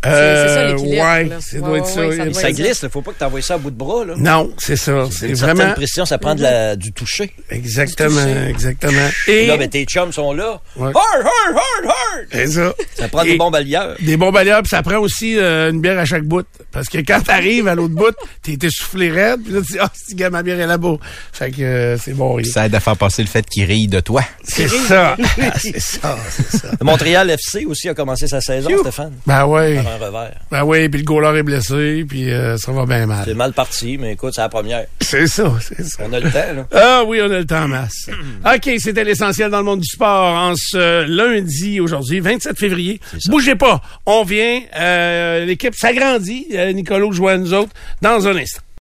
C'est 0.03 0.09
ça, 0.09 0.15
Euh, 0.15 0.73
l'équilibre, 0.73 1.03
ouais, 1.03 1.23
là. 1.25 1.41
ça 1.41 1.57
Ouais, 1.57 1.61
doit 1.61 1.77
être 1.77 1.85
ouais, 1.85 1.91
ça. 2.17 2.23
ouais, 2.23 2.33
ça 2.33 2.51
glisse, 2.51 2.79
il 2.83 2.89
faut 2.89 3.01
pas 3.01 3.11
que 3.11 3.19
t'envoies 3.19 3.41
ça 3.41 3.53
à 3.55 3.57
bout 3.57 3.71
de 3.71 3.75
bras, 3.77 4.03
là. 4.05 4.13
Non, 4.17 4.51
c'est 4.57 4.75
ça. 4.75 5.05
C'est 5.11 5.33
vraiment... 5.33 5.73
précision, 5.73 6.05
ça 6.05 6.17
prend 6.17 6.35
de 6.35 6.41
la, 6.41 6.75
du 6.75 6.91
toucher. 6.91 7.31
Exactement, 7.49 8.25
exactement. 8.47 9.09
Et 9.27 9.45
Là, 9.47 9.57
ben, 9.57 9.69
tes 9.69 9.85
chums 9.85 10.11
sont 10.11 10.33
là. 10.33 10.59
Ouais. 10.75 10.87
Hard, 10.87 10.95
hard, 10.95 11.55
hard, 11.55 11.85
hard! 11.85 12.25
c'est 12.31 12.47
ça. 12.47 12.73
Ça 12.95 13.07
prend 13.09 13.23
Et- 13.23 13.31
des 13.31 13.37
bons 13.37 13.51
balayeurs. 13.51 13.95
Des 13.99 14.17
bons 14.17 14.31
balayeurs, 14.31 14.61
puis 14.61 14.69
ça 14.69 14.81
prend 14.81 14.97
aussi 14.97 15.37
euh, 15.37 15.69
une 15.71 15.81
bière 15.81 15.99
à 15.99 16.05
chaque 16.05 16.23
bout. 16.23 16.45
Parce 16.71 16.87
que 16.87 16.97
quand 16.99 17.21
t'arrives 17.21 17.67
à 17.67 17.75
l'autre 17.75 17.93
bout, 17.95 18.15
t'es 18.41 18.53
été 18.53 18.69
soufflé 18.69 19.11
raide, 19.11 19.41
puis 19.43 19.53
là, 19.53 19.59
tu 19.65 19.73
dis, 19.73 19.79
ah, 19.79 19.89
c'est 19.93 20.15
gars, 20.15 20.29
ma 20.29 20.41
bière 20.43 20.59
est 20.59 20.67
là-bas. 20.67 20.95
Fait 21.33 21.51
que 21.51 21.61
euh, 21.61 21.97
c'est 21.97 22.13
bon. 22.13 22.37
Puis 22.37 22.45
ça 22.45 22.65
aide 22.65 22.75
à 22.75 22.79
faire 22.79 22.97
passer 22.97 23.21
le 23.21 23.27
fait 23.27 23.45
qu'il 23.47 23.65
rille 23.65 23.87
de 23.87 23.99
toi. 23.99 24.23
C'est 24.43 24.67
ça. 24.67 25.15
c'est 25.57 25.79
ça, 25.79 26.17
c'est 26.29 26.57
ça. 26.57 26.67
Montréal 26.81 27.29
FC 27.29 27.65
aussi 27.65 27.89
a 27.89 27.93
commencé 27.93 28.27
sa 28.27 28.41
saison. 28.41 28.69
Stéphane. 28.79 29.13
Ben 29.27 29.45
ouais. 29.45 29.79
Un 29.91 29.97
revers. 29.97 30.31
Ben 30.49 30.63
oui, 30.63 30.87
puis 30.89 31.01
le 31.01 31.05
goaler 31.05 31.39
est 31.39 31.43
blessé, 31.43 32.05
puis 32.07 32.31
euh, 32.31 32.55
ça 32.57 32.71
va 32.71 32.85
bien 32.85 33.01
C'est 33.01 33.07
mal. 33.07 33.35
mal 33.35 33.53
parti, 33.53 33.97
mais 33.97 34.13
écoute, 34.13 34.33
c'est 34.35 34.41
la 34.41 34.49
première. 34.49 34.85
C'est 35.01 35.27
ça, 35.27 35.51
c'est 35.59 35.83
ça. 35.83 36.03
On 36.07 36.13
a 36.13 36.19
le 36.19 36.31
temps, 36.31 36.53
là. 36.55 36.67
Ah 36.73 37.03
oui, 37.05 37.19
on 37.21 37.25
a 37.25 37.39
le 37.39 37.45
temps 37.45 37.63
en 37.63 37.67
masse. 37.67 38.09
OK, 38.45 38.69
c'était 38.79 39.03
l'essentiel 39.03 39.49
dans 39.51 39.57
le 39.59 39.65
monde 39.65 39.81
du 39.81 39.87
sport 39.89 40.33
en 40.33 40.53
ce 40.55 41.05
lundi 41.07 41.79
aujourd'hui, 41.79 42.19
27 42.19 42.57
février. 42.57 42.99
Bougez 43.27 43.55
pas, 43.55 43.81
on 44.05 44.23
vient, 44.23 44.61
euh, 44.77 45.45
l'équipe 45.45 45.75
s'agrandit, 45.75 46.47
euh, 46.53 46.71
Nicolo 46.71 47.11
joue 47.11 47.27
à 47.27 47.37
nous 47.37 47.53
autres 47.53 47.71
dans 48.01 48.27
un 48.27 48.35
instant. 48.37 48.61